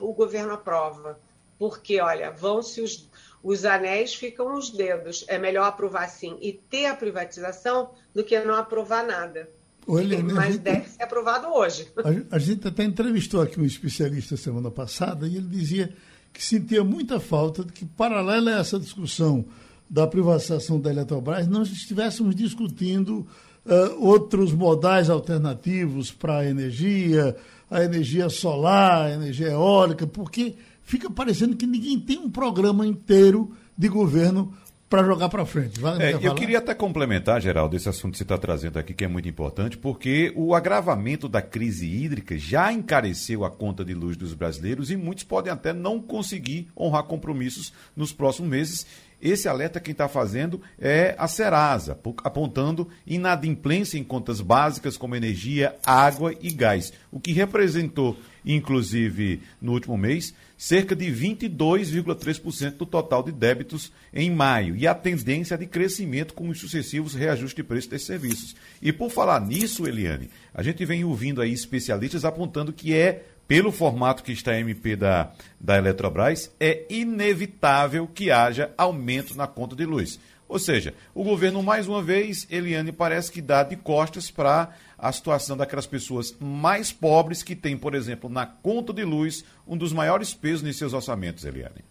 o 0.00 0.12
governo 0.12 0.52
aprova? 0.52 1.18
Porque, 1.58 2.00
olha, 2.00 2.30
vão-se 2.30 2.80
os, 2.80 3.08
os 3.42 3.64
anéis, 3.64 4.14
ficam 4.14 4.54
os 4.56 4.70
dedos. 4.70 5.24
É 5.28 5.38
melhor 5.38 5.64
aprovar 5.64 6.08
sim 6.08 6.38
e 6.40 6.52
ter 6.52 6.86
a 6.86 6.96
privatização 6.96 7.90
do 8.14 8.24
que 8.24 8.38
não 8.40 8.54
aprovar 8.54 9.04
nada. 9.04 9.48
Olha, 9.86 10.22
Mas 10.22 10.52
gente, 10.52 10.62
deve 10.62 10.88
ser 10.88 11.02
aprovado 11.02 11.48
hoje. 11.48 11.88
A, 12.30 12.36
a 12.36 12.38
gente 12.38 12.68
até 12.68 12.84
entrevistou 12.84 13.42
aqui 13.42 13.58
um 13.60 13.64
especialista 13.64 14.36
semana 14.36 14.70
passada 14.70 15.26
e 15.26 15.36
ele 15.36 15.48
dizia 15.48 15.92
que 16.32 16.44
sentia 16.44 16.84
muita 16.84 17.18
falta 17.18 17.64
de 17.64 17.72
que, 17.72 17.84
paralela 17.84 18.52
a 18.52 18.60
essa 18.60 18.78
discussão 18.78 19.44
da 19.90 20.06
privatização 20.06 20.80
da 20.80 20.88
Eletrobras, 20.88 21.48
não 21.48 21.62
estivéssemos 21.64 22.36
discutindo 22.36 23.26
uh, 23.66 24.06
outros 24.06 24.52
modais 24.52 25.10
alternativos 25.10 26.12
para 26.12 26.38
a 26.38 26.46
energia, 26.46 27.36
a 27.68 27.82
energia 27.82 28.28
solar, 28.28 29.06
a 29.06 29.14
energia 29.14 29.48
eólica, 29.48 30.06
porque 30.06 30.54
fica 30.84 31.10
parecendo 31.10 31.56
que 31.56 31.66
ninguém 31.66 31.98
tem 31.98 32.18
um 32.18 32.30
programa 32.30 32.86
inteiro 32.86 33.50
de 33.76 33.88
governo 33.88 34.54
para 34.90 35.04
jogar 35.04 35.28
para 35.28 35.46
frente. 35.46 35.80
É, 36.00 36.18
eu 36.20 36.34
queria 36.34 36.58
até 36.58 36.74
complementar, 36.74 37.40
Geraldo, 37.40 37.76
esse 37.76 37.88
assunto 37.88 38.12
que 38.12 38.18
você 38.18 38.24
está 38.24 38.36
trazendo 38.36 38.76
aqui, 38.76 38.92
que 38.92 39.04
é 39.04 39.08
muito 39.08 39.28
importante, 39.28 39.78
porque 39.78 40.32
o 40.34 40.52
agravamento 40.52 41.28
da 41.28 41.40
crise 41.40 41.86
hídrica 41.86 42.36
já 42.36 42.72
encareceu 42.72 43.44
a 43.44 43.50
conta 43.50 43.84
de 43.84 43.94
luz 43.94 44.16
dos 44.16 44.34
brasileiros 44.34 44.90
e 44.90 44.96
muitos 44.96 45.22
podem 45.22 45.52
até 45.52 45.72
não 45.72 46.00
conseguir 46.00 46.68
honrar 46.76 47.04
compromissos 47.04 47.72
nos 47.96 48.12
próximos 48.12 48.50
meses 48.50 48.84
esse 49.20 49.48
alerta 49.48 49.80
quem 49.80 49.92
está 49.92 50.08
fazendo 50.08 50.60
é 50.78 51.14
a 51.18 51.28
Serasa, 51.28 51.98
apontando 52.24 52.88
inadimplência 53.06 53.98
em 53.98 54.04
contas 54.04 54.40
básicas 54.40 54.96
como 54.96 55.16
energia, 55.16 55.76
água 55.84 56.34
e 56.40 56.50
gás, 56.50 56.92
o 57.10 57.20
que 57.20 57.32
representou, 57.32 58.16
inclusive, 58.44 59.42
no 59.60 59.72
último 59.72 59.96
mês, 59.96 60.34
cerca 60.56 60.94
de 60.94 61.06
22,3% 61.06 62.76
do 62.76 62.86
total 62.86 63.22
de 63.22 63.32
débitos 63.32 63.92
em 64.12 64.30
maio, 64.30 64.76
e 64.76 64.86
a 64.86 64.94
tendência 64.94 65.56
de 65.56 65.66
crescimento 65.66 66.34
com 66.34 66.48
os 66.48 66.60
sucessivos 66.60 67.14
reajustes 67.14 67.56
de 67.56 67.62
preço 67.62 67.88
desses 67.88 68.06
serviços. 68.06 68.54
E 68.80 68.92
por 68.92 69.10
falar 69.10 69.40
nisso, 69.40 69.86
Eliane, 69.86 70.30
a 70.52 70.62
gente 70.62 70.84
vem 70.84 71.04
ouvindo 71.04 71.40
aí 71.40 71.52
especialistas 71.52 72.24
apontando 72.24 72.72
que 72.72 72.94
é 72.94 73.24
pelo 73.50 73.72
formato 73.72 74.22
que 74.22 74.30
está 74.30 74.52
a 74.52 74.60
MP 74.60 74.94
da, 74.94 75.32
da 75.58 75.76
Eletrobras, 75.76 76.54
é 76.60 76.84
inevitável 76.88 78.06
que 78.06 78.30
haja 78.30 78.72
aumento 78.78 79.36
na 79.36 79.48
conta 79.48 79.74
de 79.74 79.84
luz. 79.84 80.20
Ou 80.48 80.56
seja, 80.56 80.94
o 81.12 81.24
governo, 81.24 81.60
mais 81.60 81.88
uma 81.88 82.00
vez, 82.00 82.46
Eliane, 82.48 82.92
parece 82.92 83.32
que 83.32 83.42
dá 83.42 83.64
de 83.64 83.74
costas 83.74 84.30
para 84.30 84.72
a 84.96 85.10
situação 85.10 85.56
daquelas 85.56 85.84
pessoas 85.84 86.32
mais 86.38 86.92
pobres 86.92 87.42
que 87.42 87.56
têm, 87.56 87.76
por 87.76 87.96
exemplo, 87.96 88.30
na 88.30 88.46
conta 88.46 88.92
de 88.92 89.02
luz, 89.02 89.44
um 89.66 89.76
dos 89.76 89.92
maiores 89.92 90.32
pesos 90.32 90.64
em 90.64 90.72
seus 90.72 90.92
orçamentos, 90.92 91.44
Eliane. 91.44 91.84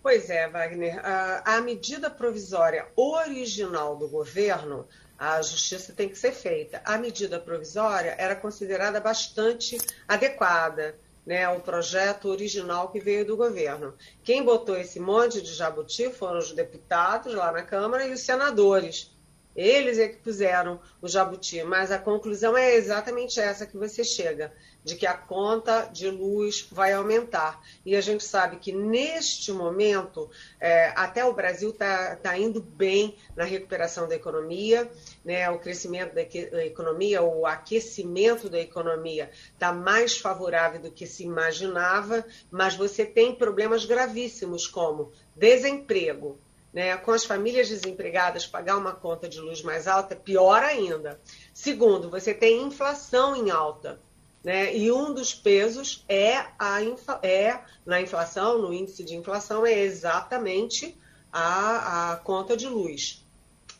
Pois 0.00 0.30
é, 0.30 0.48
Wagner. 0.48 1.04
A, 1.04 1.56
a 1.56 1.60
medida 1.60 2.08
provisória 2.08 2.86
original 2.94 3.96
do 3.96 4.06
governo 4.06 4.86
a 5.18 5.42
justiça 5.42 5.92
tem 5.92 6.08
que 6.08 6.16
ser 6.16 6.32
feita. 6.32 6.80
A 6.84 6.96
medida 6.96 7.40
provisória 7.40 8.14
era 8.16 8.36
considerada 8.36 9.00
bastante 9.00 9.76
adequada, 10.06 10.96
né, 11.26 11.46
o 11.48 11.60
projeto 11.60 12.28
original 12.28 12.88
que 12.90 13.00
veio 13.00 13.26
do 13.26 13.36
governo. 13.36 13.94
Quem 14.22 14.42
botou 14.42 14.76
esse 14.76 15.00
monte 15.00 15.42
de 15.42 15.52
jabuti 15.52 16.10
foram 16.10 16.38
os 16.38 16.52
deputados 16.52 17.34
lá 17.34 17.52
na 17.52 17.62
Câmara 17.62 18.06
e 18.06 18.12
os 18.12 18.20
senadores. 18.20 19.10
Eles 19.54 19.98
é 19.98 20.06
que 20.06 20.18
puseram 20.18 20.80
o 21.02 21.08
jabuti, 21.08 21.64
mas 21.64 21.90
a 21.90 21.98
conclusão 21.98 22.56
é 22.56 22.76
exatamente 22.76 23.40
essa 23.40 23.66
que 23.66 23.76
você 23.76 24.04
chega, 24.04 24.52
de 24.88 24.96
que 24.96 25.06
a 25.06 25.12
conta 25.12 25.82
de 25.92 26.08
luz 26.10 26.66
vai 26.72 26.94
aumentar. 26.94 27.62
E 27.84 27.94
a 27.94 28.00
gente 28.00 28.24
sabe 28.24 28.56
que 28.56 28.72
neste 28.72 29.52
momento, 29.52 30.30
é, 30.58 30.94
até 30.96 31.22
o 31.26 31.34
Brasil 31.34 31.68
está 31.68 32.16
tá 32.16 32.38
indo 32.38 32.62
bem 32.62 33.14
na 33.36 33.44
recuperação 33.44 34.08
da 34.08 34.16
economia, 34.16 34.90
né? 35.22 35.48
o 35.50 35.58
crescimento 35.58 36.14
da, 36.14 36.22
da 36.22 36.64
economia, 36.64 37.22
o 37.22 37.44
aquecimento 37.44 38.48
da 38.48 38.58
economia 38.58 39.30
está 39.52 39.74
mais 39.74 40.16
favorável 40.16 40.80
do 40.80 40.90
que 40.90 41.06
se 41.06 41.22
imaginava, 41.22 42.24
mas 42.50 42.74
você 42.74 43.04
tem 43.04 43.34
problemas 43.34 43.84
gravíssimos 43.84 44.66
como 44.66 45.12
desemprego, 45.36 46.38
né, 46.72 46.96
com 46.96 47.12
as 47.12 47.24
famílias 47.24 47.68
desempregadas, 47.68 48.46
pagar 48.46 48.76
uma 48.76 48.92
conta 48.94 49.28
de 49.28 49.40
luz 49.40 49.62
mais 49.62 49.86
alta, 49.86 50.16
pior 50.16 50.62
ainda. 50.62 51.20
Segundo, 51.52 52.08
você 52.08 52.32
tem 52.32 52.62
inflação 52.62 53.36
em 53.36 53.50
alta. 53.50 54.00
Né, 54.42 54.76
e 54.76 54.90
um 54.92 55.12
dos 55.12 55.34
pesos 55.34 56.04
é, 56.08 56.36
a, 56.58 56.78
é 57.22 57.60
na 57.84 58.00
inflação, 58.00 58.58
no 58.58 58.72
índice 58.72 59.02
de 59.02 59.16
inflação, 59.16 59.66
é 59.66 59.80
exatamente 59.80 60.96
a, 61.32 62.12
a 62.12 62.16
conta 62.16 62.56
de 62.56 62.66
luz. 62.66 63.24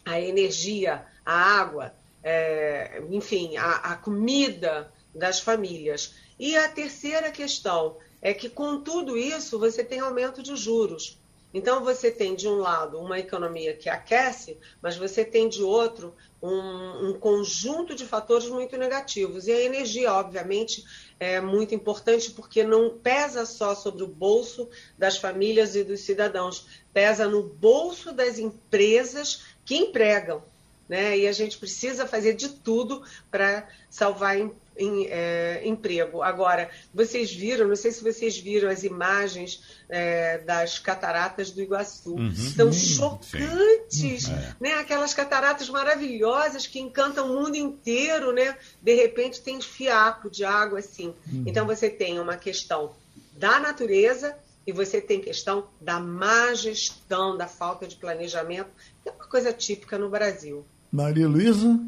A 0.04 0.20
energia, 0.20 1.06
a 1.24 1.32
água, 1.32 1.94
é, 2.22 3.02
enfim, 3.10 3.56
a, 3.56 3.70
a 3.76 3.96
comida 3.96 4.92
das 5.14 5.40
famílias. 5.40 6.14
E 6.38 6.56
a 6.56 6.68
terceira 6.68 7.30
questão 7.30 7.96
é 8.20 8.34
que, 8.34 8.48
com 8.48 8.80
tudo 8.80 9.16
isso, 9.16 9.58
você 9.58 9.84
tem 9.84 10.00
aumento 10.00 10.42
de 10.42 10.56
juros. 10.56 11.18
Então, 11.52 11.82
você 11.82 12.10
tem, 12.10 12.34
de 12.34 12.46
um 12.46 12.56
lado, 12.56 13.00
uma 13.00 13.18
economia 13.18 13.74
que 13.74 13.88
aquece, 13.88 14.58
mas 14.82 14.96
você 14.96 15.24
tem, 15.24 15.48
de 15.48 15.62
outro, 15.62 16.14
um, 16.42 17.08
um, 17.08 17.18
conjunto 17.18 17.94
de 17.94 18.04
fatores 18.04 18.48
muito 18.48 18.76
negativos. 18.76 19.46
E 19.46 19.52
a 19.52 19.60
energia, 19.62 20.12
obviamente, 20.12 20.84
é 21.18 21.40
muito 21.40 21.74
importante 21.74 22.30
porque 22.32 22.62
não 22.62 22.98
pesa 22.98 23.46
só 23.46 23.74
sobre 23.74 24.02
o 24.02 24.08
bolso 24.08 24.68
das 24.96 25.16
famílias 25.16 25.74
e 25.74 25.82
dos 25.82 26.00
cidadãos, 26.00 26.66
pesa 26.92 27.26
no 27.26 27.42
bolso 27.42 28.12
das 28.12 28.38
empresas 28.38 29.44
que 29.64 29.76
empregam. 29.76 30.42
Né? 30.88 31.18
E 31.18 31.28
a 31.28 31.32
gente 31.32 31.58
precisa 31.58 32.06
fazer 32.06 32.34
de 32.34 32.48
tudo 32.48 33.02
para 33.30 33.68
salvar 33.90 34.36
em, 34.78 35.06
é, 35.10 35.62
emprego. 35.64 36.22
Agora, 36.22 36.70
vocês 36.94 37.32
viram, 37.32 37.68
não 37.68 37.76
sei 37.76 37.90
se 37.90 38.02
vocês 38.02 38.38
viram 38.38 38.70
as 38.70 38.84
imagens 38.84 39.62
é, 39.88 40.38
das 40.38 40.78
cataratas 40.78 41.50
do 41.50 41.60
Iguaçu. 41.60 42.14
Uhum. 42.14 42.34
São 42.34 42.72
chocantes, 42.72 44.24
sim. 44.24 44.32
É. 44.32 44.54
né? 44.60 44.74
Aquelas 44.74 45.12
cataratas 45.12 45.68
maravilhosas 45.68 46.66
que 46.66 46.78
encantam 46.78 47.26
o 47.26 47.42
mundo 47.42 47.56
inteiro, 47.56 48.32
né? 48.32 48.56
De 48.80 48.94
repente 48.94 49.40
tem 49.40 49.60
fiapo 49.60 50.30
de 50.30 50.44
água 50.44 50.78
assim. 50.78 51.14
Uhum. 51.30 51.44
Então 51.46 51.66
você 51.66 51.90
tem 51.90 52.18
uma 52.20 52.36
questão 52.36 52.92
da 53.32 53.58
natureza 53.58 54.36
e 54.66 54.72
você 54.72 55.00
tem 55.00 55.20
questão 55.20 55.66
da 55.80 55.98
má 55.98 56.52
gestão, 56.52 57.36
da 57.36 57.46
falta 57.46 57.86
de 57.86 57.96
planejamento, 57.96 58.68
que 59.02 59.08
é 59.08 59.12
uma 59.12 59.26
coisa 59.26 59.52
típica 59.52 59.96
no 59.96 60.10
Brasil. 60.10 60.64
Maria 60.92 61.26
Luísa? 61.26 61.78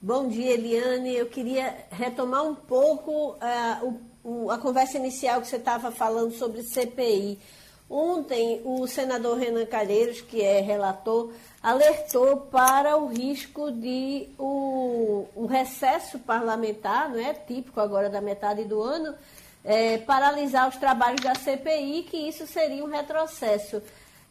Bom 0.00 0.28
dia, 0.28 0.52
Eliane. 0.52 1.16
Eu 1.16 1.26
queria 1.26 1.74
retomar 1.90 2.44
um 2.44 2.54
pouco 2.54 3.30
uh, 3.30 4.00
o, 4.22 4.44
o, 4.44 4.50
a 4.50 4.58
conversa 4.58 4.98
inicial 4.98 5.40
que 5.40 5.48
você 5.48 5.56
estava 5.56 5.90
falando 5.90 6.32
sobre 6.32 6.62
CPI. 6.62 7.38
Ontem, 7.88 8.60
o 8.64 8.86
senador 8.86 9.38
Renan 9.38 9.64
Calheiros, 9.64 10.20
que 10.20 10.42
é 10.42 10.60
relator, 10.60 11.32
alertou 11.62 12.36
para 12.36 12.98
o 12.98 13.06
risco 13.06 13.72
de 13.72 14.28
o, 14.38 15.26
o 15.34 15.46
recesso 15.46 16.18
parlamentar, 16.18 17.08
não 17.08 17.18
é 17.18 17.32
típico 17.32 17.80
agora 17.80 18.10
da 18.10 18.20
metade 18.20 18.64
do 18.64 18.82
ano, 18.82 19.14
é, 19.64 19.96
paralisar 19.98 20.68
os 20.68 20.76
trabalhos 20.76 21.22
da 21.22 21.34
CPI, 21.34 22.02
que 22.02 22.18
isso 22.18 22.46
seria 22.46 22.84
um 22.84 22.90
retrocesso. 22.90 23.80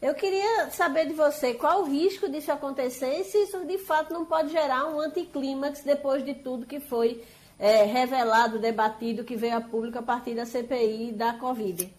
Eu 0.06 0.14
queria 0.14 0.70
saber 0.70 1.08
de 1.08 1.14
você 1.16 1.56
qual 1.56 1.82
o 1.82 1.90
risco 1.90 2.30
disso 2.30 2.52
acontecer 2.52 3.22
e 3.22 3.24
se 3.24 3.40
isso 3.40 3.66
de 3.66 3.80
fato 3.80 4.14
não 4.14 4.24
pode 4.24 4.52
gerar 4.52 4.86
um 4.86 5.00
anticlímax 5.00 5.82
depois 5.82 6.24
de 6.24 6.36
tudo 6.36 6.68
que 6.68 6.80
foi 6.80 7.24
é, 7.58 7.86
revelado, 7.86 8.60
debatido, 8.60 9.24
que 9.24 9.36
veio 9.36 9.58
a 9.58 9.62
público 9.62 9.98
a 9.98 10.04
partir 10.04 10.36
da 10.36 10.46
CPI 10.46 11.12
da 11.12 11.34
Covid. 11.40 11.92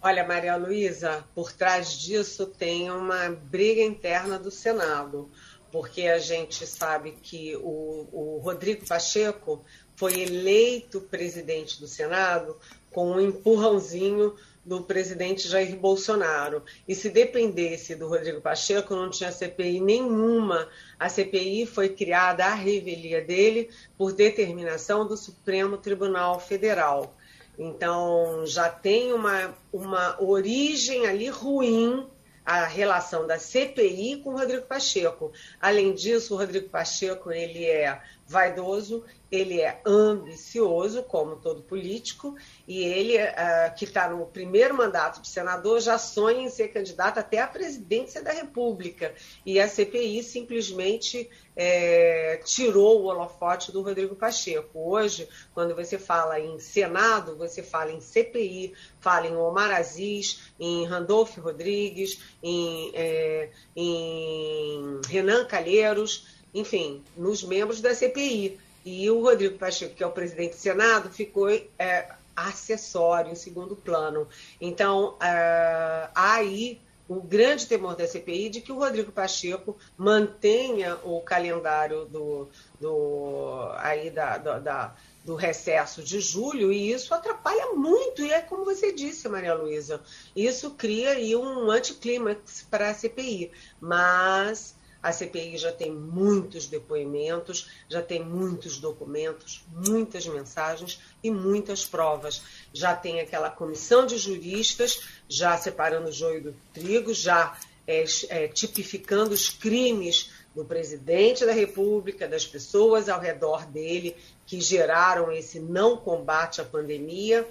Olha, 0.00 0.24
Maria 0.24 0.54
Luísa, 0.54 1.24
por 1.34 1.50
trás 1.50 1.90
disso 1.90 2.46
tem 2.46 2.88
uma 2.88 3.30
briga 3.30 3.82
interna 3.82 4.38
do 4.38 4.52
Senado, 4.52 5.28
porque 5.72 6.02
a 6.02 6.20
gente 6.20 6.68
sabe 6.68 7.16
que 7.20 7.56
o, 7.56 8.06
o 8.12 8.40
Rodrigo 8.44 8.86
Pacheco 8.86 9.64
foi 9.96 10.20
eleito 10.20 11.00
presidente 11.00 11.80
do 11.80 11.88
Senado 11.88 12.56
com 12.92 13.10
um 13.10 13.20
empurrãozinho 13.20 14.36
do 14.64 14.82
presidente 14.82 15.48
Jair 15.48 15.76
Bolsonaro. 15.76 16.62
E 16.88 16.94
se 16.94 17.10
dependesse 17.10 17.94
do 17.94 18.08
Rodrigo 18.08 18.40
Pacheco, 18.40 18.94
não 18.94 19.10
tinha 19.10 19.30
CPI 19.30 19.80
nenhuma. 19.80 20.68
A 20.98 21.08
CPI 21.08 21.66
foi 21.66 21.90
criada 21.90 22.46
à 22.46 22.54
revelia 22.54 23.20
dele 23.20 23.70
por 23.98 24.12
determinação 24.12 25.06
do 25.06 25.16
Supremo 25.16 25.76
Tribunal 25.76 26.40
Federal. 26.40 27.14
Então, 27.58 28.44
já 28.46 28.68
tem 28.68 29.12
uma, 29.12 29.54
uma 29.72 30.20
origem 30.20 31.06
ali 31.06 31.28
ruim 31.28 32.06
a 32.44 32.66
relação 32.66 33.26
da 33.26 33.38
CPI 33.38 34.20
com 34.22 34.30
o 34.30 34.38
Rodrigo 34.38 34.66
Pacheco. 34.66 35.32
Além 35.60 35.94
disso, 35.94 36.34
o 36.34 36.36
Rodrigo 36.36 36.68
Pacheco 36.68 37.32
ele 37.32 37.64
é 37.64 38.00
vaidoso, 38.26 39.04
ele 39.30 39.60
é 39.60 39.80
ambicioso, 39.84 41.02
como 41.02 41.36
todo 41.36 41.62
político, 41.62 42.36
e 42.66 42.82
ele, 42.82 43.16
uh, 43.18 43.74
que 43.76 43.84
está 43.84 44.08
no 44.08 44.26
primeiro 44.26 44.74
mandato 44.74 45.20
de 45.20 45.28
senador, 45.28 45.80
já 45.80 45.98
sonha 45.98 46.42
em 46.42 46.48
ser 46.48 46.68
candidato 46.68 47.18
até 47.18 47.40
à 47.40 47.46
presidência 47.46 48.22
da 48.22 48.32
República. 48.32 49.14
E 49.44 49.60
a 49.60 49.68
CPI 49.68 50.22
simplesmente 50.22 51.28
é, 51.56 52.40
tirou 52.44 53.02
o 53.02 53.06
holofote 53.06 53.72
do 53.72 53.82
Rodrigo 53.82 54.14
Pacheco. 54.14 54.90
Hoje, 54.90 55.28
quando 55.52 55.74
você 55.74 55.98
fala 55.98 56.40
em 56.40 56.58
Senado, 56.58 57.36
você 57.36 57.62
fala 57.62 57.92
em 57.92 58.00
CPI, 58.00 58.74
fala 59.00 59.26
em 59.26 59.36
Omar 59.36 59.70
Aziz, 59.70 60.52
em 60.58 60.84
Randolfo 60.86 61.40
Rodrigues, 61.40 62.20
em, 62.42 62.90
é, 62.94 63.50
em 63.76 65.00
Renan 65.06 65.44
Calheiros, 65.44 66.43
enfim, 66.54 67.02
nos 67.16 67.42
membros 67.42 67.80
da 67.80 67.94
CPI. 67.94 68.58
E 68.84 69.10
o 69.10 69.22
Rodrigo 69.22 69.58
Pacheco, 69.58 69.94
que 69.94 70.02
é 70.02 70.06
o 70.06 70.12
presidente 70.12 70.50
do 70.50 70.60
Senado, 70.60 71.10
ficou 71.10 71.48
é, 71.48 72.08
acessório, 72.36 73.32
em 73.32 73.34
segundo 73.34 73.74
plano. 73.74 74.28
Então, 74.60 75.16
é, 75.20 76.08
aí 76.14 76.80
o 77.08 77.20
grande 77.20 77.66
temor 77.66 77.96
da 77.96 78.06
CPI 78.06 78.48
de 78.48 78.60
que 78.60 78.72
o 78.72 78.78
Rodrigo 78.78 79.12
Pacheco 79.12 79.76
mantenha 79.96 80.96
o 81.04 81.20
calendário 81.20 82.06
do, 82.06 82.48
do, 82.80 83.68
aí 83.76 84.10
da, 84.10 84.38
da, 84.38 84.58
da 84.58 84.94
do 85.24 85.34
recesso 85.34 86.02
de 86.02 86.20
julho, 86.20 86.70
e 86.70 86.92
isso 86.92 87.14
atrapalha 87.14 87.72
muito, 87.72 88.22
e 88.22 88.30
é 88.30 88.42
como 88.42 88.62
você 88.62 88.92
disse, 88.92 89.26
Maria 89.26 89.54
Luísa, 89.54 90.02
isso 90.36 90.72
cria 90.72 91.12
aí 91.12 91.34
um 91.34 91.70
anticlímax 91.70 92.66
para 92.70 92.90
a 92.90 92.94
CPI. 92.94 93.50
Mas 93.80 94.74
a 95.04 95.12
CPI 95.12 95.58
já 95.58 95.70
tem 95.70 95.92
muitos 95.92 96.66
depoimentos, 96.66 97.68
já 97.90 98.00
tem 98.00 98.24
muitos 98.24 98.78
documentos, 98.78 99.62
muitas 99.70 100.26
mensagens 100.26 100.98
e 101.22 101.30
muitas 101.30 101.84
provas. 101.84 102.40
Já 102.72 102.96
tem 102.96 103.20
aquela 103.20 103.50
comissão 103.50 104.06
de 104.06 104.16
juristas, 104.16 105.02
já 105.28 105.58
separando 105.58 106.08
o 106.08 106.12
joio 106.12 106.44
do 106.44 106.56
trigo, 106.72 107.12
já 107.12 107.54
é, 107.86 108.02
é, 108.30 108.48
tipificando 108.48 109.34
os 109.34 109.50
crimes 109.50 110.30
do 110.54 110.64
presidente 110.64 111.44
da 111.44 111.52
República, 111.52 112.26
das 112.26 112.46
pessoas 112.46 113.06
ao 113.06 113.20
redor 113.20 113.66
dele 113.66 114.16
que 114.46 114.58
geraram 114.58 115.30
esse 115.30 115.60
não 115.60 115.98
combate 115.98 116.62
à 116.62 116.64
pandemia. 116.64 117.46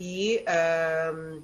E, 0.00 0.42
uh, 0.42 1.40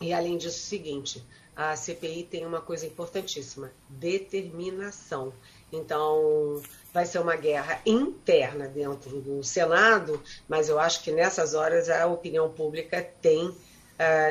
e 0.00 0.14
além 0.14 0.38
disso, 0.38 0.56
o 0.56 0.68
seguinte: 0.68 1.22
a 1.56 1.74
CPI 1.74 2.24
tem 2.24 2.44
uma 2.44 2.60
coisa 2.60 2.86
importantíssima: 2.86 3.72
determinação. 3.88 5.32
Então, 5.72 6.62
vai 6.92 7.06
ser 7.06 7.18
uma 7.18 7.34
guerra 7.34 7.80
interna 7.84 8.68
dentro 8.68 9.20
do 9.20 9.42
Senado, 9.42 10.22
mas 10.48 10.68
eu 10.68 10.78
acho 10.78 11.02
que 11.02 11.10
nessas 11.10 11.54
horas 11.54 11.88
a 11.88 12.06
opinião 12.06 12.50
pública 12.50 13.02
tem, 13.20 13.48
uh, 13.48 13.54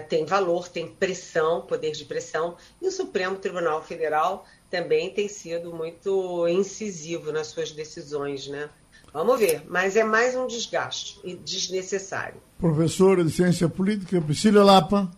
tem 0.07 0.25
valor, 0.25 0.69
tem 0.69 0.87
pressão, 0.87 1.61
poder 1.61 1.91
de 1.91 2.05
pressão, 2.05 2.55
e 2.81 2.87
o 2.87 2.91
Supremo 2.91 3.35
Tribunal 3.35 3.83
Federal 3.83 4.45
também 4.69 5.09
tem 5.09 5.27
sido 5.27 5.73
muito 5.73 6.47
incisivo 6.47 7.31
nas 7.31 7.47
suas 7.47 7.71
decisões, 7.71 8.47
né? 8.47 8.69
Vamos 9.11 9.39
ver, 9.39 9.63
mas 9.67 9.95
é 9.95 10.03
mais 10.03 10.35
um 10.35 10.47
desgaste 10.47 11.19
e 11.23 11.35
desnecessário. 11.35 12.41
Professora 12.57 13.23
de 13.23 13.31
Ciência 13.31 13.69
Política, 13.69 14.21
Priscila 14.21 14.63
Lapa. 14.63 15.09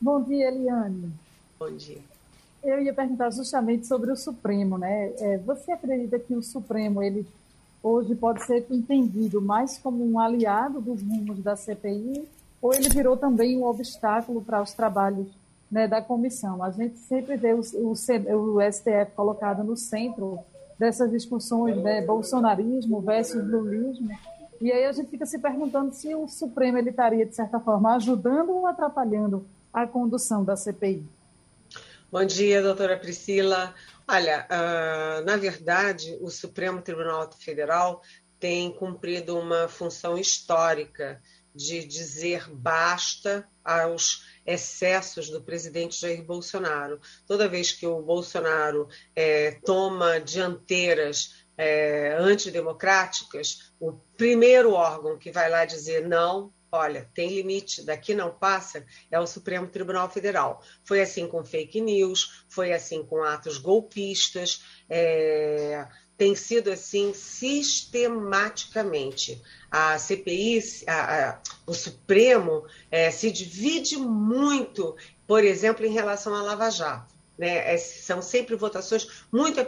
Bom 0.00 0.22
dia, 0.22 0.48
Eliane. 0.48 1.12
Bom 1.58 1.70
dia. 1.72 1.98
eu 2.62 2.80
ia 2.80 2.94
perguntar 2.94 3.30
justamente 3.30 3.86
sobre 3.86 4.12
o 4.12 4.16
Supremo, 4.16 4.78
né? 4.78 5.12
É, 5.18 5.38
você 5.38 5.72
acredita 5.72 6.18
que 6.20 6.34
o 6.34 6.42
Supremo 6.42 7.02
ele 7.02 7.26
hoje 7.82 8.14
pode 8.14 8.44
ser 8.44 8.64
entendido 8.70 9.42
mais 9.42 9.76
como 9.78 10.08
um 10.08 10.20
aliado 10.20 10.80
dos 10.80 11.02
rumos 11.02 11.42
da 11.42 11.56
CPI 11.56 12.28
ou 12.62 12.72
ele 12.72 12.88
virou 12.88 13.16
também 13.16 13.56
um 13.56 13.64
obstáculo 13.64 14.40
para 14.40 14.62
os 14.62 14.72
trabalhos 14.72 15.26
né, 15.70 15.88
da 15.88 16.00
comissão? 16.00 16.62
A 16.62 16.70
gente 16.70 16.96
sempre 16.98 17.36
vê 17.36 17.52
o, 17.52 17.60
o, 17.74 17.92
o 17.92 18.72
STF 18.72 19.12
colocado 19.16 19.64
no 19.64 19.76
centro 19.76 20.38
dessas 20.78 21.10
discussões, 21.10 21.76
né, 21.82 22.02
bolsonarismo 22.02 23.00
versus 23.00 23.44
lulismo, 23.44 24.08
e 24.60 24.70
aí 24.70 24.84
a 24.84 24.92
gente 24.92 25.08
fica 25.08 25.26
se 25.26 25.38
perguntando 25.38 25.92
se 25.92 26.14
o 26.14 26.28
Supremo 26.28 26.78
ele 26.78 26.90
estaria, 26.90 27.26
de 27.26 27.34
certa 27.34 27.58
forma, 27.58 27.94
ajudando 27.96 28.50
ou 28.50 28.66
atrapalhando 28.66 29.44
a 29.72 29.86
condução 29.86 30.44
da 30.44 30.56
CPI. 30.56 31.06
Bom 32.10 32.24
dia, 32.24 32.62
doutora 32.62 32.98
Priscila. 32.98 33.74
Olha, 34.06 34.46
uh, 34.50 35.24
na 35.24 35.36
verdade, 35.36 36.16
o 36.20 36.30
Supremo 36.30 36.80
Tribunal 36.80 37.30
Federal 37.32 38.02
tem 38.40 38.72
cumprido 38.72 39.38
uma 39.38 39.68
função 39.68 40.16
histórica 40.16 41.20
de 41.54 41.84
dizer 41.84 42.48
basta 42.50 43.46
aos 43.64 44.24
excessos 44.46 45.28
do 45.28 45.42
presidente 45.42 46.00
Jair 46.00 46.24
Bolsonaro. 46.24 47.00
Toda 47.26 47.48
vez 47.48 47.72
que 47.72 47.86
o 47.86 48.00
Bolsonaro 48.00 48.88
é, 49.14 49.58
toma 49.64 50.20
dianteiras 50.20 51.44
é, 51.56 52.16
antidemocráticas, 52.18 53.72
o 53.80 53.92
primeiro 54.16 54.72
órgão 54.72 55.18
que 55.18 55.32
vai 55.32 55.50
lá 55.50 55.64
dizer 55.64 56.06
não 56.08 56.52
olha, 56.70 57.08
tem 57.14 57.34
limite, 57.34 57.82
daqui 57.84 58.14
não 58.14 58.30
passa, 58.30 58.84
é 59.10 59.18
o 59.18 59.26
Supremo 59.26 59.66
Tribunal 59.66 60.10
Federal. 60.10 60.62
Foi 60.84 61.00
assim 61.00 61.26
com 61.26 61.42
fake 61.44 61.80
news, 61.80 62.44
foi 62.48 62.72
assim 62.72 63.02
com 63.02 63.22
atos 63.22 63.56
golpistas, 63.58 64.62
é, 64.88 65.86
tem 66.16 66.34
sido 66.34 66.70
assim 66.70 67.12
sistematicamente. 67.14 69.40
A 69.70 69.98
CPI, 69.98 70.60
a, 70.86 71.30
a, 71.30 71.40
o 71.66 71.74
Supremo, 71.74 72.64
é, 72.90 73.10
se 73.10 73.30
divide 73.30 73.96
muito, 73.96 74.96
por 75.26 75.44
exemplo, 75.44 75.84
em 75.86 75.92
relação 75.92 76.34
à 76.34 76.42
Lava 76.42 76.70
Jato. 76.70 77.17
Né? 77.38 77.72
É, 77.72 77.78
são 77.78 78.20
sempre 78.20 78.56
votações 78.56 79.24
muito 79.30 79.60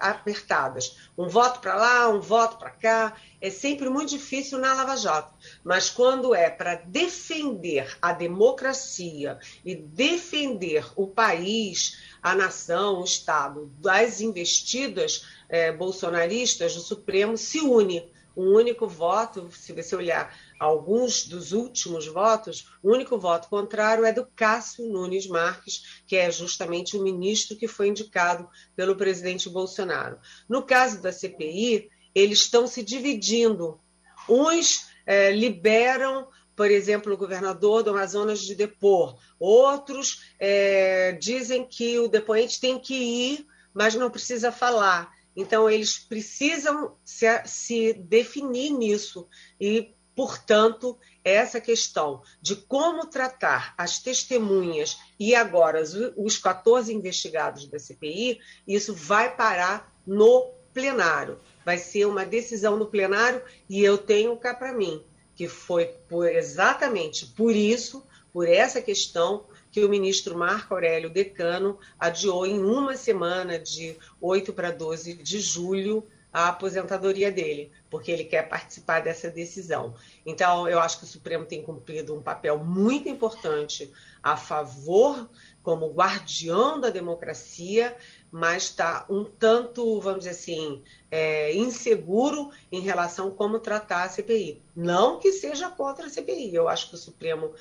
apertadas. 0.00 0.96
Um 1.18 1.28
voto 1.28 1.60
para 1.60 1.74
lá, 1.74 2.08
um 2.08 2.20
voto 2.20 2.56
para 2.56 2.70
cá. 2.70 3.16
É 3.40 3.50
sempre 3.50 3.90
muito 3.90 4.10
difícil 4.10 4.58
na 4.58 4.72
Lava 4.72 4.96
Jato. 4.96 5.34
Mas 5.62 5.90
quando 5.90 6.34
é 6.34 6.48
para 6.48 6.76
defender 6.76 7.96
a 8.00 8.12
democracia 8.12 9.38
e 9.64 9.74
defender 9.74 10.86
o 10.96 11.06
país, 11.06 11.98
a 12.22 12.34
nação, 12.34 13.00
o 13.00 13.04
Estado, 13.04 13.70
das 13.78 14.20
investidas 14.22 15.26
é, 15.48 15.70
bolsonaristas, 15.70 16.74
o 16.76 16.80
Supremo 16.80 17.36
se 17.36 17.60
une. 17.60 18.10
Um 18.36 18.54
único 18.54 18.86
voto, 18.86 19.50
se 19.50 19.72
você 19.72 19.94
olhar 19.94 20.34
alguns 20.60 21.26
dos 21.26 21.52
últimos 21.52 22.06
votos, 22.06 22.70
o 22.82 22.92
único 22.92 23.18
voto 23.18 23.48
contrário 23.48 24.04
é 24.04 24.12
do 24.12 24.26
Cássio 24.36 24.86
Nunes 24.86 25.26
Marques, 25.26 26.02
que 26.06 26.14
é 26.14 26.30
justamente 26.30 26.98
o 26.98 27.02
ministro 27.02 27.56
que 27.56 27.66
foi 27.66 27.88
indicado 27.88 28.46
pelo 28.76 28.94
presidente 28.94 29.48
Bolsonaro. 29.48 30.18
No 30.46 30.62
caso 30.62 31.00
da 31.00 31.10
CPI, 31.10 31.88
eles 32.14 32.40
estão 32.40 32.66
se 32.66 32.82
dividindo. 32.82 33.80
Uns 34.28 34.86
é, 35.06 35.32
liberam, 35.32 36.28
por 36.54 36.70
exemplo, 36.70 37.14
o 37.14 37.16
governador 37.16 37.82
do 37.82 37.90
Amazonas 37.90 38.40
de 38.40 38.54
depor, 38.54 39.18
outros 39.38 40.34
é, 40.38 41.12
dizem 41.12 41.64
que 41.64 41.98
o 41.98 42.06
depoente 42.06 42.60
tem 42.60 42.78
que 42.78 42.94
ir, 42.94 43.46
mas 43.72 43.94
não 43.94 44.10
precisa 44.10 44.52
falar. 44.52 45.10
Então, 45.34 45.70
eles 45.70 45.98
precisam 45.98 46.96
se, 47.02 47.26
se 47.46 47.94
definir 47.94 48.72
nisso 48.72 49.26
e 49.58 49.94
Portanto, 50.14 50.98
essa 51.24 51.60
questão 51.60 52.22
de 52.40 52.56
como 52.56 53.06
tratar 53.06 53.74
as 53.76 53.98
testemunhas 53.98 54.98
e 55.18 55.34
agora 55.34 55.82
os 56.16 56.36
14 56.38 56.92
investigados 56.92 57.66
da 57.66 57.78
CPI, 57.78 58.40
isso 58.66 58.94
vai 58.94 59.34
parar 59.34 59.94
no 60.06 60.50
plenário. 60.72 61.38
Vai 61.64 61.78
ser 61.78 62.06
uma 62.06 62.24
decisão 62.24 62.76
no 62.76 62.86
plenário 62.86 63.42
e 63.68 63.82
eu 63.82 63.98
tenho 63.98 64.36
cá 64.36 64.54
para 64.54 64.72
mim 64.72 65.04
que 65.40 65.48
foi 65.48 65.86
por, 66.06 66.28
exatamente 66.28 67.24
por 67.24 67.56
isso, 67.56 68.04
por 68.30 68.46
essa 68.46 68.82
questão, 68.82 69.46
que 69.72 69.82
o 69.82 69.88
ministro 69.88 70.36
Marco 70.36 70.74
Aurélio 70.74 71.08
Decano 71.08 71.78
adiou 71.98 72.46
em 72.46 72.58
uma 72.58 72.94
semana, 72.94 73.58
de 73.58 73.96
8 74.20 74.52
para 74.52 74.70
12 74.70 75.14
de 75.14 75.40
julho, 75.40 76.06
a 76.32 76.48
aposentadoria 76.48 77.30
dele, 77.30 77.72
porque 77.88 78.10
ele 78.10 78.24
quer 78.24 78.48
participar 78.48 79.00
dessa 79.00 79.28
decisão. 79.28 79.94
Então, 80.24 80.68
eu 80.68 80.78
acho 80.78 80.98
que 80.98 81.04
o 81.04 81.08
Supremo 81.08 81.44
tem 81.44 81.62
cumprido 81.62 82.14
um 82.14 82.22
papel 82.22 82.58
muito 82.58 83.08
importante 83.08 83.92
a 84.22 84.36
favor, 84.36 85.28
como 85.62 85.92
guardião 85.92 86.80
da 86.80 86.88
democracia, 86.88 87.96
mas 88.30 88.64
está 88.64 89.04
um 89.10 89.24
tanto, 89.24 90.00
vamos 90.00 90.20
dizer 90.20 90.30
assim, 90.30 90.82
é, 91.10 91.54
inseguro 91.54 92.50
em 92.70 92.80
relação 92.80 93.28
a 93.28 93.30
como 93.32 93.58
tratar 93.58 94.04
a 94.04 94.08
CPI. 94.08 94.62
Não 94.74 95.18
que 95.18 95.32
seja 95.32 95.68
contra 95.68 96.06
a 96.06 96.10
CPI, 96.10 96.54
eu 96.54 96.68
acho 96.68 96.88
que 96.88 96.94
o 96.94 96.98
Supremo, 96.98 97.52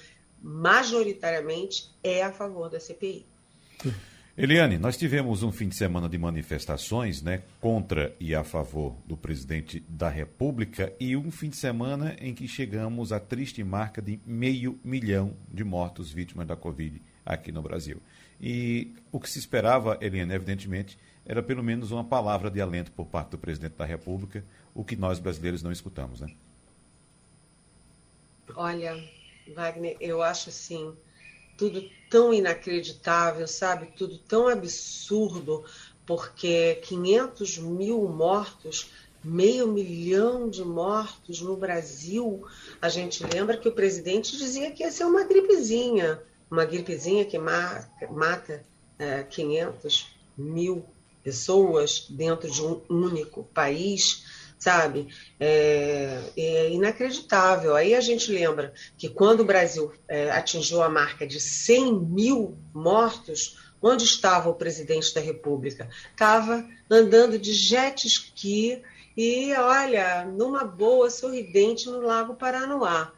majoritariamente, 0.41 1.89
é 2.03 2.23
a 2.23 2.31
favor 2.31 2.69
da 2.69 2.79
CPI. 2.79 3.25
Eliane, 4.41 4.77
nós 4.77 4.95
tivemos 4.95 5.43
um 5.43 5.51
fim 5.51 5.67
de 5.67 5.75
semana 5.75 6.07
de 6.07 6.17
manifestações 6.17 7.21
né, 7.21 7.43
contra 7.59 8.15
e 8.21 8.33
a 8.33 8.41
favor 8.41 8.95
do 9.05 9.17
presidente 9.17 9.81
da 9.81 10.07
República 10.07 10.93
e 10.97 11.17
um 11.17 11.29
fim 11.29 11.49
de 11.49 11.57
semana 11.57 12.15
em 12.21 12.33
que 12.33 12.47
chegamos 12.47 13.11
à 13.11 13.19
triste 13.19 13.61
marca 13.65 14.01
de 14.01 14.17
meio 14.25 14.79
milhão 14.81 15.33
de 15.51 15.61
mortos 15.65 16.09
vítimas 16.09 16.47
da 16.47 16.55
Covid 16.55 17.01
aqui 17.25 17.51
no 17.51 17.61
Brasil. 17.61 18.01
E 18.39 18.93
o 19.11 19.19
que 19.19 19.29
se 19.29 19.39
esperava, 19.39 19.97
Eliane, 19.99 20.33
evidentemente, 20.33 20.97
era 21.25 21.43
pelo 21.43 21.61
menos 21.61 21.91
uma 21.91 22.05
palavra 22.05 22.49
de 22.49 22.61
alento 22.61 22.93
por 22.93 23.07
parte 23.07 23.31
do 23.31 23.37
presidente 23.37 23.73
da 23.73 23.83
República, 23.83 24.41
o 24.73 24.85
que 24.85 24.95
nós 24.95 25.19
brasileiros 25.19 25.61
não 25.61 25.69
escutamos, 25.73 26.21
né? 26.21 26.29
Olha, 28.55 28.95
Wagner, 29.53 29.97
eu 29.99 30.23
acho 30.23 30.47
assim 30.47 30.95
tudo 31.59 31.83
tão 32.09 32.33
inacreditável, 32.33 33.45
sabe? 33.45 33.87
Tudo 33.97 34.17
tão 34.17 34.47
absurdo, 34.47 35.65
porque 36.05 36.75
500 36.83 37.57
mil 37.57 38.07
mortos, 38.07 38.89
meio 39.21 39.67
milhão 39.67 40.49
de 40.49 40.63
mortos 40.63 41.41
no 41.41 41.57
Brasil. 41.57 42.47
A 42.81 42.87
gente 42.87 43.21
lembra 43.25 43.57
que 43.57 43.67
o 43.67 43.73
presidente 43.73 44.37
dizia 44.37 44.71
que 44.71 44.83
ia 44.83 44.91
ser 44.91 45.03
uma 45.03 45.25
gripezinha, 45.25 46.23
uma 46.49 46.63
gripezinha 46.63 47.25
que 47.25 47.37
mata 47.37 48.65
é, 48.97 49.23
500 49.23 50.15
mil 50.37 50.85
pessoas 51.21 52.07
dentro 52.09 52.49
de 52.49 52.63
um 52.63 52.81
único 52.89 53.43
país 53.53 54.23
sabe? 54.59 55.07
É, 55.39 56.19
é, 56.37 56.69
inacreditável. 56.69 57.75
Aí 57.75 57.95
a 57.95 58.01
gente 58.01 58.31
lembra 58.31 58.73
que 58.97 59.07
quando 59.07 59.39
o 59.39 59.45
Brasil 59.45 59.91
é, 60.07 60.29
atingiu 60.29 60.83
a 60.83 60.89
marca 60.89 61.25
de 61.25 61.39
100 61.39 61.93
mil 62.01 62.57
mortos, 62.73 63.57
onde 63.81 64.03
estava 64.03 64.49
o 64.49 64.55
presidente 64.55 65.13
da 65.15 65.21
República? 65.21 65.89
Estava 66.11 66.67
andando 66.91 67.39
de 67.39 67.53
jet 67.53 68.05
ski 68.05 68.83
e, 69.15 69.53
olha, 69.53 70.25
numa 70.25 70.65
boa, 70.65 71.09
sorridente 71.09 71.89
no 71.89 72.01
Lago 72.01 72.35
Paranoá. 72.35 73.13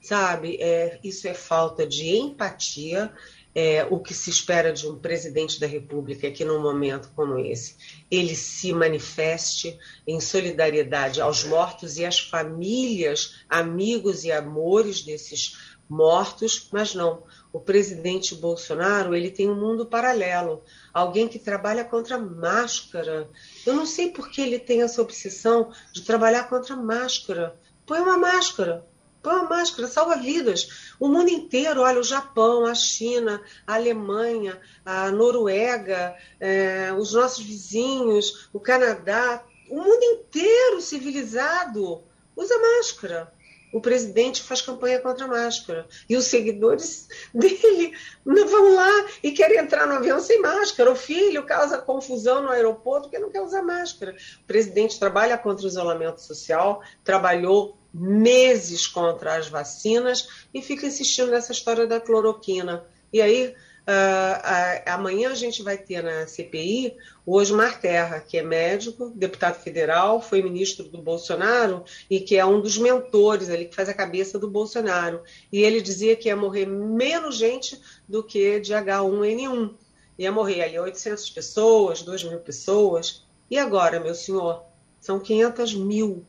Sabe, 0.00 0.56
é, 0.60 1.00
isso 1.02 1.26
é 1.26 1.34
falta 1.34 1.86
de 1.86 2.16
empatia, 2.16 3.12
é, 3.58 3.86
o 3.88 3.98
que 3.98 4.12
se 4.12 4.28
espera 4.28 4.70
de 4.70 4.86
um 4.86 4.98
presidente 4.98 5.58
da 5.58 5.66
República 5.66 6.26
é 6.26 6.30
que, 6.30 6.44
num 6.44 6.60
momento 6.60 7.10
como 7.16 7.38
esse, 7.38 7.74
ele 8.10 8.36
se 8.36 8.70
manifeste 8.70 9.78
em 10.06 10.20
solidariedade 10.20 11.22
aos 11.22 11.42
mortos 11.42 11.96
e 11.96 12.04
às 12.04 12.18
famílias, 12.20 13.36
amigos 13.48 14.24
e 14.24 14.30
amores 14.30 15.00
desses 15.00 15.56
mortos, 15.88 16.68
mas 16.70 16.94
não. 16.94 17.22
O 17.50 17.58
presidente 17.58 18.34
Bolsonaro 18.34 19.14
ele 19.14 19.30
tem 19.30 19.48
um 19.48 19.58
mundo 19.58 19.86
paralelo, 19.86 20.62
alguém 20.92 21.26
que 21.26 21.38
trabalha 21.38 21.82
contra 21.82 22.18
máscara. 22.18 23.26
Eu 23.64 23.72
não 23.72 23.86
sei 23.86 24.10
por 24.10 24.30
que 24.30 24.42
ele 24.42 24.58
tem 24.58 24.82
essa 24.82 25.00
obsessão 25.00 25.72
de 25.94 26.02
trabalhar 26.02 26.50
contra 26.50 26.76
máscara. 26.76 27.58
Põe 27.86 28.00
uma 28.00 28.18
máscara, 28.18 28.84
Uma 29.30 29.44
máscara, 29.44 29.88
salva 29.88 30.16
vidas. 30.16 30.94
O 31.00 31.08
mundo 31.08 31.28
inteiro, 31.28 31.80
olha, 31.80 32.00
o 32.00 32.04
Japão, 32.04 32.64
a 32.64 32.74
China, 32.74 33.42
a 33.66 33.74
Alemanha, 33.74 34.60
a 34.84 35.10
Noruega, 35.10 36.16
é, 36.38 36.92
os 36.96 37.12
nossos 37.12 37.44
vizinhos, 37.44 38.48
o 38.52 38.60
Canadá, 38.60 39.42
o 39.68 39.76
mundo 39.76 40.02
inteiro 40.02 40.80
civilizado 40.80 42.02
usa 42.36 42.54
máscara. 42.58 43.32
o 43.72 43.80
presidente 43.80 44.42
faz 44.42 44.62
campanha 44.62 45.00
contra 45.00 45.26
a 45.26 45.28
máscara. 45.28 45.86
E 46.08 46.16
os 46.16 46.24
seguidores 46.26 47.08
dele 47.34 47.92
vão 48.24 48.74
lá 48.74 49.06
e 49.22 49.32
querem 49.32 49.58
entrar 49.58 49.86
no 49.86 49.94
avião 49.94 50.18
sem 50.20 50.40
máscara. 50.40 50.90
O 50.90 50.96
filho 50.96 51.44
causa 51.44 51.76
confusão 51.76 52.42
no 52.42 52.50
aeroporto 52.50 53.08
porque 53.08 53.18
não 53.18 53.30
quer 53.30 53.42
usar 53.42 53.62
máscara. 53.62 54.16
O 54.42 54.46
presidente 54.46 54.98
trabalha 54.98 55.36
contra 55.36 55.66
o 55.66 55.68
isolamento 55.68 56.22
social, 56.22 56.80
trabalhou 57.04 57.76
meses 57.98 58.86
contra 58.86 59.36
as 59.36 59.48
vacinas 59.48 60.28
e 60.52 60.60
fica 60.60 60.86
insistindo 60.86 61.30
nessa 61.30 61.52
história 61.52 61.86
da 61.86 62.00
cloroquina. 62.00 62.84
E 63.12 63.20
aí 63.20 63.54
Uh, 63.86 64.82
amanhã 64.84 65.30
a 65.30 65.34
gente 65.36 65.62
vai 65.62 65.78
ter 65.78 66.02
na 66.02 66.26
CPI 66.26 66.96
o 67.24 67.36
Osmar 67.36 67.80
Terra, 67.80 68.18
que 68.18 68.36
é 68.36 68.42
médico, 68.42 69.12
deputado 69.14 69.62
federal, 69.62 70.20
foi 70.20 70.42
ministro 70.42 70.88
do 70.88 71.00
Bolsonaro 71.00 71.84
e 72.10 72.18
que 72.18 72.36
é 72.36 72.44
um 72.44 72.60
dos 72.60 72.76
mentores 72.78 73.48
ali, 73.48 73.66
que 73.66 73.76
faz 73.76 73.88
a 73.88 73.94
cabeça 73.94 74.40
do 74.40 74.50
Bolsonaro. 74.50 75.22
E 75.52 75.62
ele 75.62 75.80
dizia 75.80 76.16
que 76.16 76.26
ia 76.26 76.34
morrer 76.34 76.66
menos 76.66 77.36
gente 77.36 77.80
do 78.08 78.24
que 78.24 78.58
de 78.58 78.72
H1N1. 78.72 79.74
Ia 80.18 80.32
morrer 80.32 80.64
ali 80.64 80.78
800 80.80 81.30
pessoas, 81.30 82.02
2 82.02 82.24
mil 82.24 82.40
pessoas. 82.40 83.24
E 83.48 83.56
agora, 83.56 84.00
meu 84.00 84.16
senhor? 84.16 84.64
São 85.00 85.20
500 85.20 85.74
mil 85.74 86.26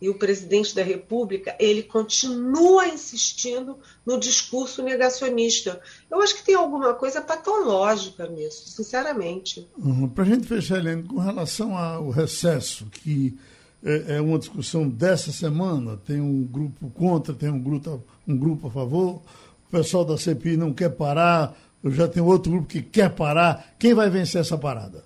e 0.00 0.08
o 0.08 0.18
presidente 0.18 0.74
da 0.74 0.82
República 0.82 1.56
ele 1.58 1.82
continua 1.82 2.86
insistindo 2.88 3.78
no 4.04 4.18
discurso 4.18 4.82
negacionista. 4.82 5.80
Eu 6.10 6.20
acho 6.20 6.36
que 6.36 6.44
tem 6.44 6.54
alguma 6.54 6.94
coisa 6.94 7.20
patológica 7.20 8.26
nisso, 8.26 8.68
sinceramente. 8.68 9.68
Uhum. 9.78 10.08
Para 10.08 10.24
a 10.24 10.26
gente 10.26 10.46
fechar, 10.46 10.78
Helene, 10.78 11.04
com 11.04 11.18
relação 11.18 11.76
ao 11.76 12.10
recesso, 12.10 12.86
que 12.86 13.36
é, 13.84 14.16
é, 14.16 14.20
uma 14.20 14.38
discussão 14.38 14.88
dessa 14.88 15.30
semana, 15.30 15.96
tem 16.06 16.20
um 16.20 16.42
grupo 16.42 16.90
contra, 16.90 17.34
tem 17.34 17.50
um 17.50 17.60
grupo, 17.60 18.02
um 18.26 18.36
grupo 18.36 18.68
a 18.68 18.70
favor, 18.70 19.22
o 19.68 19.70
pessoal 19.70 20.04
da 20.04 20.16
CPI 20.16 20.56
não 20.56 20.72
quer 20.72 20.90
parar, 20.90 21.56
já 21.84 22.08
tenho 22.08 22.26
outro 22.26 22.50
grupo 22.50 22.66
que 22.66 22.82
quer 22.82 23.10
parar. 23.10 23.74
Quem 23.78 23.92
vai 23.92 24.08
vencer 24.08 24.40
essa 24.40 24.56
parada? 24.56 25.04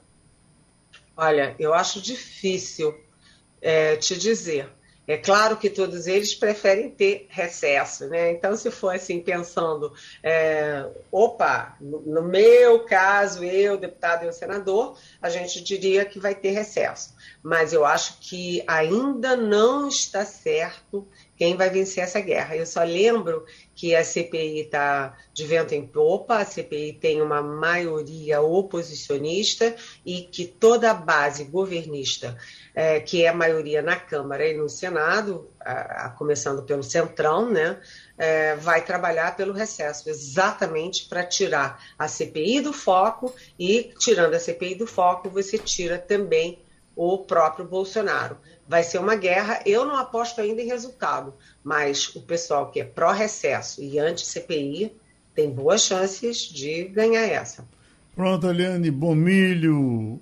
Olha, 1.17 1.57
eu 1.59 1.75
acho 1.75 2.01
difícil 2.01 2.95
é, 3.61 3.97
te 3.97 4.17
dizer. 4.17 4.69
É 5.09 5.17
claro 5.17 5.57
que 5.57 5.71
todos 5.71 6.07
eles 6.07 6.35
preferem 6.35 6.91
ter 6.91 7.27
recesso, 7.31 8.07
né? 8.09 8.31
Então, 8.31 8.55
se 8.55 8.71
for 8.71 8.95
assim, 8.95 9.21
pensando, 9.21 9.91
é, 10.23 10.87
opa, 11.11 11.79
no, 11.81 12.23
meu 12.23 12.85
caso, 12.85 13.43
eu, 13.43 13.79
deputado 13.79 14.27
e 14.27 14.29
o 14.29 14.33
senador, 14.35 14.99
a 15.23 15.31
gente 15.31 15.63
diria 15.63 16.05
que 16.05 16.21
vai 16.21 16.35
ter 16.35 16.51
recesso. 16.51 17.17
Mas 17.43 17.73
eu 17.73 17.87
acho 17.87 18.19
que 18.21 18.63
ainda 18.67 19.35
não 19.35 19.89
está 19.89 20.27
certo 20.27 21.09
quem 21.39 21.57
vai 21.57 21.71
vencer 21.71 22.03
essa 22.03 22.21
guerra. 22.21 22.57
Eu 22.57 22.67
só 22.67 22.83
lembro 22.83 23.47
que 23.75 23.95
a 23.95 24.05
CPI 24.05 24.63
está 24.63 25.17
de 25.33 25.47
vento 25.47 25.73
em 25.73 25.87
popa, 25.87 26.39
a 26.39 26.45
CPI 26.45 26.95
tem 26.95 27.23
uma 27.23 27.41
maioria 27.41 28.41
oposicionista 28.43 29.75
e 30.05 30.23
que 30.23 30.45
toda 30.45 30.91
a 30.91 30.95
base 30.95 31.45
governista, 31.45 32.37
é, 32.79 33.01
que 33.01 33.25
é 33.25 33.29
a 33.29 33.35
maioria 33.35 33.83
na 33.83 33.97
Câmara 33.97 34.47
e 34.47 34.57
no 34.57 34.69
Senado, 34.69 35.51
a, 35.59 36.07
a, 36.07 36.11
começando 36.11 36.63
pelo 36.63 36.85
Centrão, 36.85 37.51
né, 37.51 37.77
é, 38.17 38.55
vai 38.55 38.85
trabalhar 38.85 39.35
pelo 39.35 39.53
recesso, 39.53 40.09
exatamente 40.09 41.09
para 41.09 41.25
tirar 41.25 41.85
a 41.99 42.07
CPI 42.07 42.61
do 42.61 42.73
foco 42.73 43.35
e, 43.59 43.93
tirando 43.99 44.35
a 44.35 44.39
CPI 44.39 44.77
do 44.77 44.87
foco, 44.87 45.29
você 45.29 45.59
tira 45.59 45.99
também 45.99 46.61
o 46.95 47.19
próprio 47.19 47.65
Bolsonaro. 47.65 48.39
Vai 48.69 48.85
ser 48.85 48.99
uma 48.99 49.17
guerra, 49.17 49.61
eu 49.67 49.85
não 49.85 49.97
aposto 49.97 50.41
ainda 50.41 50.63
em 50.63 50.67
resultado, 50.67 51.35
mas 51.65 52.15
o 52.15 52.23
pessoal 52.23 52.71
que 52.71 52.81
é 52.81 52.85
pró-recesso 52.85 53.83
e 53.83 53.99
anti-CPI 53.99 54.97
tem 55.35 55.51
boas 55.51 55.83
chances 55.83 56.43
de 56.43 56.85
ganhar 56.85 57.27
essa. 57.27 57.67
Pronto, 58.19 58.51
Eliane, 58.51 58.91
bom 58.91 59.15
milho, 59.15 60.21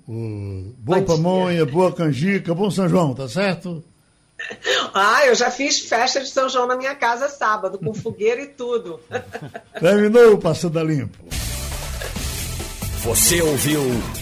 boa 0.76 1.01
bom 1.01 1.03
pamonha, 1.03 1.64
boa 1.64 1.90
canjica, 1.90 2.55
bom 2.55 2.70
São 2.70 2.86
João, 2.86 3.14
tá 3.14 3.26
certo? 3.26 3.82
Ah, 4.92 5.24
eu 5.24 5.34
já 5.34 5.51
fiz 5.51 5.78
festa 5.80 6.20
de 6.20 6.28
São 6.28 6.47
João 6.47 6.66
na 6.66 6.76
minha 6.76 6.94
casa 6.94 7.26
sábado, 7.26 7.78
com 7.78 7.94
fogueira 7.94 8.42
e 8.42 8.49
tudo. 8.49 9.01
Terminou 9.80 10.34
o 10.34 10.38
Passando 10.38 10.78
a 10.78 10.84
Limpo. 10.84 11.24
Você 13.03 13.40
ouviu 13.40 13.80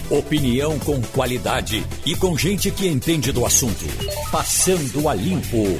opinião 0.09 0.79
com 0.79 1.01
qualidade 1.01 1.85
e 2.05 2.15
com 2.15 2.37
gente 2.37 2.71
que 2.71 2.87
entende 2.87 3.33
do 3.33 3.45
assunto. 3.45 3.83
Passando 4.31 5.09
a 5.09 5.13
Limpo. 5.13 5.77